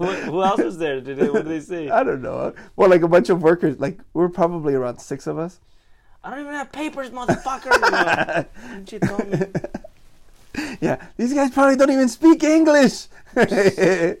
Who, 0.00 0.06
who 0.06 0.42
else 0.42 0.62
was 0.62 0.78
there? 0.78 0.98
Did 1.02 1.18
they, 1.18 1.28
what 1.28 1.44
did 1.44 1.52
they 1.52 1.60
say? 1.60 1.90
I 1.90 2.02
don't 2.02 2.22
know. 2.22 2.54
Well, 2.74 2.88
like 2.88 3.02
a 3.02 3.08
bunch 3.08 3.28
of 3.28 3.42
workers. 3.42 3.78
Like 3.78 4.00
we're 4.14 4.30
probably 4.30 4.72
around 4.72 4.98
six 4.98 5.26
of 5.26 5.38
us. 5.38 5.60
I 6.24 6.30
don't 6.30 6.40
even 6.40 6.52
have 6.54 6.72
papers, 6.72 7.10
motherfucker. 7.10 8.46
Didn't 8.70 8.92
you 8.92 8.98
tell 8.98 9.18
me? 9.18 10.76
Yeah, 10.80 11.06
these 11.18 11.34
guys 11.34 11.50
probably 11.50 11.76
don't 11.76 11.90
even 11.90 12.08
speak 12.08 12.42
English. 12.42 13.08
no, 13.36 14.16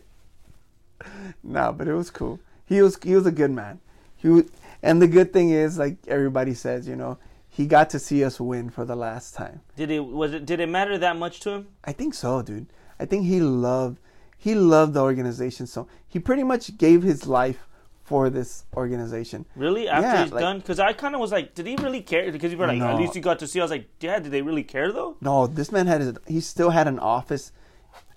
but 1.72 1.88
it 1.88 1.94
was 1.94 2.10
cool. 2.10 2.40
He 2.66 2.82
was 2.82 2.98
he 3.02 3.14
was 3.14 3.24
a 3.24 3.32
good 3.32 3.50
man. 3.50 3.80
He 4.16 4.28
was, 4.28 4.44
and 4.82 5.00
the 5.00 5.08
good 5.08 5.32
thing 5.32 5.48
is, 5.48 5.78
like 5.78 5.96
everybody 6.06 6.52
says, 6.52 6.86
you 6.86 6.94
know, 6.94 7.16
he 7.48 7.66
got 7.66 7.88
to 7.90 7.98
see 7.98 8.22
us 8.22 8.38
win 8.38 8.68
for 8.68 8.84
the 8.84 8.96
last 8.96 9.34
time. 9.34 9.62
Did 9.76 9.90
it 9.90 10.04
was 10.04 10.34
it 10.34 10.44
did 10.44 10.60
it 10.60 10.68
matter 10.68 10.98
that 10.98 11.16
much 11.16 11.40
to 11.40 11.50
him? 11.50 11.68
I 11.84 11.92
think 11.92 12.12
so, 12.12 12.42
dude. 12.42 12.66
I 12.98 13.06
think 13.06 13.24
he 13.24 13.40
loved 13.40 13.98
he 14.40 14.54
loved 14.54 14.94
the 14.94 15.00
organization 15.02 15.66
so 15.66 15.86
he 16.08 16.18
pretty 16.18 16.42
much 16.42 16.76
gave 16.78 17.02
his 17.02 17.26
life 17.26 17.66
for 18.02 18.28
this 18.30 18.64
organization. 18.74 19.44
Really? 19.54 19.88
After 19.88 20.02
Yeah, 20.08 20.22
he's 20.24 20.32
like- 20.32 20.40
done? 20.40 20.58
Because 20.58 20.80
I 20.80 20.92
kind 20.94 21.14
of 21.14 21.20
was 21.20 21.30
like, 21.30 21.54
did 21.54 21.66
he 21.66 21.76
really 21.76 22.00
care? 22.00 22.32
Because 22.32 22.50
you 22.50 22.58
were 22.58 22.66
like, 22.66 22.78
No. 22.78 22.88
at 22.88 22.96
least 22.96 23.14
you 23.14 23.20
got 23.20 23.38
to 23.40 23.46
see. 23.46 23.60
I 23.60 23.62
was 23.64 23.70
like, 23.70 23.88
yeah, 24.00 24.18
did 24.18 24.32
they 24.32 24.42
really 24.42 24.64
care 24.64 24.90
though? 24.90 25.16
No, 25.20 25.46
this 25.46 25.70
man 25.70 25.86
had 25.86 26.00
his, 26.00 26.14
he 26.26 26.40
still 26.40 26.70
had 26.70 26.88
an 26.88 26.98
office 26.98 27.52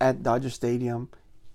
at 0.02 0.24
Dodger 0.24 0.50
Stadium 0.50 1.10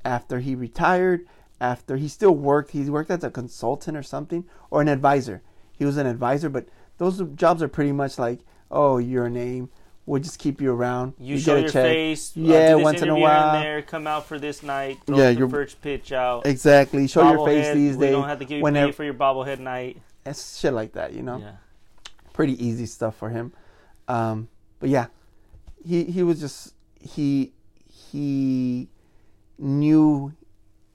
after 0.04 0.38
he 0.40 0.54
retired. 0.54 1.26
After 1.60 1.96
he 1.96 2.06
still 2.06 2.36
worked, 2.36 2.70
he 2.70 2.88
worked 2.88 3.10
as 3.10 3.24
a 3.24 3.30
consultant 3.30 3.96
or 3.96 4.02
something 4.04 4.44
or 4.70 4.80
an 4.82 4.88
advisor. 4.88 5.42
He 5.76 5.84
was 5.84 5.96
an 5.96 6.06
advisor, 6.06 6.48
but 6.48 6.68
those 6.98 7.20
jobs 7.34 7.62
are 7.62 7.68
pretty 7.68 7.90
much 7.92 8.18
like, 8.18 8.40
oh, 8.70 8.98
your 8.98 9.28
name. 9.28 9.70
We'll 10.08 10.22
just 10.22 10.38
keep 10.38 10.60
you 10.60 10.72
around. 10.72 11.12
You, 11.18 11.34
You 11.34 11.40
show 11.40 11.56
your 11.56 11.68
check. 11.68 11.84
face. 11.84 12.34
uh, 12.36 12.40
Yeah, 12.40 12.74
once 12.76 13.02
in 13.02 13.10
a 13.10 13.14
while. 13.18 13.56
And 13.56 13.62
there, 13.64 13.82
come 13.82 14.06
out 14.06 14.26
for 14.26 14.38
this 14.38 14.62
night. 14.62 14.96
Throw 15.06 15.18
Yeah, 15.18 15.28
your 15.28 15.48
first 15.50 15.82
pitch 15.82 16.12
out. 16.12 16.46
Exactly. 16.46 17.06
Show 17.06 17.28
your 17.30 17.46
face 17.46 17.66
Bobblehead, 17.66 17.74
these 17.74 17.96
We 17.96 18.06
days. 18.06 18.12
don't 18.14 18.26
have 18.28 18.38
to 18.38 18.44
give 18.46 18.56
you 18.58 18.62
whenever 18.64 18.92
for 18.92 19.04
your 19.04 19.12
bobblehead 19.14 19.58
night. 19.58 20.00
it's 20.24 20.58
shit 20.58 20.72
like 20.72 20.92
that, 20.92 21.12
you 21.12 21.22
know. 21.22 21.38
Yeah. 21.38 21.52
pretty 22.32 22.56
easy 22.64 22.86
stuff 22.86 23.16
for 23.16 23.28
him. 23.30 23.52
Um, 24.08 24.48
but 24.80 24.88
yeah, 24.88 25.06
he 25.84 26.04
he 26.04 26.22
was 26.22 26.40
just 26.40 26.72
he 27.00 27.52
he 27.92 28.88
knew 29.58 30.32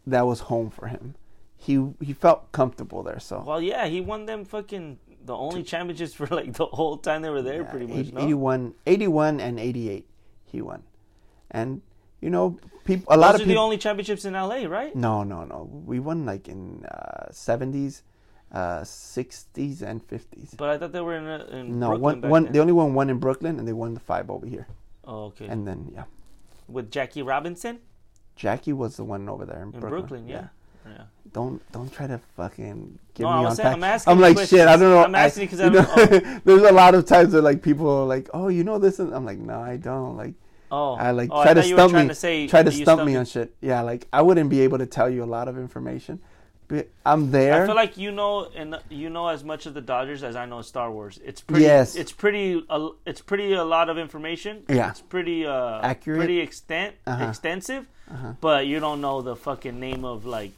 that 0.07 0.26
was 0.26 0.39
home 0.41 0.70
for 0.70 0.88
him. 0.88 1.16
He 1.57 1.86
he 2.01 2.14
felt 2.14 2.51
comfortable 2.51 3.03
there. 3.03 3.20
So 3.20 3.43
Well, 3.45 3.61
yeah, 3.61 3.86
he 3.88 4.01
won 4.01 4.26
them 4.26 4.43
fucking 4.45 4.99
the 5.26 5.36
only 5.36 5.63
championships 5.63 6.13
for 6.13 6.28
like 6.28 6.53
the 6.53 6.65
whole 6.65 6.97
time 6.97 7.21
they 7.21 7.30
were 7.30 7.41
there, 7.41 7.61
Yeah, 7.61 7.71
pretty 7.71 7.88
much. 7.88 7.97
80 8.07 8.11
No? 8.11 8.21
81, 8.21 8.74
81 8.86 9.39
and 9.39 9.59
88 9.59 10.07
he 10.45 10.61
won. 10.61 10.84
And 11.51 11.82
you 12.21 12.30
know, 12.30 12.57
people 12.86 13.13
a 13.13 13.17
lot 13.17 13.32
Those 13.34 13.41
of 13.41 13.47
are 13.47 13.49
the 13.49 13.57
only 13.57 13.78
championships 13.78 14.26
in 14.26 14.34
LA, 14.34 14.63
right? 14.65 14.95
No, 14.95 15.24
no, 15.24 15.43
no. 15.43 15.69
We 15.86 15.99
won 15.99 16.26
like 16.26 16.47
in 16.47 16.86
uh, 16.86 17.28
70s, 17.32 18.01
uh, 18.51 18.82
60s 18.82 19.82
and 19.82 20.05
50s. 20.07 20.55
But 20.55 20.69
I 20.69 20.78
thought 20.78 20.91
they 20.91 21.01
were 21.01 21.15
in, 21.15 21.26
uh, 21.28 21.47
in 21.51 21.80
No, 21.80 21.89
Brooklyn 21.89 22.21
one 22.21 22.30
one 22.30 22.43
then. 22.45 22.53
they 22.53 22.59
only 22.59 22.74
won 22.74 22.93
one 22.93 23.09
in 23.09 23.19
Brooklyn 23.19 23.59
and 23.59 23.67
they 23.67 23.74
won 23.74 23.93
the 23.93 23.99
5 23.99 24.30
over 24.30 24.45
here. 24.45 24.67
Oh, 25.05 25.26
okay. 25.26 25.47
And 25.47 25.67
then 25.67 25.91
yeah. 25.93 26.03
With 26.67 26.91
Jackie 26.91 27.21
Robinson 27.24 27.80
Jackie 28.36 28.74
was 28.74 28.95
the 28.97 29.03
one 29.03 29.28
over 29.30 29.45
there 29.45 29.61
in, 29.61 29.74
in 29.74 29.80
Brooklyn. 29.80 29.89
Brooklyn, 29.89 30.28
yeah. 30.28 30.36
yeah. 30.36 30.47
Don't 31.31 31.61
don't 31.71 31.91
try 31.91 32.05
to 32.07 32.19
fucking 32.38 32.99
give 33.15 33.23
No, 33.25 33.39
me 33.39 33.45
on 33.45 33.55
saying-. 33.55 33.84
I'm 33.84 33.99
I'm 34.07 34.19
like 34.19 34.36
questions. 34.36 34.49
shit. 34.61 34.67
I 34.67 34.77
don't 34.77 34.89
know. 34.91 35.03
I'm 35.03 35.15
asking 35.15 35.43
you 35.43 35.49
'cause 35.49 35.59
I 35.61 35.65
you 35.65 35.71
don't 35.71 36.11
know, 36.23 36.39
There's 36.45 36.61
a 36.61 36.71
lot 36.71 36.93
of 36.93 37.05
times 37.05 37.34
where 37.34 37.41
like 37.41 37.63
people 37.63 37.89
are 37.89 38.05
like, 38.05 38.29
"Oh, 38.36 38.49
you 38.49 38.63
know 38.63 38.77
this," 38.77 38.99
and 38.99 39.13
I'm 39.15 39.25
like, 39.25 39.39
"No, 39.39 39.59
I 39.59 39.77
don't." 39.77 40.15
Like 40.15 40.34
Oh, 40.71 40.93
I 40.93 41.11
like 41.11 41.29
oh, 41.31 41.41
try 41.43 41.51
I 41.51 41.53
to 41.55 41.61
thought 41.61 41.69
you 41.69 41.75
were 41.75 41.79
stump 41.89 41.93
me. 41.93 42.07
to 42.07 42.15
say 42.15 42.47
try 42.47 42.61
to 42.63 42.71
you 42.71 42.84
stump 42.84 43.03
me 43.05 43.15
on 43.15 43.25
shit. 43.25 43.55
Yeah, 43.61 43.81
like 43.81 44.07
I 44.13 44.21
wouldn't 44.21 44.49
be 44.49 44.61
able 44.61 44.77
to 44.79 44.86
tell 44.86 45.09
you 45.09 45.23
a 45.23 45.25
lot 45.38 45.47
of 45.47 45.57
information, 45.57 46.19
but 46.67 46.88
I'm 47.05 47.31
there. 47.31 47.63
I 47.63 47.65
feel 47.65 47.75
like 47.75 47.97
you 47.97 48.11
know 48.11 48.47
and 48.55 48.77
you 48.89 49.09
know 49.09 49.27
as 49.27 49.43
much 49.43 49.65
of 49.65 49.73
the 49.73 49.81
Dodgers 49.81 50.23
as 50.23 50.36
I 50.36 50.45
know 50.45 50.61
Star 50.61 50.91
Wars. 50.91 51.19
It's 51.25 51.41
pretty. 51.41 51.63
Yes. 51.63 51.95
It's 51.95 52.11
pretty. 52.11 52.63
Uh, 52.69 52.89
it's 53.07 53.21
pretty 53.21 53.53
a 53.53 53.63
lot 53.63 53.89
of 53.89 53.97
information. 53.97 54.63
Yeah. 54.69 54.89
It's 54.91 55.01
pretty 55.01 55.45
uh, 55.47 55.79
Accurate. 55.81 56.19
Pretty 56.19 56.39
extent 56.39 56.95
Uh-huh. 57.07 57.25
extensive, 57.25 57.88
Uh-huh. 58.11 58.34
but 58.41 58.65
you 58.67 58.79
don't 58.79 59.01
know 59.01 59.21
the 59.23 59.36
fucking 59.36 59.79
name 59.79 60.05
of 60.05 60.25
like 60.25 60.51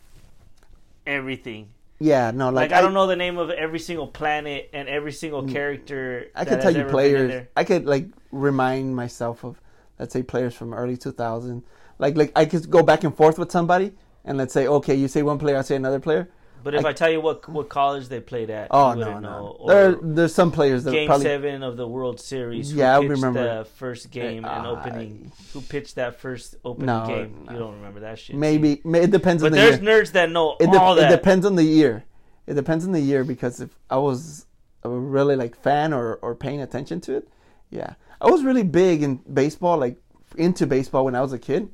everything. 1.06 1.70
yeah, 2.00 2.32
no, 2.32 2.50
Like, 2.50 2.72
like, 2.72 2.80
I, 2.80 2.82
don't 2.82 2.94
know 2.94 3.08
the 3.08 3.16
name 3.16 3.38
of 3.38 3.50
every 3.50 3.80
single 3.80 4.08
planet 4.08 4.70
and 4.74 4.90
every 4.90 5.12
single 5.12 5.48
character. 5.48 6.28
Mm. 6.28 6.32
I 6.36 6.46
could 6.46 6.62
tell 6.62 6.72
you 6.72 6.82
ever 6.82 6.90
been 6.90 7.06
in 7.06 7.28
players. 7.28 7.48
I 7.56 7.64
could 7.64 7.86
like 7.86 8.08
remind 8.32 8.96
myself 8.96 9.44
of, 9.44 9.62
let's 10.00 10.14
say, 10.14 10.24
players 10.24 10.54
from 10.54 10.74
early 10.74 10.98
2000. 10.98 11.64
Like, 11.98 12.18
like 12.18 12.32
I 12.36 12.46
could 12.46 12.70
go 12.70 12.84
back 12.84 13.04
and 13.04 13.16
forth 13.16 13.40
with 13.40 13.52
somebody, 13.52 13.94
and 14.26 14.38
let's 14.38 14.54
say, 14.54 14.68
okay, 14.68 14.96
you 14.96 15.08
say 15.08 15.24
one 15.24 15.40
player, 15.40 15.58
I 15.58 15.62
say 15.62 15.76
another 15.76 16.00
player. 16.00 16.30
But 16.66 16.74
if 16.76 16.84
I, 16.84 16.90
I- 16.90 16.94
tell 16.94 17.12
you 17.12 17.22
what 17.22 17.48
what 17.48 17.70
college 17.70 18.10
they 18.10 18.20
played 18.20 18.50
at, 18.50 18.68
Oh 18.72 18.94
no, 18.96 19.20
no. 19.20 19.64
There, 19.68 19.96
there's 20.02 20.34
some 20.36 20.52
players 20.52 20.84
that 20.84 20.92
game 20.92 21.08
probably. 21.08 21.26
seven 21.26 21.62
of 21.64 21.78
the 21.78 21.88
World 21.88 22.20
Series. 22.20 22.72
Who 22.72 22.80
Yeah, 22.80 22.98
I 22.98 23.02
remember. 23.02 23.60
the 23.60 23.66
first 23.66 24.10
game 24.12 24.44
and 24.44 24.66
Uh, 24.66 24.72
opening. 24.72 25.32
Who 25.54 25.62
pitched 25.62 25.96
that 25.96 26.20
first 26.20 26.56
opening 26.66 26.88
No, 26.88 27.06
game? 27.08 27.44
no. 27.46 27.54
You 27.54 27.60
don't 27.60 27.76
remember 27.76 28.00
that 28.02 28.18
shit. 28.20 28.36
Maybe 28.36 28.82
may- 28.84 29.04
it 29.04 29.12
depends 29.12 29.42
but 29.44 29.48
on 29.48 29.52
the 29.54 29.58
there's 29.60 29.80
year. 29.80 30.02
nerds 30.04 30.12
that 30.14 30.30
know 30.32 30.58
It, 30.60 30.72
de- 30.72 30.80
all 30.82 30.96
that. 30.96 31.12
it 31.12 31.16
depends 31.16 31.46
on 31.46 31.56
the 31.56 31.64
year. 31.64 32.04
It 32.48 32.56
depends 32.56 32.84
on 32.86 32.92
the 32.94 33.00
year 33.00 33.24
because 33.24 33.62
if 33.62 33.70
I 33.90 33.98
was 33.98 34.48
a 34.84 34.90
really 34.90 35.36
like 35.36 35.56
fan 35.56 35.94
or 35.94 36.16
or 36.22 36.36
paying 36.36 36.62
attention 36.62 37.00
to 37.02 37.16
it, 37.18 37.28
yeah, 37.70 37.94
I 38.20 38.30
was 38.30 38.44
really 38.44 38.64
big 38.64 39.04
in 39.04 39.18
baseball, 39.32 39.78
like 39.78 39.98
into 40.36 40.66
baseball 40.68 41.06
when 41.06 41.16
I 41.16 41.22
was 41.22 41.32
a 41.34 41.40
kid. 41.40 41.70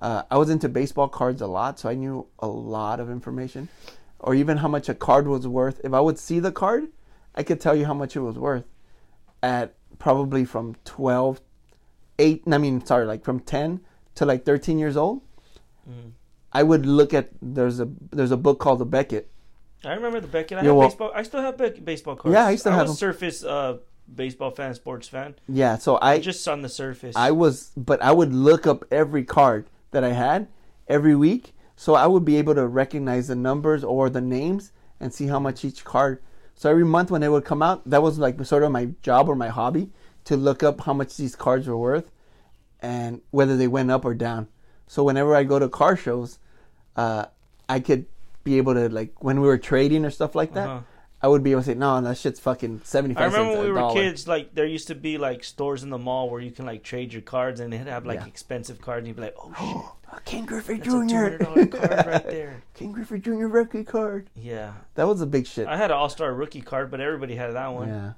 Uh, 0.00 0.22
I 0.32 0.36
was 0.36 0.50
into 0.50 0.68
baseball 0.68 1.06
cards 1.08 1.40
a 1.42 1.46
lot, 1.46 1.78
so 1.78 1.88
I 1.88 1.94
knew 1.94 2.26
a 2.40 2.48
lot 2.48 2.98
of 2.98 3.08
information, 3.08 3.68
or 4.22 4.34
even 4.34 4.58
how 4.58 4.68
much 4.68 4.88
a 4.88 4.94
card 4.94 5.26
was 5.26 5.46
worth. 5.46 5.80
If 5.84 5.92
I 5.92 6.00
would 6.00 6.18
see 6.18 6.38
the 6.38 6.52
card, 6.52 6.88
I 7.34 7.42
could 7.42 7.60
tell 7.60 7.74
you 7.74 7.86
how 7.86 7.94
much 7.94 8.16
it 8.16 8.20
was 8.20 8.38
worth 8.38 8.64
at 9.42 9.74
probably 9.98 10.44
from 10.44 10.76
12, 10.84 11.40
8, 12.18 12.42
I 12.50 12.58
mean, 12.58 12.84
sorry, 12.86 13.04
like 13.06 13.24
from 13.24 13.40
10 13.40 13.80
to 14.16 14.24
like 14.24 14.44
13 14.44 14.78
years 14.78 14.96
old. 14.96 15.22
Mhm. 15.88 16.12
I 16.52 16.62
would 16.62 16.84
look 16.86 17.14
at 17.14 17.30
there's 17.40 17.80
a 17.80 17.88
there's 18.10 18.30
a 18.30 18.36
book 18.36 18.58
called 18.60 18.78
the 18.78 18.84
Beckett. 18.84 19.28
I 19.84 19.94
remember 19.94 20.20
the 20.20 20.28
Beckett. 20.28 20.58
I 20.58 20.60
Yeah, 20.60 20.68
have 20.68 20.76
well- 20.76 20.88
baseball. 20.88 21.10
I 21.14 21.22
still 21.22 21.40
have 21.40 21.56
be- 21.58 21.80
baseball 21.80 22.14
cards. 22.14 22.34
Yeah, 22.34 22.44
I 22.46 22.56
still 22.56 22.72
have 22.72 22.82
was 22.88 22.90
them. 22.90 22.96
surface 22.96 23.42
uh, 23.42 23.78
baseball 24.14 24.50
fan, 24.50 24.74
sports 24.74 25.08
fan. 25.08 25.34
Yeah, 25.48 25.78
so 25.78 25.98
I 26.02 26.18
just 26.18 26.46
on 26.46 26.60
the 26.62 26.68
surface. 26.68 27.16
I 27.16 27.30
was 27.30 27.72
but 27.76 28.02
I 28.02 28.12
would 28.12 28.32
look 28.34 28.66
up 28.66 28.84
every 28.92 29.24
card 29.24 29.66
that 29.92 30.04
I 30.04 30.10
had 30.12 30.46
every 30.88 31.16
week 31.16 31.54
so 31.76 31.94
I 31.94 32.06
would 32.06 32.24
be 32.24 32.36
able 32.36 32.54
to 32.54 32.66
recognize 32.66 33.28
the 33.28 33.34
numbers 33.36 33.82
or 33.84 34.08
the 34.10 34.20
names 34.20 34.72
and 35.00 35.12
see 35.12 35.26
how 35.26 35.38
much 35.40 35.64
each 35.64 35.84
card. 35.84 36.20
So 36.54 36.70
every 36.70 36.84
month 36.84 37.10
when 37.10 37.20
they 37.20 37.28
would 37.28 37.44
come 37.44 37.62
out, 37.62 37.82
that 37.88 38.02
was 38.02 38.18
like 38.18 38.42
sort 38.44 38.62
of 38.62 38.70
my 38.70 38.90
job 39.02 39.28
or 39.28 39.34
my 39.34 39.48
hobby 39.48 39.90
to 40.24 40.36
look 40.36 40.62
up 40.62 40.82
how 40.82 40.92
much 40.92 41.16
these 41.16 41.34
cards 41.34 41.66
were 41.66 41.76
worth 41.76 42.12
and 42.80 43.20
whether 43.30 43.56
they 43.56 43.66
went 43.68 43.90
up 43.90 44.04
or 44.04 44.14
down. 44.14 44.48
So 44.86 45.02
whenever 45.02 45.34
I 45.34 45.44
go 45.44 45.58
to 45.58 45.68
car 45.68 45.96
shows, 45.96 46.38
uh, 46.96 47.26
I 47.68 47.80
could 47.80 48.06
be 48.44 48.58
able 48.58 48.74
to 48.74 48.88
like 48.88 49.22
when 49.22 49.40
we 49.40 49.46
were 49.46 49.58
trading 49.58 50.04
or 50.04 50.10
stuff 50.10 50.34
like 50.34 50.52
that, 50.54 50.68
Uh-huh. 50.68 50.80
I 51.24 51.28
would 51.28 51.42
be 51.44 51.52
able 51.52 51.60
to 51.62 51.66
say, 51.66 51.74
"No, 51.74 52.00
that 52.00 52.18
shit's 52.18 52.40
fucking 52.40 52.80
seventy 52.84 53.16
I 53.16 53.24
remember 53.26 53.44
cents." 53.52 53.56
when 53.58 53.66
we 53.66 53.72
were 53.72 53.78
dollar." 53.78 53.94
kids, 53.94 54.26
like 54.26 54.54
there 54.54 54.66
used 54.66 54.88
to 54.88 54.94
be 54.96 55.18
like 55.18 55.44
stores 55.44 55.82
in 55.84 55.90
the 55.90 55.98
mall 55.98 56.28
where 56.28 56.40
you 56.40 56.50
can 56.50 56.66
like 56.66 56.82
trade 56.82 57.12
your 57.12 57.22
cards 57.22 57.60
and 57.60 57.72
they'd 57.72 57.86
have 57.86 58.04
like 58.06 58.20
Yeah. 58.20 58.26
expensive 58.26 58.80
cards 58.80 58.98
and 59.00 59.06
you'd 59.08 59.16
be 59.16 59.22
like, 59.22 59.36
oh 59.38 59.52
shit, 60.12 60.24
Ken 60.24 60.44
Griffey 60.44 60.78
Jr. 60.78 60.90
$200 60.90 61.70
card 61.70 62.06
right 62.06 62.26
there. 62.28 62.62
Ken 62.74 62.90
Griffey 62.92 63.18
Jr. 63.20 63.46
rookie 63.46 63.84
card. 63.84 64.28
Yeah. 64.34 64.72
That 64.96 65.06
was 65.06 65.20
a 65.20 65.26
big 65.26 65.46
shit. 65.46 65.68
I 65.68 65.76
had 65.76 65.90
an 65.92 65.96
All 65.96 66.08
Star 66.08 66.34
rookie 66.34 66.60
card, 66.60 66.90
but 66.90 67.00
everybody 67.00 67.36
had 67.36 67.52
that 67.54 67.68
one. 67.72 67.88
Yeah, 67.88 68.12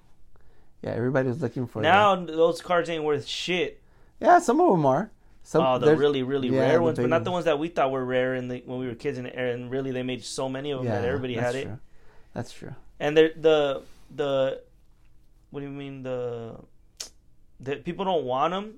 yeah. 0.83 0.91
Everybody 0.91 1.29
was 1.29 1.43
looking 1.43 1.67
for 1.67 1.81
it. 1.81 1.83
Now 1.83 2.17
that. 2.17 2.27
those 2.35 2.63
cards 2.63 2.89
ain't 2.89 3.05
worth 3.05 3.27
shit. 3.27 3.83
Yeah, 4.21 4.39
some 4.39 4.61
of 4.63 4.71
them 4.71 4.87
are. 4.87 5.11
Some 5.43 5.63
Oh, 5.63 5.79
the 5.79 5.95
really, 5.95 6.23
really 6.23 6.49
yeah, 6.49 6.61
rare 6.61 6.81
ones, 6.81 6.99
but 6.99 7.11
not 7.11 7.23
the 7.25 7.31
ones. 7.31 7.45
that 7.45 7.59
we 7.59 7.69
thought 7.69 7.91
were 7.91 8.03
rare 8.05 8.35
in 8.35 8.49
the, 8.49 8.63
when 8.65 8.79
we 8.79 8.87
were 8.87 8.95
kids, 8.95 9.19
and, 9.19 9.27
and 9.27 9.71
really 9.71 9.91
they 9.91 10.03
made 10.03 10.25
so 10.25 10.49
many 10.49 10.71
of 10.71 10.79
them 10.79 10.87
Yeah, 10.87 11.03
that 11.03 11.07
everybody 11.09 11.35
had 11.35 11.55
it. 11.55 11.65
true. 11.65 11.79
That's 12.33 12.51
true. 12.51 12.75
And 13.05 13.15
they're, 13.15 13.33
the 13.37 13.83
the 14.17 14.63
what 15.51 15.61
do 15.61 15.67
you 15.67 15.73
mean 15.73 16.03
the 16.05 16.57
the 17.61 17.77
people 17.77 18.07
don't 18.07 18.25
want 18.25 18.53
them, 18.53 18.77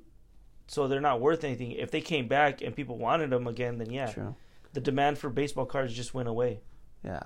so 0.67 0.89
they're 0.89 1.01
not 1.01 1.21
worth 1.21 1.45
anything. 1.45 1.71
If 1.71 1.93
they 1.93 2.01
came 2.01 2.27
back 2.27 2.61
and 2.61 2.75
people 2.75 2.99
wanted 2.99 3.31
them 3.31 3.47
again, 3.47 3.79
then 3.79 3.89
yeah, 3.89 4.11
True. 4.11 4.35
the 4.73 4.81
demand 4.81 5.19
for 5.19 5.31
baseball 5.31 5.65
cards 5.65 5.95
just 5.95 6.13
went 6.13 6.29
away. 6.29 6.59
Yeah. 7.05 7.23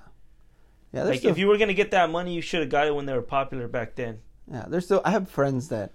Yeah. 0.93 1.05
Like 1.05 1.19
still, 1.19 1.31
if 1.31 1.39
you 1.39 1.47
were 1.47 1.57
gonna 1.57 1.73
get 1.73 1.89
that 1.89 2.11
money, 2.11 2.35
you 2.35 2.41
should 2.41 2.59
have 2.59 2.69
got 2.69 2.85
it 2.85 2.93
when 2.93 3.07
they 3.07 3.13
were 3.13 3.23
popular 3.23 3.67
back 3.67 3.95
then. 3.95 4.19
Yeah, 4.51 4.65
there's 4.67 4.85
still. 4.85 5.01
I 5.03 5.09
have 5.09 5.27
friends 5.27 5.69
that 5.69 5.93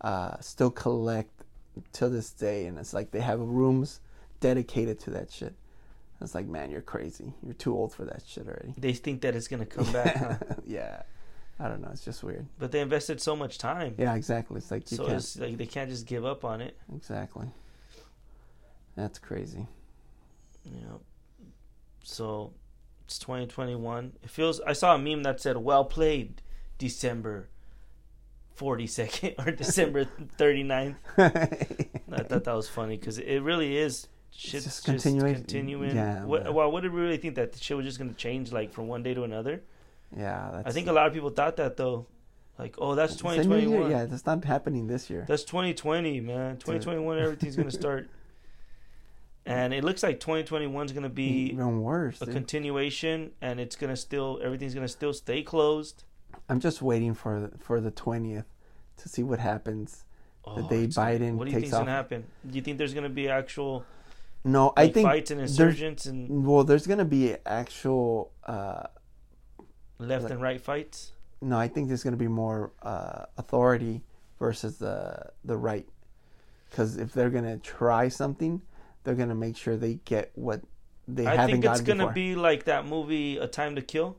uh, 0.00 0.40
still 0.40 0.72
collect 0.72 1.44
to 1.92 2.08
this 2.08 2.30
day, 2.32 2.66
and 2.66 2.76
it's 2.76 2.92
like 2.92 3.12
they 3.12 3.20
have 3.20 3.38
rooms 3.38 4.00
dedicated 4.40 4.98
to 5.00 5.10
that 5.10 5.30
shit. 5.30 5.54
It's 6.20 6.34
like, 6.34 6.46
man, 6.46 6.70
you're 6.70 6.82
crazy. 6.82 7.32
You're 7.42 7.54
too 7.54 7.74
old 7.74 7.94
for 7.94 8.04
that 8.04 8.22
shit 8.26 8.46
already. 8.46 8.74
They 8.76 8.92
think 8.92 9.22
that 9.22 9.34
it's 9.34 9.48
gonna 9.48 9.64
come 9.66 9.90
back, 9.92 10.16
huh? 10.16 10.36
yeah. 10.66 11.02
I 11.58 11.68
don't 11.68 11.80
know. 11.82 11.88
It's 11.92 12.04
just 12.04 12.22
weird. 12.22 12.46
but 12.58 12.72
they 12.72 12.80
invested 12.80 13.20
so 13.20 13.36
much 13.36 13.58
time, 13.58 13.94
Yeah, 13.98 14.14
exactly. 14.14 14.58
It's 14.58 14.70
like 14.70 14.90
you 14.90 14.96
so 14.96 15.04
can't. 15.04 15.16
it's 15.18 15.38
like 15.38 15.56
they 15.58 15.66
can't 15.66 15.90
just 15.90 16.06
give 16.06 16.24
up 16.24 16.44
on 16.44 16.60
it. 16.62 16.76
Exactly. 16.94 17.48
That's 18.96 19.18
crazy. 19.18 19.66
You 20.64 20.80
know, 20.82 21.00
so 22.02 22.52
it's 23.04 23.18
2021. 23.18 24.12
It 24.22 24.30
feels. 24.30 24.60
I 24.60 24.72
saw 24.72 24.94
a 24.94 24.98
meme 24.98 25.22
that 25.22 25.40
said, 25.40 25.56
"Well 25.58 25.84
played, 25.84 26.42
December 26.78 27.48
42nd 28.58 29.34
or 29.46 29.50
December 29.52 30.04
39th." 30.38 30.96
I 31.18 32.22
thought 32.24 32.44
that 32.44 32.54
was 32.54 32.68
funny 32.68 32.96
because 32.96 33.18
it 33.18 33.40
really 33.42 33.76
is. 33.76 34.08
Shit's 34.32 34.64
just 34.64 34.64
just, 34.64 34.84
continuing- 34.84 35.34
continuing. 35.34 35.94
yeah, 35.94 36.24
What, 36.24 36.44
man. 36.44 36.54
well, 36.54 36.70
what 36.72 36.82
did 36.82 36.92
we 36.92 37.00
really 37.00 37.16
think 37.18 37.34
that 37.34 37.52
the 37.52 37.58
shit 37.58 37.76
was 37.76 37.84
just 37.86 37.98
going 37.98 38.10
to 38.10 38.16
change 38.16 38.52
like 38.52 38.72
from 38.72 38.88
one 38.88 39.02
day 39.02 39.12
to 39.14 39.24
another? 39.24 39.62
yeah, 40.16 40.50
that's. 40.52 40.68
I 40.68 40.70
think 40.72 40.88
a 40.88 40.92
lot 40.92 41.06
of 41.06 41.12
people 41.12 41.30
thought 41.30 41.56
that 41.56 41.76
though. 41.76 42.06
Like, 42.58 42.74
oh, 42.78 42.94
that's 42.94 43.14
It's 43.14 43.22
a 43.22 43.24
new 43.26 43.32
year. 43.32 43.42
2021. 43.44 43.90
Yeah, 43.90 44.04
that's 44.04 44.26
not 44.26 44.44
happening 44.44 44.86
this 44.86 45.08
year. 45.08 45.24
That's 45.26 45.44
2020, 45.44 46.20
man. 46.20 46.56
2021, 46.58 47.18
everything's 47.18 47.56
going 47.56 47.68
to 47.70 47.74
start. 47.74 48.10
And 49.46 49.72
it 49.72 49.82
looks 49.82 50.02
like 50.02 50.20
2021 50.20 50.86
is 50.86 50.92
going 50.92 51.02
to 51.04 51.08
be 51.08 51.50
even 51.52 51.80
worse. 51.80 52.20
a 52.20 52.26
dude. 52.26 52.34
continuation, 52.34 53.30
and 53.40 53.58
it's 53.58 53.76
going 53.76 53.88
to 53.90 53.96
still, 53.96 54.38
everything's 54.42 54.74
going 54.74 54.84
to 54.84 54.92
still 54.92 55.14
stay 55.14 55.42
closed. 55.42 56.04
I'm 56.48 56.60
just 56.60 56.82
waiting 56.82 57.14
for 57.14 57.40
the, 57.48 57.58
for 57.58 57.80
the 57.80 57.90
twentieth 57.90 58.44
to 58.98 59.08
see 59.08 59.22
what 59.22 59.38
happens. 59.38 60.04
Oh, 60.44 60.68
day 60.68 60.84
it's 60.84 60.96
gonna- 60.96 61.32
What 61.36 61.46
do 61.46 61.50
you 61.52 61.56
takes 61.60 61.70
think's 61.70 61.70
going 61.72 61.86
to 61.86 61.92
happen? 61.92 62.24
Do 62.48 62.56
you 62.56 62.62
think 62.62 62.76
there's 62.78 62.92
going 62.94 63.04
to 63.04 63.08
be 63.10 63.28
actual 63.30 63.84
No, 64.44 64.66
like, 64.68 64.78
I 64.78 64.88
think 64.92 65.06
fights 65.08 65.30
and 65.30 65.40
there's- 65.40 65.50
insurgents 65.50 66.06
and 66.06 66.46
well, 66.46 66.64
there's 66.64 66.86
gonna 66.86 67.04
be 67.04 67.36
actual. 67.46 68.32
Uh, 68.46 68.84
left 69.98 70.24
like- 70.24 70.32
and 70.32 70.40
right 70.42 70.60
fights? 70.60 71.12
no, 71.42 71.58
I 71.58 71.68
think 71.68 71.88
there's 71.88 72.02
gonna 72.02 72.16
be 72.16 72.28
more 72.28 72.72
uh, 72.82 73.26
authority 73.36 74.02
versus 74.38 74.78
the 74.78 75.30
the 75.44 75.56
right. 75.56 75.86
Because 76.70 76.96
if 76.96 77.12
they're 77.12 77.30
gonna 77.30 77.58
try 77.58 78.08
something, 78.08 78.62
they're 79.04 79.14
gonna 79.14 79.34
make 79.34 79.56
sure 79.56 79.76
they 79.76 79.94
get 80.04 80.30
what 80.34 80.62
they 81.08 81.26
I 81.26 81.34
haven't 81.34 81.36
gotten. 81.36 81.50
I 81.50 81.52
think 81.52 81.64
it's 81.64 81.80
going 81.80 81.98
to 81.98 82.04
before. 82.04 82.12
be 82.14 82.34
like 82.36 82.64
that 82.64 82.86
movie, 82.86 83.36
A 83.36 83.48
Time 83.48 83.74
to 83.74 83.82
Kill. 83.82 84.16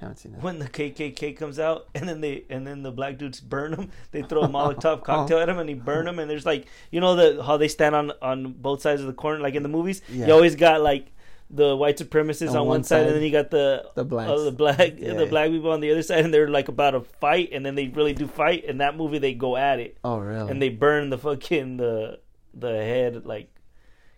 Haven't 0.00 0.16
seen 0.18 0.32
that. 0.32 0.42
when 0.42 0.58
the 0.58 0.68
KKK 0.68 1.36
comes 1.36 1.58
out 1.58 1.88
and 1.94 2.08
then 2.08 2.20
they 2.20 2.44
and 2.50 2.66
then 2.66 2.82
the 2.82 2.90
black 2.92 3.16
dudes 3.18 3.40
burn 3.40 3.72
him. 3.72 3.90
They 4.10 4.22
throw 4.22 4.42
a 4.42 4.48
Molotov 4.48 5.02
cocktail 5.04 5.38
at 5.38 5.48
him 5.48 5.58
and 5.58 5.68
he 5.68 5.74
burn 5.74 6.06
him. 6.06 6.18
And 6.18 6.30
there's 6.30 6.44
like 6.46 6.66
you 6.90 7.00
know 7.00 7.16
the 7.16 7.42
how 7.42 7.56
they 7.56 7.68
stand 7.68 7.94
on 7.94 8.12
on 8.20 8.52
both 8.52 8.82
sides 8.82 9.00
of 9.00 9.06
the 9.06 9.12
corner 9.14 9.40
like 9.40 9.54
in 9.54 9.62
the 9.62 9.68
movies. 9.70 10.02
Yeah. 10.10 10.26
You 10.26 10.32
always 10.34 10.54
got 10.56 10.80
like 10.82 11.12
the 11.48 11.76
white 11.76 11.96
supremacists 11.96 12.50
on, 12.50 12.56
On 12.56 12.66
one 12.66 12.82
side, 12.82 12.88
side, 13.02 13.06
and 13.06 13.16
then 13.16 13.22
you 13.22 13.30
got 13.30 13.50
the 13.50 13.86
the 13.94 14.04
blacks. 14.04 14.30
uh, 14.30 14.42
the 14.44 14.50
black 14.52 14.94
Yeah. 14.98 15.14
the 15.14 15.26
black 15.26 15.48
people 15.50 15.70
on 15.70 15.80
the 15.80 15.90
other 15.92 16.02
side, 16.02 16.24
and 16.24 16.34
they're 16.34 16.48
like 16.48 16.66
about 16.68 16.90
to 16.90 17.00
fight, 17.02 17.50
and 17.52 17.64
then 17.64 17.74
they 17.76 17.86
really 17.88 18.12
do 18.14 18.26
fight. 18.26 18.64
In 18.64 18.78
that 18.78 18.96
movie, 18.96 19.18
they 19.18 19.32
go 19.32 19.56
at 19.56 19.78
it 19.78 19.96
Oh, 20.02 20.18
really? 20.18 20.50
and 20.50 20.60
they 20.60 20.68
burn 20.70 21.08
the 21.10 21.18
fucking 21.18 21.76
the 21.76 22.18
the 22.52 22.70
head 22.72 23.24
like 23.26 23.48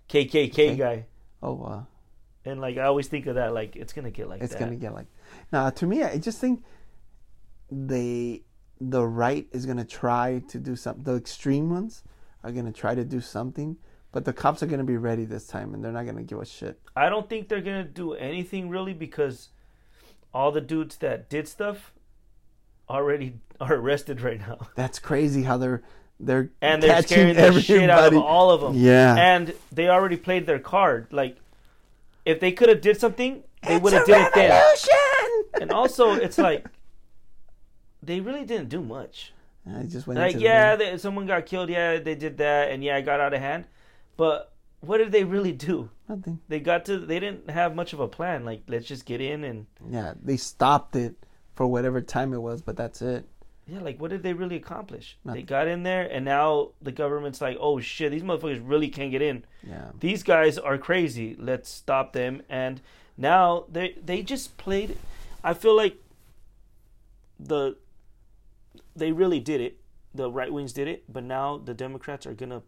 KKK 0.09 0.49
Okay. 0.53 0.77
guy. 0.77 1.05
oh, 1.43 1.53
wow. 1.53 1.87
And 2.45 2.61
like 2.63 2.79
I 2.79 2.85
always 2.85 3.09
think 3.09 3.27
of 3.27 3.35
that, 3.35 3.53
like 3.53 3.77
it's 3.77 3.93
gonna 3.93 4.11
get 4.11 4.29
like 4.29 4.41
it's 4.41 4.55
that. 4.55 4.59
gonna 4.61 4.77
get 4.77 4.95
like 4.95 5.07
now 5.53 5.71
to 5.71 5.87
me 5.87 6.03
i 6.03 6.19
just 6.19 6.39
think 6.41 6.63
they 7.71 8.43
the 8.81 9.05
right 9.05 9.47
is 9.53 9.67
gonna 9.67 9.85
try 9.85 10.43
to 10.49 10.59
do 10.59 10.77
something 10.77 11.03
the 11.05 11.17
extreme 11.17 11.71
ones 11.71 12.03
are 12.45 12.53
gonna 12.53 12.73
try 12.73 12.95
to 12.95 13.05
do 13.05 13.21
something 13.21 13.77
but 14.13 14.25
the 14.25 14.33
cops 14.33 14.63
are 14.63 14.67
gonna 14.67 14.85
be 14.85 14.97
ready 14.97 15.25
this 15.25 15.47
time 15.47 15.75
and 15.75 15.85
they're 15.85 15.93
not 15.93 16.07
gonna 16.07 16.23
give 16.23 16.39
a 16.41 16.45
shit 16.45 16.81
I 16.97 17.09
don't 17.09 17.29
think 17.29 17.49
they're 17.49 17.61
gonna 17.61 17.85
do 17.85 18.15
anything 18.15 18.69
really 18.69 18.93
because 18.95 19.49
all 20.33 20.53
the 20.53 20.61
dudes 20.61 20.97
that 20.99 21.29
did 21.29 21.49
stuff 21.49 21.93
already 22.89 23.35
are 23.61 23.75
arrested 23.75 24.21
right 24.21 24.39
now, 24.39 24.59
that's 24.77 24.99
crazy 24.99 25.43
how 25.43 25.57
they're 25.57 25.83
they're 26.21 26.51
and 26.61 26.83
they're 26.83 26.91
catching 26.91 27.35
scaring 27.35 27.37
the 27.55 27.61
shit 27.61 27.91
out 27.91 27.99
of 28.01 28.05
everybody. 28.07 28.27
all 28.29 28.51
of 28.51 28.61
them. 28.61 28.75
yeah 28.75 29.15
And 29.17 29.55
they 29.73 29.89
already 29.89 30.17
played 30.17 30.47
their 30.47 30.59
card. 30.59 31.09
Like 31.13 31.37
if 32.25 32.41
they 32.41 32.53
could 32.53 32.69
have 32.69 32.81
did 32.81 32.99
something, 33.01 33.43
they 33.67 33.79
would 33.79 33.93
have 33.93 34.03
a 34.03 34.07
did 34.07 34.27
it 34.27 34.35
then. 34.35 34.51
And 35.61 35.73
also, 35.73 36.13
it's 36.13 36.39
like 36.39 36.67
they 38.03 38.21
really 38.21 38.45
didn't 38.45 38.69
do 38.69 38.81
much. 38.81 39.33
i 39.67 39.83
just 39.83 40.07
went 40.07 40.19
Like 40.19 40.35
into 40.35 40.39
the 40.39 40.45
yeah, 40.45 40.77
they, 40.77 40.99
someone 40.99 41.27
got 41.27 41.47
killed. 41.47 41.69
Yeah, 41.69 41.99
they 41.99 42.15
did 42.15 42.39
that, 42.39 42.71
and 42.71 42.83
yeah, 42.83 42.97
I 42.97 43.01
got 43.01 43.21
out 43.21 43.35
of 43.35 43.41
hand. 43.41 43.65
But 44.17 44.53
what 44.81 44.99
did 44.99 45.13
they 45.13 45.25
really 45.25 45.53
do? 45.53 45.91
nothing 46.09 46.41
They 46.49 46.61
got 46.61 46.85
to. 46.87 46.99
They 46.99 47.21
didn't 47.21 47.51
have 47.51 47.75
much 47.75 47.93
of 47.93 48.01
a 48.01 48.09
plan. 48.09 48.45
Like 48.45 48.63
let's 48.69 48.87
just 48.87 49.05
get 49.05 49.21
in 49.21 49.45
and 49.45 49.67
yeah 49.91 50.15
they 50.23 50.37
stopped 50.37 50.97
it 50.97 51.17
for 51.55 51.67
whatever 51.67 52.01
time 52.01 52.33
it 52.33 52.39
was 52.39 52.63
but 52.63 52.77
that's 52.77 53.03
it 53.03 53.27
yeah, 53.69 53.81
like 53.81 54.01
what 54.01 54.11
did 54.11 54.23
they 54.23 54.33
really 54.33 54.57
accomplish? 54.57 55.19
They 55.27 55.43
got 55.43 55.69
in 55.69 55.83
there, 55.83 56.09
and 56.11 56.25
now 56.25 56.71
the 56.81 56.91
government's 56.91 57.43
like, 57.43 57.59
oh 57.61 57.81
shit, 57.81 58.11
these 58.11 58.23
motherfuckers 58.23 58.63
really 58.65 58.89
can't 58.89 59.11
get 59.11 59.21
in. 59.21 59.45
yeah 59.63 59.91
These 60.01 60.23
guys 60.23 60.57
are 60.57 60.79
crazy. 60.79 61.37
Let's 61.39 61.69
stop 61.69 62.15
them. 62.15 62.43
And 62.49 62.81
now 63.19 63.67
they 63.71 63.97
they 64.03 64.23
just 64.23 64.57
played. 64.57 64.97
I 65.43 65.55
feel 65.55 65.77
like 65.77 66.03
the 67.39 67.77
they 68.97 69.13
really 69.13 69.41
did 69.41 69.61
it. 69.61 69.79
The 70.15 70.31
right 70.31 70.53
wings 70.53 70.73
did 70.73 70.89
it, 70.89 71.05
but 71.13 71.23
now 71.23 71.59
the 71.59 71.75
Democrats 71.75 72.27
are 72.27 72.35
gonna 72.35 72.63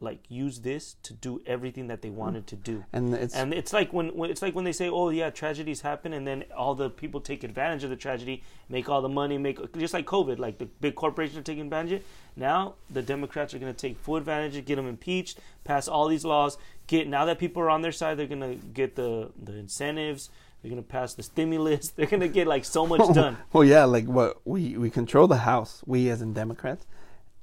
like 0.00 0.20
use 0.28 0.60
this 0.60 0.94
to 1.02 1.12
do 1.12 1.42
everything 1.44 1.88
that 1.88 2.02
they 2.02 2.10
wanted 2.10 2.46
to 2.46 2.56
do. 2.56 2.84
and 2.92 3.12
it's 3.14 3.34
And 3.34 3.52
it's 3.52 3.72
like 3.72 3.92
when, 3.92 4.08
when 4.16 4.30
it's 4.30 4.42
like 4.42 4.54
when 4.54 4.64
they 4.64 4.72
say, 4.72 4.88
"Oh 4.88 5.10
yeah, 5.10 5.30
tragedies 5.30 5.80
happen," 5.80 6.12
and 6.12 6.26
then 6.26 6.44
all 6.56 6.74
the 6.74 6.88
people 6.88 7.20
take 7.20 7.42
advantage 7.42 7.84
of 7.84 7.90
the 7.90 7.96
tragedy, 7.96 8.42
make 8.68 8.88
all 8.88 9.02
the 9.02 9.08
money, 9.08 9.38
make 9.38 9.58
just 9.76 9.94
like 9.94 10.06
COVID, 10.06 10.38
like 10.38 10.58
the 10.58 10.66
big 10.66 10.94
corporations 10.94 11.38
are 11.38 11.42
taking 11.42 11.64
advantage. 11.64 11.92
of 11.92 11.98
it. 12.00 12.06
Now 12.36 12.74
the 12.88 13.02
Democrats 13.02 13.54
are 13.54 13.58
going 13.58 13.74
to 13.74 13.78
take 13.78 13.98
full 13.98 14.16
advantage, 14.16 14.56
of 14.56 14.64
get 14.64 14.76
them 14.76 14.86
impeached, 14.86 15.40
pass 15.64 15.88
all 15.88 16.06
these 16.06 16.24
laws. 16.24 16.58
Get 16.86 17.08
now 17.08 17.24
that 17.24 17.38
people 17.38 17.60
are 17.62 17.70
on 17.70 17.82
their 17.82 17.92
side, 17.92 18.16
they're 18.18 18.26
going 18.26 18.40
to 18.40 18.54
get 18.54 18.94
the 18.94 19.30
the 19.42 19.54
incentives. 19.54 20.30
They're 20.62 20.70
going 20.70 20.82
to 20.82 20.88
pass 20.88 21.14
the 21.14 21.22
stimulus. 21.22 21.88
They're 21.96 22.06
going 22.06 22.20
to 22.20 22.28
get 22.28 22.46
like 22.46 22.64
so 22.64 22.86
much 22.86 23.14
done. 23.14 23.36
Well, 23.52 23.64
yeah, 23.64 23.84
like 23.84 24.06
what 24.06 24.40
we 24.44 24.76
we 24.76 24.90
control 24.90 25.26
the 25.28 25.38
House, 25.38 25.82
we 25.86 26.08
as 26.10 26.20
in 26.22 26.32
Democrats, 26.32 26.86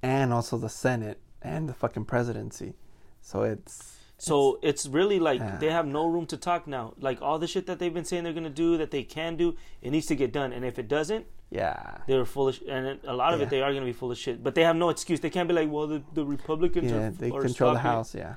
and 0.04 0.34
also 0.34 0.58
the 0.58 0.70
Senate 0.70 1.20
and 1.42 1.70
the 1.70 1.74
fucking 1.74 2.06
presidency. 2.06 2.74
So 3.22 3.44
it's 3.44 3.98
So 4.18 4.60
it's 4.62 4.86
really 4.88 5.20
like 5.20 5.60
they 5.60 5.72
have 5.72 5.86
no 5.88 6.06
room 6.08 6.26
to 6.28 6.38
talk 6.38 6.68
now. 6.68 6.94
Like 7.00 7.22
all 7.22 7.40
the 7.40 7.48
shit 7.48 7.66
that 7.68 7.80
they've 7.80 7.94
been 7.94 8.06
saying 8.06 8.24
they're 8.24 8.34
going 8.34 8.44
to 8.56 8.62
do, 8.68 8.78
that 8.78 8.92
they 8.92 9.04
can 9.04 9.36
do, 9.38 9.56
it 9.82 9.92
needs 9.92 10.08
to 10.08 10.16
get 10.16 10.32
done. 10.34 10.52
And 10.54 10.64
if 10.66 10.78
it 10.80 10.88
doesn't, 10.88 11.26
yeah, 11.52 11.98
they're 12.08 12.26
full 12.26 12.48
of 12.50 12.56
sh- 12.56 12.64
and 12.68 13.00
a 13.06 13.14
lot 13.14 13.34
of 13.34 13.40
Yeah. 13.40 13.46
it 13.46 13.50
they 13.50 13.62
are 13.62 13.72
going 13.72 13.82
to 13.84 13.86
be 13.94 13.94
full 13.94 14.12
of 14.12 14.18
shit 14.18 14.44
but 14.44 14.56
they 14.56 14.64
have 14.64 14.76
no 14.76 14.90
excuse 14.90 15.20
they 15.20 15.30
can't 15.30 15.48
be 15.48 15.54
like 15.54 15.70
well 15.72 15.86
the, 15.88 16.02
the 16.14 16.26
republicans 16.26 16.90
yeah. 16.92 16.98
are, 16.98 17.10
They 17.12 17.30
are 17.32 17.42
control 17.42 17.74
the 17.74 17.80
stopping 17.80 17.80
it." 17.80 17.82
House, 17.82 18.16
yeah, 18.16 18.36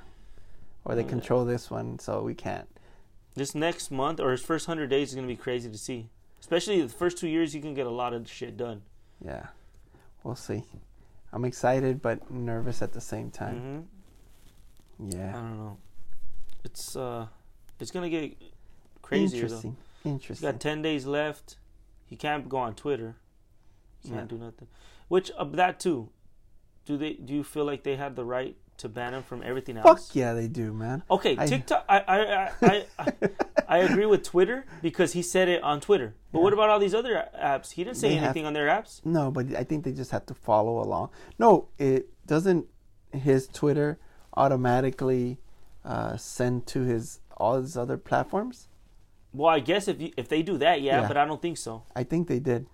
or 0.84 0.94
they 0.94 1.04
control 1.04 1.44
this 1.46 1.70
one, 1.70 1.98
so 1.98 2.22
we 2.22 2.34
can't. 2.34 2.68
This 3.38 3.54
next 3.54 3.90
month 3.90 4.20
or 4.20 4.30
his 4.32 4.42
first 4.42 4.68
100 4.68 4.88
days 4.88 5.08
is 5.10 5.14
going 5.14 5.26
to 5.26 5.32
be 5.32 5.36
crazy 5.36 5.70
to 5.70 5.78
see. 5.78 6.10
Especially 6.40 6.80
the 6.82 6.88
first 6.88 7.18
two 7.18 7.28
years 7.28 7.54
you 7.54 7.60
can 7.60 7.74
get 7.74 7.86
a 7.86 7.90
lot 7.90 8.12
of 8.12 8.28
shit 8.30 8.56
done. 8.56 8.82
Yeah, 9.24 9.46
we'll 10.22 10.36
see. 10.36 10.64
I'm 11.32 11.44
excited 11.44 12.00
but 12.00 12.30
nervous 12.30 12.80
at 12.82 12.92
the 12.92 13.00
same 13.00 13.30
time. 13.30 13.86
hmm 15.00 15.08
i 15.16 15.32
don't 15.32 15.58
know. 15.58 15.76
It's 16.64 16.96
uh 16.96 17.26
it's 17.78 17.90
going 17.92 18.10
to 18.10 18.20
get 18.20 18.36
crazier 19.02 19.44
interesting. 19.44 19.72
though 19.72 19.76
he's 20.04 20.12
Interesting. 20.12 20.50
got 20.50 20.60
10 20.60 20.82
days 20.82 21.06
left. 21.06 21.56
He 22.06 22.16
can't 22.16 22.48
go 22.48 22.56
on 22.58 22.74
twitter. 22.74 23.16
He 24.02 24.08
can't 24.10 24.30
Yeah. 24.30 24.36
do 24.38 24.44
nothing. 24.44 24.68
Which 25.08 25.30
uh, 25.38 25.44
that 25.44 25.78
too. 25.80 26.10
Do 26.84 26.96
they 26.96 27.12
do 27.14 27.32
you 27.34 27.44
feel 27.44 27.64
like 27.64 27.82
they 27.84 27.96
had 27.96 28.16
the 28.16 28.24
right 28.24 28.56
to 28.78 28.88
ban 28.88 29.12
him 29.14 29.22
from 29.22 29.42
everything 29.42 29.76
else 29.76 30.06
Fuck 30.08 30.16
yeah, 30.16 30.32
they 30.34 30.48
do, 30.48 30.72
man. 30.72 31.02
Okay, 31.10 31.36
I- 31.38 31.46
TikTok. 31.46 31.84
I 31.88 31.98
I, 32.00 32.50
I, 32.62 32.84
I, 32.98 33.12
I 33.68 33.78
agree 33.78 34.06
with 34.06 34.22
Twitter 34.22 34.64
because 34.82 35.12
he 35.12 35.22
said 35.22 35.48
it 35.48 35.62
on 35.62 35.80
Twitter. 35.80 36.14
But 36.32 36.42
what 36.42 36.52
about 36.52 36.70
all 36.70 36.78
these 36.78 36.94
other 36.94 37.28
apps? 37.40 37.72
He 37.72 37.84
didn't 37.84 37.96
say 37.98 38.08
They 38.10 38.14
have- 38.16 38.24
anything 38.24 38.46
on 38.46 38.52
their 38.54 38.68
apps. 38.68 39.04
No, 39.04 39.30
but 39.30 39.54
I 39.56 39.64
think 39.64 39.84
they 39.84 39.92
just 39.92 40.10
have 40.12 40.26
to 40.26 40.34
follow 40.34 40.80
along. 40.82 41.10
No, 41.38 41.68
it 41.78 42.08
doesn't. 42.26 42.66
His 43.12 43.46
Twitter 43.48 43.98
automatically 44.36 45.38
uh, 45.84 46.16
send 46.16 46.66
to 46.68 46.82
his 46.82 47.20
all 47.36 47.60
his 47.60 47.76
other 47.76 47.96
platforms. 47.96 48.68
Well, 49.32 49.48
I 49.54 49.60
guess 49.60 49.88
if 49.88 50.00
you, 50.00 50.12
if 50.16 50.28
they 50.28 50.42
do 50.42 50.58
that, 50.58 50.80
yeah, 50.82 51.02
Yeah. 51.02 51.08
but 51.08 51.16
I 51.16 51.24
don't 51.24 51.40
think 51.40 51.58
so. 51.58 51.82
I 51.94 52.02
think 52.04 52.28
they 52.28 52.38
did. 52.40 52.66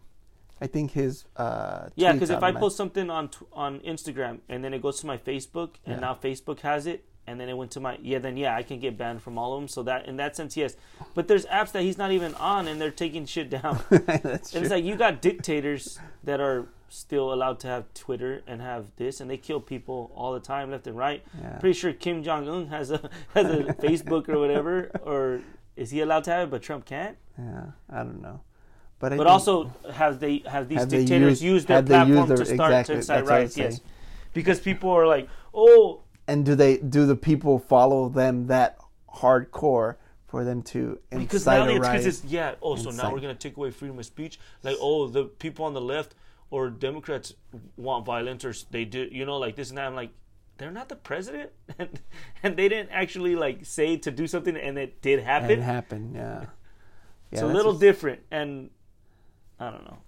I 0.61 0.67
think 0.67 0.93
his. 0.93 1.25
Uh, 1.37 1.89
Yeah, 1.97 2.13
because 2.13 2.31
if 2.31 2.43
I 2.43 2.53
post 2.53 2.77
something 2.77 3.11
on 3.11 3.31
on 3.53 3.81
Instagram 3.81 4.39
and 4.49 4.63
then 4.65 4.73
it 4.75 4.81
goes 4.83 5.01
to 5.01 5.07
my 5.07 5.19
Facebook 5.19 5.71
and 5.85 5.97
Yeah. 5.97 6.01
now 6.01 6.15
Facebook 6.15 6.61
has 6.61 6.87
it 6.87 7.05
and 7.27 7.41
then 7.41 7.49
it 7.49 7.57
went 7.57 7.71
to 7.73 7.81
my 7.81 7.99
yeah, 8.03 8.19
then 8.19 8.37
yeah, 8.37 8.55
I 8.55 8.63
can 8.63 8.79
get 8.79 8.97
banned 8.97 9.21
from 9.23 9.37
all 9.39 9.55
of 9.55 9.61
them. 9.61 9.69
So 9.69 9.83
that 9.85 10.07
in 10.07 10.17
that 10.19 10.37
sense, 10.37 10.57
yes. 10.57 10.77
But 11.15 11.27
there's 11.29 11.47
apps 11.47 11.73
that 11.73 11.83
he's 11.83 11.99
not 11.99 12.13
even 12.13 12.35
on 12.37 12.69
and 12.69 12.81
they're 12.81 12.91
taking 12.91 13.27
shit 13.27 13.51
down. 13.51 13.81
That's 13.91 14.23
And 14.25 14.43
true. 14.53 14.61
it's 14.61 14.71
like 14.71 14.85
you 14.85 14.97
got 14.97 15.21
dictators 15.23 15.99
that 16.23 16.41
are 16.41 16.67
still 16.89 17.33
allowed 17.35 17.59
to 17.61 17.67
have 17.67 17.93
Twitter 17.93 18.43
and 18.47 18.63
have 18.63 18.87
this, 18.97 19.21
and 19.21 19.29
they 19.29 19.37
kill 19.37 19.61
people 19.61 20.13
all 20.15 20.33
the 20.33 20.39
time, 20.39 20.71
left 20.71 20.87
and 20.87 20.97
right. 20.97 21.25
yeah. 21.43 21.59
Pretty 21.59 21.77
sure 21.77 21.93
Kim 21.93 22.23
Jong 22.23 22.49
Un 22.49 22.67
has 22.69 22.93
a 22.93 23.11
has 23.35 23.47
a 23.47 23.65
Facebook 23.85 24.29
or 24.29 24.39
whatever, 24.39 24.91
or 25.03 25.41
is 25.77 25.91
he 25.91 26.01
allowed 26.03 26.23
to 26.25 26.31
have 26.31 26.49
it, 26.49 26.51
but 26.53 26.63
Trump 26.63 26.85
can't? 26.85 27.17
yeah, 27.37 27.65
I 27.91 28.05
don't 28.05 28.23
know, 28.23 28.43
but 29.05 29.13
I 29.13 29.17
But 29.19 29.27
also, 29.27 29.71
have 29.93 30.19
they 30.19 30.43
have 30.47 30.69
these 30.71 30.79
Have 30.81 30.89
dictators 30.89 31.43
used- 31.43 31.43
used 31.43 31.69
their 31.69 31.83
platform 31.83 32.27
their- 32.29 32.37
to 32.39 32.47
start 32.47 32.71
exactly, 32.73 32.95
to 32.95 32.99
incite 33.01 33.27
riots? 33.27 33.57
Yes, 33.59 33.81
because 34.33 34.61
people 34.61 34.89
are 34.91 35.07
like, 35.07 35.29
oh, 35.53 36.01
and 36.27 36.39
do 36.49 36.55
they 36.55 36.79
do 36.79 37.05
the 37.13 37.17
people 37.17 37.59
follow 37.59 38.09
them 38.09 38.47
that 38.47 38.79
hardcore 39.21 39.97
for 40.27 40.43
them 40.45 40.63
to 40.63 40.99
because 41.11 41.43
incite 41.43 41.59
now 41.61 41.69
a 41.71 41.75
because 41.75 41.89
riot? 41.89 42.07
it's 42.07 42.25
yeah. 42.25 42.55
Oh, 42.63 42.77
so 42.77 42.91
now 42.91 43.13
we're 43.13 43.21
gonna 43.21 43.35
take 43.35 43.57
away 43.59 43.71
freedom 43.71 43.99
of 43.99 44.07
speech. 44.07 44.41
Like, 44.63 44.77
oh, 44.81 45.07
the 45.07 45.25
people 45.25 45.65
on 45.67 45.75
the 45.75 45.81
left 45.83 46.15
or 46.51 46.71
Democrats 46.71 47.35
want 47.77 48.07
violence, 48.07 48.43
or 48.45 48.55
they 48.71 48.85
do, 48.85 49.09
you 49.13 49.25
know, 49.27 49.37
like 49.39 49.55
this 49.57 49.69
and 49.69 49.77
that. 49.79 49.87
I'm 49.87 49.95
like, 49.95 50.13
they're 50.57 50.71
not 50.81 50.89
the 50.89 50.97
president, 50.97 51.51
and 51.79 52.01
and 52.43 52.57
they 52.57 52.69
didn't 52.71 52.91
actually 52.91 53.37
like 53.37 53.67
say 53.67 53.97
to 53.99 54.11
do 54.11 54.27
something, 54.27 54.57
and 54.57 54.79
it 54.79 55.03
did 55.03 55.19
And 55.19 55.29
happen. 55.29 55.51
it 55.51 55.63
happened, 55.63 56.15
yeah. 56.15 56.41
yeah 56.41 56.47
it's 57.33 57.43
a 57.43 57.47
little 57.47 57.73
just- 57.73 57.81
different, 57.83 58.21
and 58.31 58.71
I 59.65 59.71
don't 59.71 59.85
know. 59.85 59.99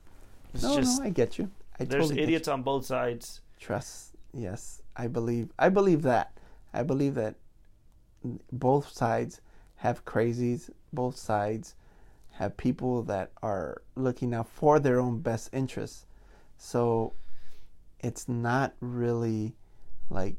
It's 0.55 0.63
No, 0.63 0.77
just 0.77 1.01
no, 1.01 1.07
I 1.07 1.11
get 1.11 1.39
you. 1.39 1.51
I 1.81 1.85
there's 1.85 2.05
totally 2.09 2.23
idiots 2.23 2.49
on 2.49 2.63
both 2.63 2.85
sides. 2.87 3.41
trust 3.59 4.13
yes 4.33 4.83
i 4.97 5.07
believe 5.07 5.49
i 5.59 5.69
believe 5.71 6.03
that 6.03 6.29
i 6.75 6.83
believe 6.83 7.15
that 7.15 7.35
both 8.53 8.89
sides 8.89 9.41
have 9.77 10.05
crazies 10.05 10.69
both 10.93 11.17
sides 11.17 11.75
have 12.33 12.57
people 12.57 13.03
that 13.03 13.31
are 13.43 13.81
looking 13.95 14.35
out 14.35 14.49
for 14.49 14.79
their 14.79 15.01
own 15.01 15.21
best 15.21 15.49
interests 15.55 16.05
so 16.59 17.13
it's 18.01 18.29
not 18.29 18.75
really 18.81 19.55
like 20.11 20.37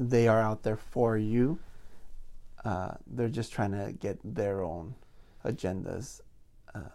they 0.00 0.26
are 0.28 0.40
out 0.40 0.62
there 0.62 0.76
for 0.94 1.18
you 1.18 1.58
uh, 2.64 2.94
they're 3.06 3.28
just 3.40 3.52
trying 3.52 3.72
to 3.72 3.92
get 3.92 4.18
their 4.24 4.62
own 4.62 4.94
agendas 5.44 6.20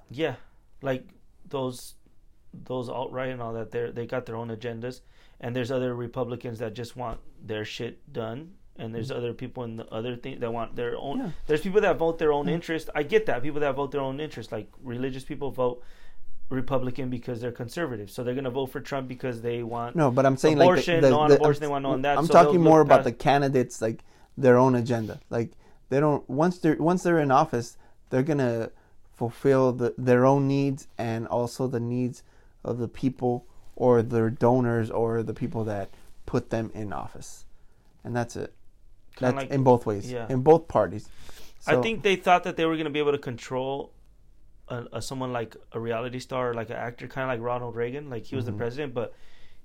Yeah, 0.10 0.36
like 0.82 1.08
those 1.50 1.96
those 2.54 2.90
alt 2.90 3.12
right 3.12 3.30
and 3.30 3.42
all 3.42 3.54
that. 3.54 3.72
They 3.72 3.92
they 3.92 4.06
got 4.06 4.26
their 4.26 4.36
own 4.36 4.50
agendas, 4.50 5.02
and 5.40 5.56
there's 5.56 5.72
other 5.72 5.96
Republicans 5.96 6.60
that 6.60 6.74
just 6.74 6.96
want 6.96 7.20
their 7.44 7.66
shit 7.66 8.12
done, 8.12 8.54
and 8.78 8.94
there's 8.94 9.10
mm-hmm. 9.10 9.18
other 9.18 9.34
people 9.34 9.64
in 9.64 9.78
the 9.78 9.88
other 9.88 10.16
thing 10.16 10.40
that 10.40 10.52
want 10.52 10.76
their 10.76 10.96
own. 10.98 11.20
Yeah. 11.20 11.30
There's 11.48 11.62
people 11.62 11.82
that 11.82 11.98
vote 11.98 12.18
their 12.18 12.32
own 12.32 12.46
mm-hmm. 12.46 12.56
interest. 12.56 12.90
I 12.96 13.04
get 13.04 13.26
that 13.28 13.44
people 13.44 13.62
that 13.62 13.76
vote 13.76 13.92
their 13.92 14.02
own 14.02 14.20
interest, 14.20 14.52
like 14.52 14.72
religious 14.82 15.24
people 15.24 15.52
vote 15.52 15.84
Republican 16.50 17.10
because 17.10 17.42
they're 17.42 17.52
conservative, 17.52 18.10
so 18.10 18.24
they're 18.24 18.36
gonna 18.36 18.50
vote 18.50 18.68
for 18.68 18.80
Trump 18.80 19.08
because 19.08 19.42
they 19.42 19.64
want 19.64 19.96
No, 19.96 20.12
but 20.12 20.26
I'm 20.26 20.38
saying 20.38 20.60
Abortion, 20.60 20.96
like 20.96 21.02
the, 21.02 21.08
the, 21.08 21.14
no 21.14 21.20
on 21.20 21.30
the- 21.30 21.36
abortion, 21.36 21.64
I'm, 21.64 21.68
they 21.68 21.72
want 21.72 21.84
no 21.84 21.92
on 21.92 22.02
that, 22.04 22.18
I'm 22.18 22.26
so 22.26 22.34
talking 22.34 22.62
more 22.62 22.82
about 22.82 23.00
past- 23.00 23.06
the 23.06 23.12
candidates, 23.12 23.82
like 23.82 24.04
their 24.38 24.58
own 24.58 24.76
agenda. 24.76 25.20
Like 25.30 25.52
they 25.90 26.00
don't 26.00 26.28
once 26.30 26.60
they're 26.60 26.78
once 26.78 27.04
they're 27.04 27.20
in 27.20 27.32
office, 27.32 27.78
they're 28.10 28.24
gonna 28.24 28.72
fulfill 29.18 29.74
the, 29.74 29.94
their 29.98 30.26
own 30.26 30.48
needs 30.48 30.88
and 30.98 31.28
also 31.28 31.68
the 31.68 31.80
needs 31.80 32.24
of 32.64 32.78
the 32.78 32.88
people 32.88 33.46
or 33.76 34.02
their 34.02 34.30
donors 34.30 34.90
or 34.90 35.22
the 35.24 35.34
people 35.34 35.64
that 35.66 35.90
put 36.26 36.50
them 36.50 36.72
in 36.74 36.94
office, 36.94 37.46
and 38.04 38.16
that's 38.16 38.36
it. 38.36 38.54
Kinda 39.16 39.34
That's 39.34 39.44
like- 39.46 39.52
in 39.52 39.64
both 39.64 39.86
ways, 39.86 40.12
yeah. 40.12 40.28
in 40.30 40.42
both 40.42 40.68
parties. 40.68 41.10
I 41.66 41.82
think 41.82 42.04
they 42.04 42.16
thought 42.16 42.44
that 42.44 42.56
they 42.56 42.66
were 42.66 42.76
going 42.76 42.86
to 42.86 42.92
be 42.92 43.00
able 43.00 43.12
to 43.12 43.18
control 43.18 43.92
a, 44.70 44.86
a 44.94 45.02
someone 45.02 45.34
like 45.34 45.56
a 45.74 45.80
reality 45.80 46.20
star, 46.20 46.54
like 46.54 46.70
an 46.70 46.76
actor, 46.78 47.08
kind 47.08 47.30
of 47.30 47.36
like 47.36 47.46
Ronald 47.46 47.76
Reagan. 47.76 48.10
Like 48.10 48.26
he 48.26 48.36
was 48.36 48.46
Mm-hmm. 48.46 48.54
the 48.54 48.58
president, 48.58 48.94
but 48.94 49.14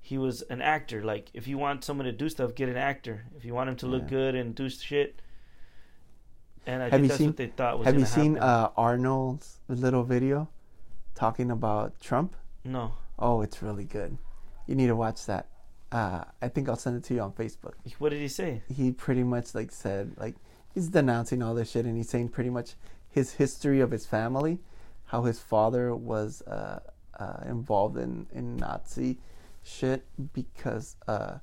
he 0.00 0.18
was 0.18 0.42
an 0.42 0.60
actor. 0.62 1.04
Like 1.04 1.30
if 1.34 1.46
you 1.46 1.58
want 1.58 1.84
someone 1.84 2.06
to 2.06 2.12
do 2.12 2.28
stuff, 2.28 2.54
get 2.54 2.68
an 2.68 2.76
actor. 2.76 3.24
If 3.36 3.44
you 3.44 3.54
want 3.54 3.68
him 3.70 3.76
to 3.76 3.86
look 3.86 4.04
Yeah. 4.04 4.08
good 4.08 4.34
and 4.34 4.54
do 4.54 4.68
shit, 4.68 5.20
and 6.66 6.82
I 6.82 6.84
Have 6.86 6.92
think 6.92 7.02
you 7.02 7.08
that's 7.08 7.18
seen- 7.18 7.26
what 7.28 7.36
they 7.36 7.46
thought 7.48 7.78
was. 7.78 7.86
Have 7.86 7.98
you 7.98 8.06
seen 8.06 8.38
uh, 8.38 8.70
Arnold's 8.76 9.60
little 9.68 10.04
video 10.04 10.48
talking 11.14 11.50
about 11.50 12.00
Trump? 12.00 12.36
no, 12.64 12.92
Oh, 13.18 13.40
it's 13.42 13.62
really 13.62 13.84
good. 13.84 14.18
You 14.66 14.74
need 14.74 14.88
to 14.88 14.96
watch 14.96 15.26
that. 15.26 15.48
Uh, 15.92 16.24
I 16.40 16.48
think 16.48 16.68
I'll 16.68 16.76
send 16.76 16.96
it 16.96 17.04
to 17.04 17.14
you 17.14 17.20
on 17.20 17.32
Facebook. 17.32 17.74
what 17.98 18.08
did 18.10 18.20
he 18.20 18.28
say? 18.28 18.62
He 18.74 18.90
pretty 18.92 19.22
much 19.22 19.54
like 19.54 19.70
said 19.70 20.14
like 20.16 20.34
he's 20.74 20.88
denouncing 20.88 21.42
all 21.42 21.54
this 21.54 21.70
shit 21.70 21.84
and 21.84 21.96
he's 21.96 22.08
saying 22.08 22.30
pretty 22.30 22.50
much 22.50 22.74
his 23.10 23.32
history 23.34 23.80
of 23.80 23.90
his 23.90 24.06
family, 24.06 24.58
how 25.04 25.22
his 25.24 25.38
father 25.38 25.94
was 25.94 26.40
uh, 26.42 26.80
uh, 27.20 27.40
involved 27.46 27.98
in 27.98 28.26
in 28.32 28.56
Nazi 28.56 29.18
shit 29.62 30.04
because 30.32 30.96
uh, 31.06 31.34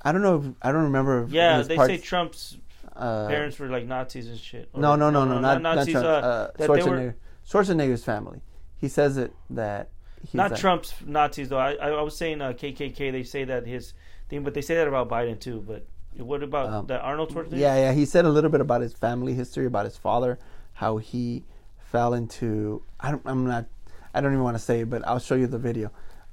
I 0.00 0.10
don't 0.12 0.22
know. 0.22 0.38
If, 0.38 0.46
I 0.62 0.72
don't 0.72 0.84
remember. 0.84 1.26
Yeah, 1.30 1.60
they 1.62 1.76
parts- 1.76 1.90
say 1.92 1.98
Trump's 1.98 2.56
uh, 2.96 3.28
parents 3.28 3.58
were 3.58 3.68
like 3.68 3.86
Nazis 3.86 4.28
and 4.28 4.38
shit. 4.38 4.68
Or- 4.72 4.80
no, 4.80 4.96
no, 4.96 5.10
no, 5.10 5.24
no, 5.24 5.38
not, 5.40 5.62
not 5.62 5.76
Nazis. 5.76 5.92
Trump. 5.94 6.06
uh, 6.06 6.10
Uh, 6.10 6.46
that 6.46 6.58
they 6.58 6.66
Schwarzenegger. 6.66 6.86
were 6.90 7.14
Schwarzenegger's 7.48 8.04
family. 8.04 8.40
He 8.76 8.88
says 8.88 9.16
it 9.16 9.32
that 9.50 9.88
he's 10.22 10.34
not 10.34 10.50
like- 10.52 10.60
Trump's 10.60 10.94
Nazis 11.06 11.48
though. 11.48 11.58
I 11.58 11.72
I 11.74 12.02
was 12.02 12.16
saying 12.16 12.40
uh, 12.40 12.52
KKK. 12.52 13.10
They 13.12 13.22
say 13.22 13.44
that 13.44 13.66
his 13.66 13.94
thing, 14.28 14.42
but 14.44 14.54
they 14.54 14.62
say 14.62 14.74
that 14.76 14.88
about 14.88 15.08
Biden 15.08 15.38
too. 15.40 15.62
But 15.66 15.84
what 16.16 16.42
about 16.42 16.68
Um, 16.70 16.86
that 16.86 17.00
Arnold 17.00 17.30
Schwarzenegger? 17.30 17.58
Yeah, 17.58 17.76
yeah. 17.76 17.92
He 17.92 18.04
said 18.04 18.24
a 18.24 18.30
little 18.30 18.50
bit 18.50 18.60
about 18.60 18.80
his 18.82 18.92
family 18.94 19.34
history, 19.34 19.66
about 19.66 19.84
his 19.84 19.96
father, 19.96 20.38
how 20.74 20.96
he 20.98 21.44
fell 21.78 22.14
into. 22.14 22.82
I 23.00 23.10
don't, 23.10 23.22
I'm 23.24 23.46
not. 23.46 23.66
I 24.14 24.20
don't 24.20 24.32
even 24.32 24.44
want 24.44 24.56
to 24.56 24.62
say 24.62 24.80
it, 24.80 24.90
but 24.90 25.06
I'll 25.06 25.18
show 25.18 25.34
you 25.36 25.46
the 25.46 25.58
video. 25.58 25.90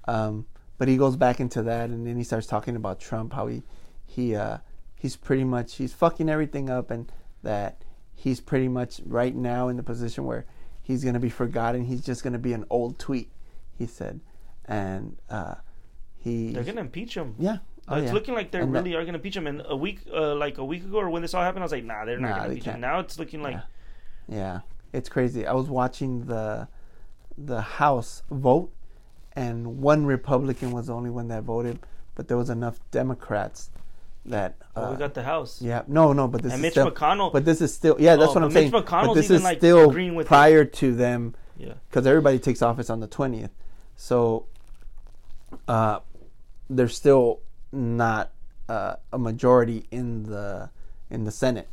Um, 0.08 0.46
but 0.78 0.88
he 0.88 0.98
goes 0.98 1.16
back 1.16 1.40
into 1.40 1.62
that, 1.64 1.90
and 1.90 2.06
then 2.06 2.18
he 2.18 2.24
starts 2.24 2.48
talking 2.48 2.76
about 2.76 3.00
Trump, 3.00 3.34
how 3.34 3.48
he 3.48 3.64
he 4.06 4.36
uh, 4.36 4.58
he's 5.00 5.16
pretty 5.16 5.44
much 5.46 5.76
he's 5.78 5.94
fucking 5.94 6.30
everything 6.30 6.70
up, 6.70 6.92
and 6.92 7.12
that 7.42 7.82
he's 8.14 8.40
pretty 8.42 8.68
much 8.68 9.02
right 9.06 9.34
now 9.36 9.70
in 9.70 9.78
the 9.78 9.84
position 9.84 10.26
where 10.26 10.46
he's 10.84 11.04
gonna 11.04 11.20
be 11.20 11.30
forgotten. 11.30 11.86
He's 11.86 12.02
just 12.02 12.24
gonna 12.24 12.38
be 12.38 12.54
an 12.54 12.66
old 12.70 13.00
tweet. 13.00 13.32
He 13.78 13.88
said, 13.88 14.20
and 14.66 15.18
uh, 15.30 15.56
he 16.18 16.52
They're 16.52 16.64
gonna 16.64 16.82
impeach 16.82 17.16
him. 17.16 17.34
yeah. 17.40 17.58
Oh, 17.92 17.96
it's 17.98 18.08
yeah. 18.08 18.14
looking 18.14 18.36
like 18.36 18.52
they 18.52 18.62
really 18.62 18.94
are 18.94 19.04
gonna 19.04 19.18
impeach 19.18 19.36
him. 19.36 19.48
And 19.48 19.64
a 19.66 19.76
week, 19.76 20.02
uh, 20.14 20.36
like 20.36 20.60
a 20.60 20.66
week 20.66 20.84
ago, 20.84 20.98
or 21.00 21.10
when 21.10 21.24
this 21.24 21.34
all 21.34 21.42
happened, 21.42 21.64
I 21.64 21.66
was 21.66 21.72
like, 21.72 21.86
nah, 21.86 22.06
they're 22.06 22.20
not 22.20 22.30
Nah, 22.30 22.36
gonna 22.36 22.50
impeach 22.50 22.66
him. 22.66 22.72
can't. 22.74 22.82
Now 22.82 23.00
it's 23.00 23.18
looking 23.18 23.42
like 23.42 23.56
Yeah. 23.56 23.62
Yeah, 24.28 24.60
it's 24.94 25.10
crazy. 25.10 25.48
I 25.48 25.54
was 25.54 25.70
watching 25.70 26.26
the 26.26 26.68
the 27.36 27.62
House 27.62 28.22
vote, 28.30 28.72
and 29.34 29.82
one 29.82 30.06
Republican 30.06 30.72
was 30.72 30.88
the 30.88 30.94
only 30.94 31.10
one 31.10 31.30
that 31.30 31.44
voted, 31.44 31.80
but 32.14 32.28
there 32.28 32.38
was 32.38 32.50
enough 32.52 32.80
Democrats 32.92 33.72
that. 34.26 34.56
oh, 34.76 34.84
Uh, 34.84 34.92
we 34.92 34.98
got 34.98 35.14
the 35.14 35.24
House. 35.24 35.62
yeah, 35.62 35.84
no, 35.88 36.14
no, 36.14 36.28
but 36.28 36.42
this 36.42 36.52
And 36.54 36.60
is 36.60 36.64
Mitch 36.64 36.74
still, 36.74 36.92
McConnell. 36.92 37.32
But 37.34 37.46
this 37.46 37.62
is 37.62 37.74
still, 37.74 37.96
yeah, 38.00 38.16
that's 38.16 38.32
Oh, 38.32 38.34
what 38.36 38.44
I'm 38.44 38.52
saying. 38.52 38.72
Mitch 38.72 38.86
but 38.86 39.14
this 39.14 39.26
even, 39.26 39.36
is 39.38 39.44
like, 39.44 39.58
still 39.60 39.90
agreeing 39.90 40.16
with 40.16 40.26
it. 40.26 40.30
prior 40.30 40.66
to 40.66 40.96
them, 40.96 41.36
yeah, 41.58 41.74
because 41.90 42.06
everybody 42.08 42.40
takes 42.40 42.62
office 42.62 42.90
on 42.90 43.00
the 43.00 43.08
twentieth. 43.08 43.52
So, 43.96 44.46
uh, 45.68 46.00
there's 46.70 46.96
still 46.96 47.40
not 47.72 48.32
uh, 48.68 48.96
a 49.12 49.18
majority 49.18 49.86
in 49.92 50.24
the 50.24 50.70
in 51.10 51.24
the 51.26 51.32
Senate. 51.32 51.68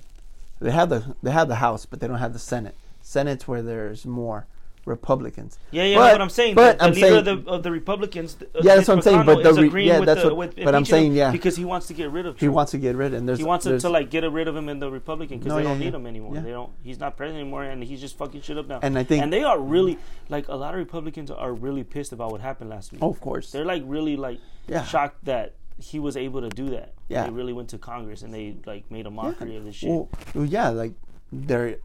They 0.60 0.70
have 0.70 0.88
the 0.88 1.14
they 1.22 1.30
have 1.30 1.48
the 1.48 1.56
House, 1.56 1.86
but 1.86 2.00
they 2.00 2.08
don't 2.08 2.18
have 2.18 2.32
the 2.32 2.38
Senate. 2.38 2.74
Senate's 3.02 3.46
where 3.46 3.62
there's 3.62 4.04
more 4.06 4.46
Republicans. 4.86 5.58
yeah, 5.72 5.82
yeah. 5.84 5.96
But- 5.98 6.12
but 6.12 6.20
I'm 6.22 6.30
saying, 6.30 6.54
but 6.54 6.78
the, 6.78 6.78
the 6.78 6.84
I'm 6.84 6.92
leader 6.94 7.06
saying- 7.08 7.18
of 7.18 7.44
the 7.44 7.50
of 7.50 7.62
the 7.64 7.70
Republicans. 7.70 8.36
uh, 8.40 8.46
Yeah, 8.62 8.76
that's 8.76 8.78
Mitch 8.80 8.88
what 8.88 8.94
I'm 8.96 9.02
saying, 9.02 9.26
but 9.26 9.42
the 9.42 9.52
re- 9.70 9.86
yeah, 9.86 10.00
that's 10.00 10.22
the, 10.22 10.34
what- 10.34 10.54
but 10.56 10.74
I'm 10.74 10.84
saying, 10.84 11.12
yeah. 11.12 11.30
because 11.32 11.56
he 11.56 11.64
wants 11.64 11.86
to 11.88 11.94
get 11.94 12.10
rid 12.10 12.24
of. 12.24 12.34
Trump. 12.34 12.40
He 12.40 12.48
wants 12.48 12.70
to 12.72 12.78
get 12.78 12.96
rid, 12.96 13.12
and 13.12 13.28
there's 13.28 13.38
He 13.40 13.44
wants 13.44 13.64
to, 13.64 13.70
there's- 13.70 13.82
to 13.82 13.90
like 13.90 14.08
get 14.10 14.24
rid 14.30 14.48
of 14.48 14.56
him 14.56 14.68
in 14.68 14.78
the 14.78 14.90
Republican 14.90 15.38
because 15.38 15.48
No, 15.50 15.56
they 15.56 15.62
yeah, 15.64 15.68
don't 15.68 15.78
yeah. 15.80 15.84
need 15.86 15.94
him 15.94 16.06
anymore. 16.06 16.34
Yeah. 16.36 16.40
They 16.40 16.50
don't. 16.52 16.70
He's 16.82 16.98
not 17.00 17.16
president 17.16 17.42
anymore, 17.42 17.64
and 17.64 17.82
he's 17.84 18.00
just 18.00 18.16
fucking 18.16 18.40
shit 18.42 18.56
up 18.56 18.68
now. 18.68 18.78
And 18.82 18.96
I 18.96 19.02
think- 19.04 19.22
and 19.22 19.32
they 19.32 19.42
are 19.42 19.58
really 19.58 19.98
like 20.28 20.48
a 20.48 20.54
lot 20.56 20.72
of 20.74 20.78
Republicans 20.78 21.30
are 21.30 21.52
really 21.52 21.84
pissed 21.84 22.12
about 22.12 22.30
what 22.32 22.40
happened 22.40 22.70
last 22.70 22.92
week. 22.92 23.02
Oh, 23.02 23.10
of 23.10 23.20
course. 23.20 23.50
They're 23.50 23.64
like 23.64 23.82
really 23.86 24.16
like 24.16 24.38
shocked 24.86 25.24
that 25.24 25.54
he 25.78 25.98
was 25.98 26.16
able 26.16 26.40
to 26.40 26.48
do 26.48 26.70
that. 26.70 26.94
Yeah. 27.08 27.24
they 27.24 27.30
really 27.30 27.52
went 27.52 27.68
to 27.70 27.78
Congress 27.78 28.22
and 28.22 28.32
they 28.32 28.56
like 28.64 28.90
made 28.90 29.06
a 29.06 29.10
mockery 29.10 29.56
of 29.56 29.64
this 29.64 29.74
shit. 29.76 29.90
Well, 29.90 30.08
yeah, 30.34 30.70
like 30.70 30.94
they 31.32 31.76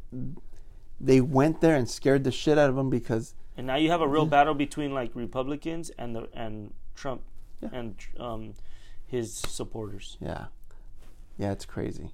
they 1.03 1.19
went 1.21 1.61
there 1.61 1.75
and 1.75 1.89
scared 1.89 2.23
the 2.23 2.31
shit 2.31 2.57
out 2.57 2.69
of 2.69 2.75
them 2.75 2.89
because 2.89 3.33
and 3.57 3.67
now 3.67 3.75
you 3.75 3.89
have 3.89 4.01
a 4.01 4.07
real 4.07 4.25
battle 4.25 4.53
between 4.53 4.93
like 4.93 5.11
Republicans 5.15 5.89
and 5.97 6.15
the 6.15 6.29
and 6.33 6.73
Trump 6.95 7.21
Yeah. 7.61 7.69
and 7.73 7.95
um 8.19 8.53
his 9.07 9.33
supporters. 9.33 10.17
yeah, 10.21 10.45
yeah, 11.37 11.51
it's 11.51 11.65
crazy, 11.65 12.11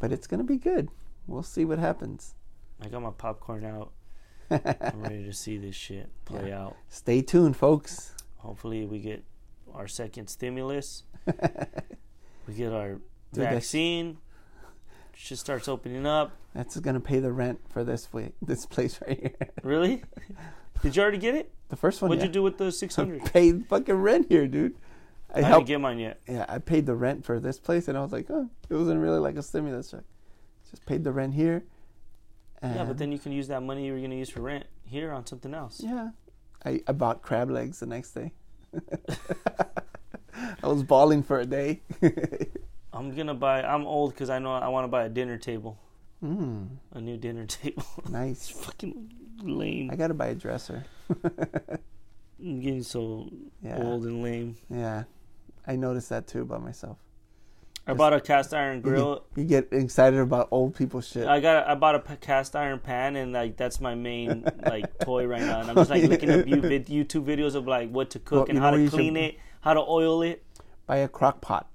but 0.00 0.12
it's 0.12 0.26
gonna 0.26 0.44
be 0.44 0.58
good. 0.58 0.90
We'll 1.26 1.42
see 1.42 1.64
what 1.64 1.78
happens. 1.78 2.34
I 2.82 2.88
got 2.88 3.02
my 3.02 3.10
popcorn 3.10 3.64
out. 3.64 3.92
I'm 4.50 5.02
ready 5.02 5.24
to 5.24 5.32
see 5.32 5.56
this 5.58 5.74
shit 5.76 6.08
play 6.24 6.52
out. 6.52 6.76
Stay 6.88 7.22
tuned, 7.22 7.56
folks. 7.56 8.14
Hopefully, 8.38 8.84
we 8.86 8.98
get 9.00 9.24
our 9.74 9.86
second 9.88 10.28
stimulus. 10.28 11.04
we 12.46 12.54
get 12.54 12.72
our 12.72 13.00
Dude, 13.32 13.44
vaccine. 13.44 14.18
Shit 15.20 15.38
starts 15.38 15.66
opening 15.66 16.06
up. 16.06 16.30
That's 16.54 16.78
gonna 16.78 17.00
pay 17.00 17.18
the 17.18 17.32
rent 17.32 17.58
for 17.68 17.82
this 17.82 18.12
way, 18.12 18.32
this 18.40 18.64
place 18.66 19.00
right 19.06 19.18
here. 19.18 19.48
Really? 19.64 20.04
Did 20.80 20.94
you 20.94 21.02
already 21.02 21.18
get 21.18 21.34
it? 21.34 21.50
The 21.70 21.76
first 21.76 22.00
one. 22.00 22.08
What'd 22.08 22.22
yeah. 22.22 22.28
you 22.28 22.32
do 22.32 22.42
with 22.44 22.56
the 22.56 22.70
600? 22.70 23.24
Paid 23.32 23.66
fucking 23.66 23.96
rent 23.96 24.26
here, 24.28 24.46
dude. 24.46 24.76
I 25.28 25.32
I 25.32 25.34
didn't 25.34 25.48
helped. 25.48 25.66
get 25.66 25.80
mine 25.80 25.98
yet. 25.98 26.20
yeah, 26.28 26.46
I 26.48 26.58
paid 26.58 26.86
the 26.86 26.94
rent 26.94 27.24
for 27.24 27.40
this 27.40 27.58
place, 27.58 27.88
and 27.88 27.98
I 27.98 28.00
was 28.00 28.12
like, 28.12 28.26
oh, 28.30 28.48
it 28.70 28.74
wasn't 28.74 29.00
really 29.00 29.18
like 29.18 29.36
a 29.36 29.42
stimulus 29.42 29.90
check. 29.90 30.04
Just 30.70 30.86
paid 30.86 31.02
the 31.02 31.10
rent 31.10 31.34
here. 31.34 31.64
Yeah, 32.62 32.84
but 32.84 32.96
then 32.96 33.10
you 33.10 33.18
can 33.18 33.32
use 33.32 33.48
that 33.48 33.62
money 33.62 33.86
you 33.86 33.94
were 33.94 34.00
to 34.00 34.14
use 34.14 34.30
for 34.30 34.40
rent 34.40 34.66
here 34.84 35.12
on 35.12 35.26
something 35.26 35.52
else. 35.52 35.80
Yeah. 35.84 36.10
I, 36.64 36.80
I 36.86 36.92
bought 36.92 37.22
crab 37.22 37.50
legs 37.50 37.80
the 37.80 37.86
next 37.86 38.12
day. 38.12 38.32
I 40.62 40.66
was 40.66 40.84
balling 40.84 41.24
for 41.24 41.40
a 41.40 41.46
day. 41.46 41.82
I'm 42.98 43.14
to 43.28 43.34
buy, 43.34 43.62
I'm 43.62 43.86
old 43.86 44.12
because 44.14 44.30
I 44.30 44.38
know 44.38 44.52
I 44.52 44.68
want 44.68 44.84
to 44.84 44.88
buy 44.88 45.04
a 45.04 45.08
dinner 45.08 45.38
table. 45.38 45.78
mm, 46.22 46.66
A 46.92 47.00
new 47.00 47.16
dinner 47.16 47.46
table. 47.60 47.84
nice. 48.10 48.48
Fucking 48.48 49.12
lame. 49.42 49.90
I 49.90 49.96
gotta 49.96 50.14
buy 50.14 50.28
a 50.28 50.34
dresser. 50.34 50.84
I'm 52.40 52.60
getting 52.60 52.82
so 52.82 53.28
Yeah. 53.62 53.78
old 53.82 54.04
and 54.04 54.22
lame. 54.22 54.56
Yeah. 54.70 55.04
I 55.66 55.76
noticed 55.76 56.08
that 56.10 56.26
too 56.26 56.42
about 56.42 56.62
myself. 56.62 56.98
I 57.86 57.94
bought 57.94 58.12
a 58.12 58.20
cast 58.20 58.52
iron 58.52 58.82
grill. 58.82 59.24
You 59.34 59.44
get 59.44 59.68
excited 59.72 60.18
about 60.20 60.48
old 60.50 60.74
people 60.74 61.00
shit. 61.00 61.26
I 61.26 61.40
got 61.40 61.66
I 61.66 61.74
bought 61.74 61.94
a 61.94 62.16
cast 62.16 62.54
iron 62.54 62.80
pan 62.80 63.16
and 63.16 63.32
like 63.32 63.56
that's 63.56 63.80
my 63.80 63.94
main 63.94 64.44
like 64.66 64.98
toy 65.04 65.24
right 65.26 65.40
now 65.40 65.60
and 65.60 65.70
I'm 65.70 65.76
just 65.76 65.88
like 65.90 66.02
looking 66.04 66.30
up 66.30 66.40
YouTube 66.44 67.24
videos 67.24 67.54
of 67.54 67.66
like 67.66 67.90
what 67.90 68.10
to 68.10 68.18
cook 68.18 68.48
Well, 68.48 68.56
and 68.56 68.58
how 68.58 68.72
to 68.72 68.88
clean 68.90 69.14
should- 69.14 69.22
it, 69.24 69.38
how 69.62 69.72
to 69.74 69.80
oil 69.80 70.20
it. 70.22 70.44
buy 70.86 70.98
a 70.98 71.08
crock 71.08 71.40
pot. 71.40 71.67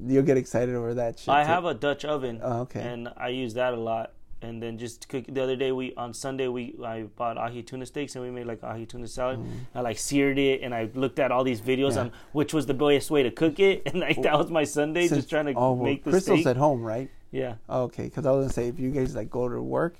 You'll 0.00 0.22
get 0.22 0.36
excited 0.36 0.74
over 0.74 0.94
that 0.94 1.18
shit. 1.18 1.28
I 1.28 1.42
too. 1.42 1.48
have 1.48 1.64
a 1.64 1.74
Dutch 1.74 2.04
oven 2.04 2.40
Oh, 2.42 2.60
okay. 2.62 2.80
and 2.80 3.08
I 3.16 3.28
use 3.28 3.54
that 3.54 3.74
a 3.74 3.76
lot. 3.76 4.12
And 4.40 4.60
then 4.60 4.76
just 4.76 5.08
cook. 5.08 5.24
The 5.28 5.40
other 5.40 5.54
day 5.54 5.70
we 5.70 5.94
on 5.94 6.12
Sunday 6.12 6.48
we 6.48 6.74
I 6.84 7.02
bought 7.02 7.38
ahi 7.38 7.62
tuna 7.62 7.86
steaks 7.86 8.16
and 8.16 8.24
we 8.24 8.30
made 8.32 8.44
like 8.46 8.64
ahi 8.64 8.86
tuna 8.86 9.06
salad. 9.06 9.38
I 9.72 9.82
like 9.82 9.98
seared 9.98 10.36
it 10.36 10.62
and 10.62 10.74
I 10.74 10.90
looked 10.94 11.20
at 11.20 11.30
all 11.30 11.44
these 11.44 11.60
videos 11.60 11.92
Mm. 11.92 11.94
Yeah. 11.94 12.00
on 12.00 12.12
which 12.32 12.52
was 12.52 12.66
the 12.66 12.74
best 12.74 13.08
way 13.10 13.22
to 13.22 13.30
cook 13.30 13.60
it 13.60 13.82
and 13.86 14.00
like 14.00 14.20
that 14.22 14.36
was 14.36 14.50
my 14.50 14.64
Sunday 14.64 15.06
Since- 15.06 15.18
just 15.18 15.30
trying 15.30 15.46
to 15.46 15.52
oh, 15.54 15.74
well, 15.74 15.84
make 15.84 16.02
the 16.02 16.10
Crystal's 16.10 16.40
steak. 16.40 16.50
at 16.50 16.56
home, 16.56 16.82
right? 16.82 17.08
yeah. 17.30 17.54
Okay, 17.70 18.04
because 18.04 18.26
I 18.26 18.32
was 18.32 18.44
gonna 18.46 18.52
say 18.52 18.66
if 18.66 18.80
you 18.80 18.90
guys 18.90 19.14
like 19.14 19.30
go 19.30 19.48
to 19.48 19.62
work, 19.62 19.94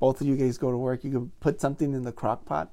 both 0.00 0.20
of 0.20 0.26
you 0.26 0.36
guys 0.36 0.58
go 0.58 0.70
to 0.70 0.76
work, 0.76 1.02
you 1.02 1.10
can 1.10 1.32
put 1.40 1.58
something 1.58 1.94
in 1.94 2.02
the 2.04 2.12
crock 2.12 2.44
pot, 2.44 2.70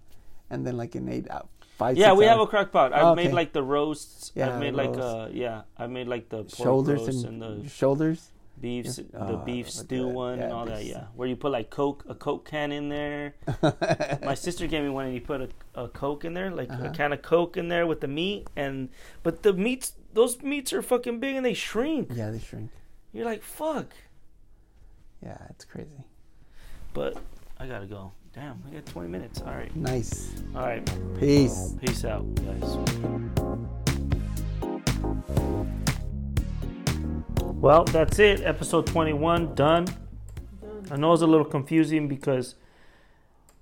and 0.49 0.67
then 0.67 0.75
like 0.75 0.95
an 0.95 1.07
eight 1.07 1.31
out 1.31 1.47
five. 1.77 1.97
Yeah, 1.97 2.13
we 2.13 2.25
have 2.25 2.37
a 2.37 2.41
hours. 2.41 2.49
crock 2.49 2.71
pot. 2.71 2.93
I've 2.93 3.03
Oh, 3.05 3.15
made 3.15 3.31
like 3.33 3.53
the 3.53 3.63
roasts. 3.63 4.31
Yeah, 4.35 4.49
I've 4.53 4.59
made 4.59 4.73
like 4.75 4.97
uh 4.97 5.27
yeah, 5.31 5.61
I 5.77 5.87
made 5.87 6.07
like 6.07 6.29
the 6.29 6.43
pork 6.43 6.55
shoulders 6.55 7.07
and, 7.07 7.41
and, 7.43 7.63
the 7.63 7.69
shoulders. 7.69 8.31
beef, 8.59 8.85
Yes. 8.85 8.95
the 8.97 9.35
Oh, 9.35 9.37
beef 9.45 9.69
stew 9.69 10.05
that. 10.07 10.07
one 10.07 10.39
and 10.39 10.49
Yeah, 10.49 10.55
all 10.55 10.65
that. 10.65 10.85
Yeah, 10.85 11.05
where 11.15 11.27
you 11.27 11.35
put 11.35 11.51
like 11.51 11.69
Coke, 11.69 12.03
a 12.07 12.15
Coke 12.15 12.45
can 12.45 12.71
in 12.71 12.89
there. 12.89 13.35
My 14.23 14.33
sister 14.35 14.65
gave 14.67 14.83
me 14.83 14.89
one, 14.89 15.05
and 15.05 15.13
you 15.13 15.21
put 15.21 15.41
a, 15.41 15.49
a 15.75 15.87
Coke 15.89 16.23
in 16.25 16.33
there, 16.33 16.51
like 16.51 16.69
Uh-huh. 16.71 16.85
a 16.87 16.89
can 16.91 17.11
of 17.13 17.21
Coke 17.21 17.57
in 17.57 17.67
there 17.67 17.85
with 17.85 17.99
the 18.01 18.07
meat, 18.07 18.47
and 18.55 18.89
but 19.23 19.43
the 19.43 19.51
meats, 19.53 19.93
those 20.13 20.41
meats 20.41 20.71
are 20.73 20.81
fucking 20.81 21.19
big 21.19 21.35
and 21.35 21.45
they 21.45 21.53
shrink. 21.53 22.09
yeah, 22.13 22.29
they 22.31 22.39
shrink. 22.39 22.71
You're 23.13 23.25
like 23.25 23.43
fuck. 23.43 23.93
Yeah, 25.21 25.37
it's 25.49 25.65
crazy. 25.65 26.03
But 26.93 27.17
I 27.59 27.67
gotta 27.67 27.87
go. 27.87 28.13
Damn, 28.35 28.61
we 28.65 28.71
got 28.71 28.85
20 28.85 29.07
minutes. 29.07 29.41
All 29.41 29.53
right, 29.53 29.73
Nice. 29.75 30.31
all 30.55 30.61
right. 30.65 30.85
Peace. 31.17 31.73
Peace 31.79 32.03
out, 32.03 32.25
guys. 32.35 32.77
Well, 37.53 37.85
that's 37.85 38.19
it. 38.19 38.41
Episode 38.41 38.85
21 38.87 39.55
done. 39.55 39.87
I 40.91 40.97
know 40.97 41.13
it's 41.13 41.21
a 41.21 41.27
little 41.27 41.45
confusing 41.45 42.07
because 42.09 42.55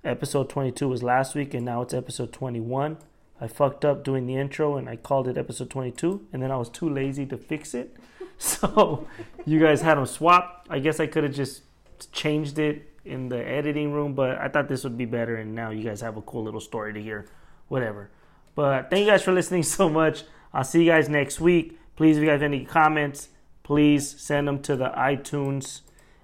episode 0.02 0.48
22 0.50 0.88
was 0.88 1.02
last 1.02 1.34
week 1.34 1.54
and 1.54 1.64
now 1.64 1.80
it's 1.82 1.94
episode 1.94 2.32
21. 2.32 2.98
I 3.40 3.46
fucked 3.46 3.84
up 3.84 4.04
doing 4.04 4.26
the 4.26 4.36
intro 4.36 4.76
and 4.76 4.88
I 4.88 4.96
called 4.96 5.28
it 5.28 5.38
episode 5.38 5.70
22 5.70 6.26
and 6.32 6.42
then 6.42 6.50
I 6.50 6.56
was 6.56 6.68
too 6.68 6.88
lazy 6.88 7.26
to 7.26 7.36
fix 7.36 7.74
it. 7.74 7.96
So 8.36 9.06
you 9.46 9.60
guys 9.60 9.80
had 9.82 9.96
them 9.96 10.06
swap. 10.06 10.66
I 10.68 10.80
guess 10.80 10.98
I 10.98 11.06
could 11.06 11.22
have 11.22 11.32
just 11.32 11.62
changed 12.10 12.58
it 12.58 12.90
in 13.04 13.28
the 13.28 13.38
editing 13.38 13.92
room, 13.92 14.14
but 14.14 14.38
I 14.38 14.48
thought 14.48 14.68
this 14.68 14.84
would 14.84 14.96
be 14.96 15.04
better 15.04 15.36
and 15.36 15.54
now 15.54 15.70
you 15.70 15.84
guys 15.84 16.00
have 16.00 16.16
a 16.16 16.22
cool 16.22 16.42
little 16.42 16.60
story 16.60 16.92
to 16.92 17.02
hear. 17.02 17.26
Whatever. 17.68 18.10
But 18.54 18.90
thank 18.90 19.04
you 19.04 19.10
guys 19.10 19.22
for 19.22 19.32
listening 19.32 19.62
so 19.78 19.88
much. 19.88 20.24
I'll 20.52 20.64
see 20.64 20.84
you 20.84 20.90
guys 20.90 21.08
next 21.08 21.40
week. 21.40 21.78
Please, 21.96 22.16
if 22.16 22.22
you 22.22 22.28
guys 22.28 22.40
have 22.40 22.42
any 22.42 22.64
comments, 22.64 23.28
please 23.62 24.20
send 24.20 24.48
them 24.48 24.60
to 24.62 24.76
the 24.76 24.90
iTunes 24.90 25.80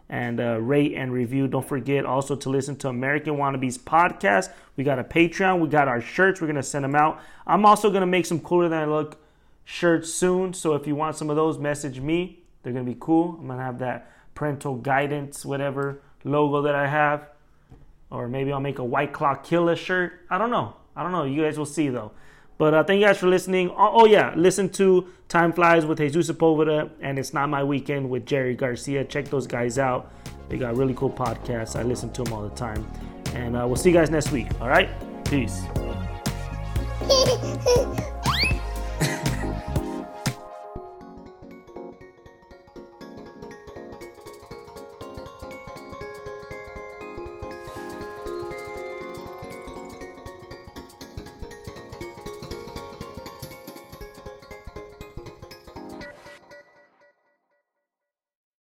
and 0.09 0.41
uh, 0.41 0.61
rate 0.61 0.95
and 0.95 1.13
review. 1.13 1.47
Don't 1.47 1.67
forget 1.67 2.05
also 2.05 2.35
to 2.37 2.51
listen 2.51 2.77
to 2.77 2.89
American 2.89 3.37
Wannabes 3.37 3.79
podcast. 3.79 4.51
We 4.77 4.85
got 4.85 4.99
a 4.99 5.05
Patreon. 5.05 5.61
We 5.61 5.69
got 5.69 5.89
our 5.89 6.01
shirts. 6.01 6.41
We're 6.41 6.49
gonna 6.49 6.63
send 6.63 6.85
them 6.85 6.95
out. 6.97 7.21
I'm 7.47 7.65
also 7.65 7.91
gonna 7.91 8.07
make 8.07 8.27
some 8.27 8.41
cooler 8.41 8.69
than 8.69 8.81
I 8.81 8.87
look 8.87 9.23
shirts 9.65 10.13
soon. 10.13 10.53
So 10.53 10.75
if 10.75 10.87
you 10.87 10.97
want 10.97 11.17
some 11.17 11.31
of 11.31 11.37
those, 11.37 11.59
message 11.59 12.01
me. 12.01 12.43
They're 12.63 12.73
gonna 12.73 12.85
be 12.85 12.97
cool. 12.99 13.37
I'm 13.39 13.47
gonna 13.47 13.63
have 13.63 13.79
that 13.79 14.11
parental 14.35 14.77
guidance, 14.77 15.45
whatever 15.45 16.03
logo 16.25 16.63
that 16.63 16.75
I 16.75 16.87
have, 16.87 17.29
or 18.11 18.29
maybe 18.29 18.53
I'll 18.53 18.61
make 18.61 18.79
a 18.79 18.85
White 18.85 19.13
Claw 19.13 19.35
Killer 19.35 19.77
shirt. 19.77 20.13
I 20.31 20.39
don't 20.39 20.51
know. 20.51 20.75
I 20.97 21.03
don't 21.03 21.13
know. 21.13 21.25
You 21.25 21.43
guys 21.43 21.59
will 21.59 21.67
see 21.67 21.89
though. 21.89 22.13
But 22.61 22.75
uh, 22.75 22.85
thank 22.85 23.01
you 23.01 23.07
guys 23.07 23.17
for 23.17 23.27
listening. 23.27 23.71
Oh, 23.71 24.03
oh, 24.03 24.05
yeah, 24.05 24.35
listen 24.37 24.69
to 24.73 25.07
Time 25.29 25.51
Flies 25.51 25.87
with 25.87 25.97
Jesus 25.97 26.31
Sepulveda 26.31 26.91
and 27.01 27.19
It's 27.19 27.33
Not 27.33 27.49
My 27.49 27.65
Weekend 27.65 28.11
with 28.11 28.27
Jerry 28.27 28.55
Garcia. 28.55 29.03
Check 29.03 29.29
those 29.29 29.47
guys 29.47 29.79
out. 29.79 30.13
They 30.51 30.59
got 30.59 30.77
really 30.77 30.93
cool 30.93 31.09
podcasts. 31.09 31.75
I 31.75 31.85
listen 31.85 32.13
to 32.13 32.23
them 32.23 32.35
all 32.35 32.43
the 32.43 32.55
time. 32.55 32.87
And 33.35 33.57
uh, 33.57 33.65
we'll 33.67 33.77
see 33.77 33.89
you 33.89 33.95
guys 33.95 34.11
next 34.11 34.31
week. 34.31 34.49
All 34.61 34.69
right? 34.69 34.91
Peace. 35.25 35.63